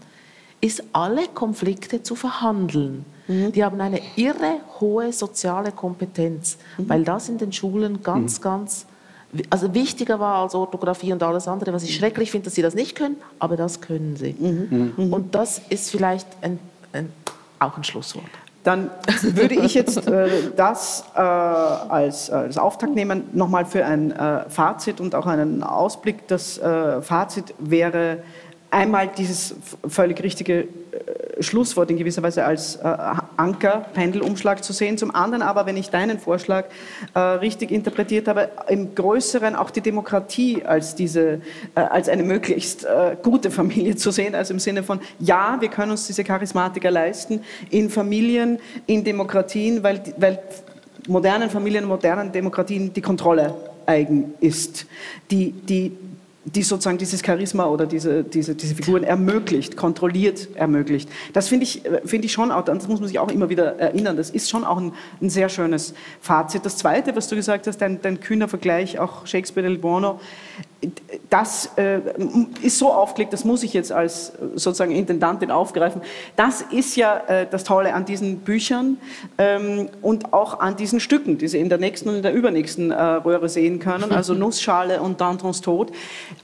ist 0.60 0.82
alle 0.92 1.26
Konflikte 1.28 2.02
zu 2.02 2.14
verhandeln. 2.14 3.04
Mhm. 3.26 3.52
Die 3.52 3.64
haben 3.64 3.80
eine 3.80 4.00
irre 4.14 4.60
hohe 4.80 5.12
soziale 5.12 5.72
Kompetenz, 5.72 6.56
mhm. 6.78 6.88
weil 6.88 7.04
das 7.04 7.28
in 7.28 7.38
den 7.38 7.52
Schulen 7.52 8.02
ganz, 8.02 8.38
mhm. 8.38 8.42
ganz 8.42 8.86
also 9.50 9.74
wichtiger 9.74 10.20
war 10.20 10.42
als 10.42 10.54
Orthographie 10.54 11.12
und 11.12 11.22
alles 11.22 11.48
andere, 11.48 11.72
was 11.72 11.82
ich 11.82 11.94
schrecklich 11.94 12.30
finde, 12.30 12.46
dass 12.46 12.54
sie 12.54 12.62
das 12.62 12.74
nicht 12.74 12.96
können, 12.96 13.16
aber 13.38 13.56
das 13.56 13.80
können 13.80 14.16
sie. 14.16 14.34
Mhm. 14.38 14.92
Mhm. 14.96 15.12
Und 15.12 15.34
das 15.34 15.60
ist 15.68 15.90
vielleicht 15.90 16.26
ein, 16.42 16.58
ein, 16.92 17.12
auch 17.58 17.76
ein 17.76 17.84
Schlusswort. 17.84 18.24
Dann 18.66 18.90
würde 19.22 19.54
ich 19.54 19.74
jetzt 19.74 20.08
äh, 20.08 20.28
das 20.56 21.04
äh, 21.14 21.20
als, 21.20 22.30
als 22.30 22.58
Auftakt 22.58 22.96
nehmen, 22.96 23.22
nochmal 23.32 23.64
für 23.64 23.84
ein 23.86 24.10
äh, 24.10 24.48
Fazit 24.50 25.00
und 25.00 25.14
auch 25.14 25.26
einen 25.26 25.62
Ausblick. 25.62 26.26
Das 26.26 26.58
äh, 26.58 27.00
Fazit 27.00 27.54
wäre 27.60 28.18
einmal 28.76 29.08
dieses 29.08 29.54
völlig 29.88 30.22
richtige 30.22 30.60
äh, 30.60 31.42
Schlusswort 31.42 31.90
in 31.90 31.96
gewisser 31.96 32.22
Weise 32.22 32.44
als 32.44 32.76
äh, 32.76 32.96
Anker, 33.36 33.86
Pendelumschlag 33.94 34.62
zu 34.62 34.74
sehen. 34.74 34.98
Zum 34.98 35.14
anderen 35.14 35.40
aber, 35.40 35.64
wenn 35.64 35.78
ich 35.78 35.88
deinen 35.88 36.18
Vorschlag 36.18 36.66
äh, 37.14 37.18
richtig 37.18 37.70
interpretiert 37.70 38.28
habe, 38.28 38.50
im 38.68 38.94
Größeren 38.94 39.56
auch 39.56 39.70
die 39.70 39.80
Demokratie 39.80 40.62
als, 40.62 40.94
diese, 40.94 41.40
als 41.74 42.08
eine 42.08 42.22
möglichst 42.22 42.86
gute 43.22 43.50
Familie 43.50 43.96
zu 43.96 44.10
sehen. 44.10 44.34
Also 44.34 44.52
im 44.54 44.60
Sinne 44.60 44.82
von, 44.82 45.00
ja, 45.18 45.56
wir 45.60 45.68
können 45.68 45.92
uns 45.92 46.06
diese 46.06 46.24
Charismatiker 46.24 46.90
leisten 46.90 47.40
in 47.70 47.90
Familien, 47.90 48.58
in 48.86 49.04
Demokratien, 49.04 49.82
weil, 49.82 50.02
weil 50.18 50.38
modernen 51.08 51.50
Familien, 51.50 51.84
modernen 51.84 52.32
Demokratien 52.32 52.92
die 52.92 53.02
Kontrolle 53.02 53.54
eigen 53.86 54.34
ist, 54.40 54.86
die, 55.30 55.52
die 55.52 55.92
die 56.54 56.62
sozusagen 56.62 56.96
dieses 56.96 57.22
Charisma 57.24 57.66
oder 57.66 57.86
diese, 57.86 58.22
diese, 58.22 58.54
diese 58.54 58.74
Figuren 58.74 59.02
ermöglicht, 59.02 59.76
kontrolliert 59.76 60.48
ermöglicht. 60.54 61.08
Das 61.32 61.48
finde 61.48 61.64
ich, 61.64 61.84
äh, 61.84 62.00
finde 62.04 62.26
ich 62.26 62.32
schon, 62.32 62.52
auch, 62.52 62.64
das 62.64 62.86
muss 62.86 63.00
man 63.00 63.08
sich 63.08 63.18
auch 63.18 63.30
immer 63.30 63.48
wieder 63.48 63.78
erinnern, 63.78 64.16
das 64.16 64.30
ist 64.30 64.48
schon 64.48 64.64
auch 64.64 64.78
ein, 64.78 64.92
ein 65.20 65.28
sehr 65.28 65.48
schönes 65.48 65.94
Fazit. 66.20 66.64
Das 66.64 66.76
Zweite, 66.76 67.16
was 67.16 67.28
du 67.28 67.36
gesagt 67.36 67.66
hast, 67.66 67.78
dein, 67.78 68.00
dein 68.00 68.20
kühner 68.20 68.48
Vergleich, 68.48 68.98
auch 68.98 69.26
Shakespeare 69.26 69.66
del 69.66 69.78
Buono, 69.78 70.20
das 71.30 71.70
äh, 71.76 72.00
ist 72.62 72.78
so 72.78 72.92
aufgelegt, 72.92 73.32
das 73.32 73.44
muss 73.44 73.62
ich 73.62 73.72
jetzt 73.72 73.90
als 73.90 74.32
sozusagen 74.54 74.92
Intendantin 74.92 75.50
aufgreifen. 75.50 76.02
Das 76.36 76.60
ist 76.60 76.96
ja 76.96 77.22
äh, 77.26 77.46
das 77.50 77.64
Tolle 77.64 77.94
an 77.94 78.04
diesen 78.04 78.38
Büchern 78.40 78.98
ähm, 79.38 79.88
und 80.02 80.32
auch 80.32 80.60
an 80.60 80.76
diesen 80.76 81.00
Stücken, 81.00 81.38
die 81.38 81.48
Sie 81.48 81.58
in 81.58 81.68
der 81.68 81.78
nächsten 81.78 82.10
und 82.10 82.16
in 82.16 82.22
der 82.22 82.32
übernächsten 82.32 82.90
äh, 82.90 83.02
Röhre 83.02 83.48
sehen 83.48 83.78
können, 83.78 84.12
also 84.12 84.34
Nussschale 84.34 85.00
und 85.00 85.20
Dantons 85.20 85.60
Tod. 85.60 85.92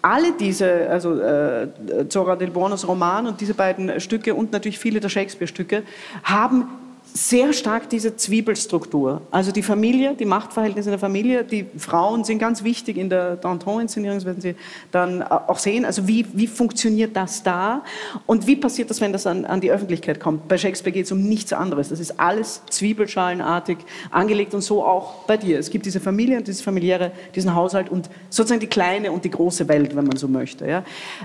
Alle 0.01 0.32
diese, 0.32 0.89
also 0.89 1.20
äh, 1.20 1.69
Zora 2.09 2.36
del 2.36 2.51
Buonos 2.51 2.86
Roman 2.86 3.27
und 3.27 3.40
diese 3.40 3.55
beiden 3.55 4.01
Stücke 4.01 4.35
und 4.35 4.52
natürlich 4.52 4.78
viele 4.78 5.01
der 5.01 5.09
Shakespeare-Stücke 5.09 5.82
haben 6.24 6.66
sehr 7.14 7.52
stark 7.52 7.90
diese 7.90 8.16
Zwiebelstruktur. 8.16 9.22
Also 9.30 9.52
die 9.52 9.62
Familie, 9.62 10.14
die 10.14 10.24
Machtverhältnisse 10.24 10.89
in 10.89 10.93
der 10.93 10.98
Familie, 10.98 11.44
die 11.44 11.66
Frauen 11.76 12.24
sind 12.24 12.39
ganz 12.39 12.64
wichtig 12.64 12.97
in 12.97 13.10
der 13.10 13.36
Danton-Inszenierung, 13.36 14.18
das 14.18 14.24
werden 14.24 14.40
Sie 14.40 14.55
dann 14.90 15.22
auch 15.22 15.59
sehen. 15.59 15.84
Also 15.84 16.09
wie, 16.09 16.26
wie 16.32 16.47
funktioniert 16.47 17.14
das 17.14 17.43
da 17.43 17.82
und 18.26 18.47
wie 18.47 18.56
passiert 18.56 18.90
das, 18.90 19.01
wenn 19.01 19.12
das 19.12 19.26
an, 19.26 19.44
an 19.44 19.60
die 19.60 19.70
Öffentlichkeit 19.70 20.20
kommt? 20.20 20.48
Bei 20.48 20.56
Shakespeare 20.56 20.93
geht 20.93 21.06
es 21.06 21.12
um 21.12 21.22
nichts 21.22 21.52
anderes. 21.52 21.90
Das 21.90 22.01
ist 22.01 22.18
alles 22.18 22.62
zwiebelschalenartig 22.70 23.78
angelegt 24.10 24.55
und 24.55 24.62
so 24.62 24.84
auch 24.84 25.24
bei 25.26 25.36
dir. 25.36 25.59
Es 25.59 25.70
gibt 25.70 25.86
diese 25.86 26.01
Familie 26.01 26.39
und 26.39 26.48
dieses 26.48 26.62
familiäre, 26.62 27.12
diesen 27.34 27.55
Haushalt 27.55 27.90
und 27.90 28.09
sozusagen 28.30 28.60
die 28.60 28.66
kleine 28.66 29.12
und 29.12 29.24
die 29.24 29.30
große 29.30 29.68
Welt, 29.68 29.94
wenn 29.94 30.06
man 30.06 30.16
so 30.16 30.28
möchte. 30.28 30.66
Ja? 30.66 30.84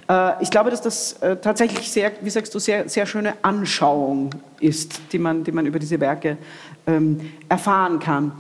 Äh, 0.10 0.44
ich 0.44 0.52
glaube, 0.52 0.70
dass 0.70 0.82
das 0.82 1.14
äh, 1.22 1.38
tatsächlich 1.38 1.90
sehr, 1.90 2.12
wie 2.22 2.30
sagst 2.30 2.54
du, 2.54 2.60
sehr, 2.60 2.90
sehr 2.90 3.06
schöne 3.06 3.34
Anschauung 3.42 4.32
ist, 4.60 5.00
die 5.12 5.20
man, 5.20 5.44
die 5.44 5.52
man 5.52 5.66
über 5.66 5.77
diese 5.80 6.00
Werke 6.00 6.38
ähm, 6.86 7.20
erfahren 7.50 8.00
kann. 8.00 8.32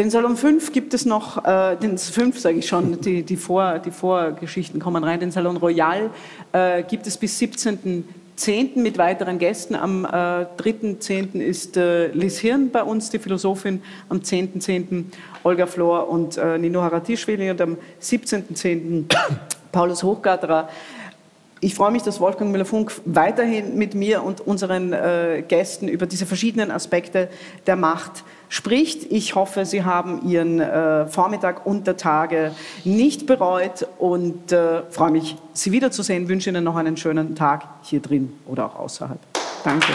Den 0.00 0.08
Salon 0.08 0.36
5 0.36 0.72
gibt 0.72 0.94
es 0.94 1.04
noch, 1.04 1.44
äh, 1.44 1.76
den 1.76 1.98
5 1.98 2.38
sage 2.38 2.58
ich 2.58 2.66
schon, 2.66 3.02
die, 3.02 3.22
die, 3.22 3.36
Vor, 3.36 3.80
die 3.80 3.90
Vorgeschichten 3.90 4.80
kommen 4.80 5.04
rein. 5.04 5.20
Den 5.20 5.30
Salon 5.30 5.58
Royal 5.58 6.08
äh, 6.52 6.82
gibt 6.84 7.06
es 7.06 7.18
bis 7.18 7.38
17.10. 7.38 8.78
mit 8.78 8.96
weiteren 8.96 9.38
Gästen. 9.38 9.74
Am 9.74 10.06
äh, 10.06 10.08
3.10. 10.08 11.40
ist 11.40 11.76
äh, 11.76 12.06
Liz 12.12 12.38
Hirn 12.38 12.70
bei 12.70 12.82
uns, 12.82 13.10
die 13.10 13.18
Philosophin. 13.18 13.82
Am 14.08 14.20
10.10. 14.20 14.62
.10. 14.64 15.04
Olga 15.42 15.66
Flor 15.66 16.08
und 16.08 16.38
äh, 16.38 16.56
Nino 16.56 16.80
Haratischvili. 16.80 17.50
Und 17.50 17.60
am 17.60 17.76
17.10. 18.00 19.04
Paulus 19.72 20.02
Hochgarterer. 20.02 20.70
Ich 21.62 21.74
freue 21.74 21.90
mich, 21.90 22.02
dass 22.02 22.20
Wolfgang 22.20 22.50
Müller-Funk 22.52 23.02
weiterhin 23.04 23.76
mit 23.76 23.94
mir 23.94 24.22
und 24.22 24.40
unseren 24.40 24.94
äh, 24.94 25.44
Gästen 25.46 25.88
über 25.88 26.06
diese 26.06 26.24
verschiedenen 26.24 26.70
Aspekte 26.70 27.28
der 27.66 27.76
Macht 27.76 28.24
spricht. 28.48 29.12
Ich 29.12 29.34
hoffe, 29.34 29.66
Sie 29.66 29.84
haben 29.84 30.26
Ihren 30.26 30.58
äh, 30.58 31.06
Vormittag 31.06 31.66
unter 31.66 31.98
Tage 31.98 32.52
nicht 32.84 33.26
bereut 33.26 33.86
und 33.98 34.52
äh, 34.52 34.82
freue 34.88 35.10
mich, 35.10 35.36
Sie 35.52 35.70
wiederzusehen. 35.70 36.28
Wünsche 36.28 36.48
Ihnen 36.48 36.64
noch 36.64 36.76
einen 36.76 36.96
schönen 36.96 37.36
Tag 37.36 37.64
hier 37.82 38.00
drin 38.00 38.32
oder 38.46 38.64
auch 38.64 38.76
außerhalb. 38.76 39.20
Danke. 39.62 39.92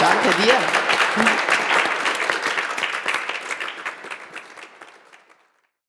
Danke 0.00 0.42
dir. 0.42 0.75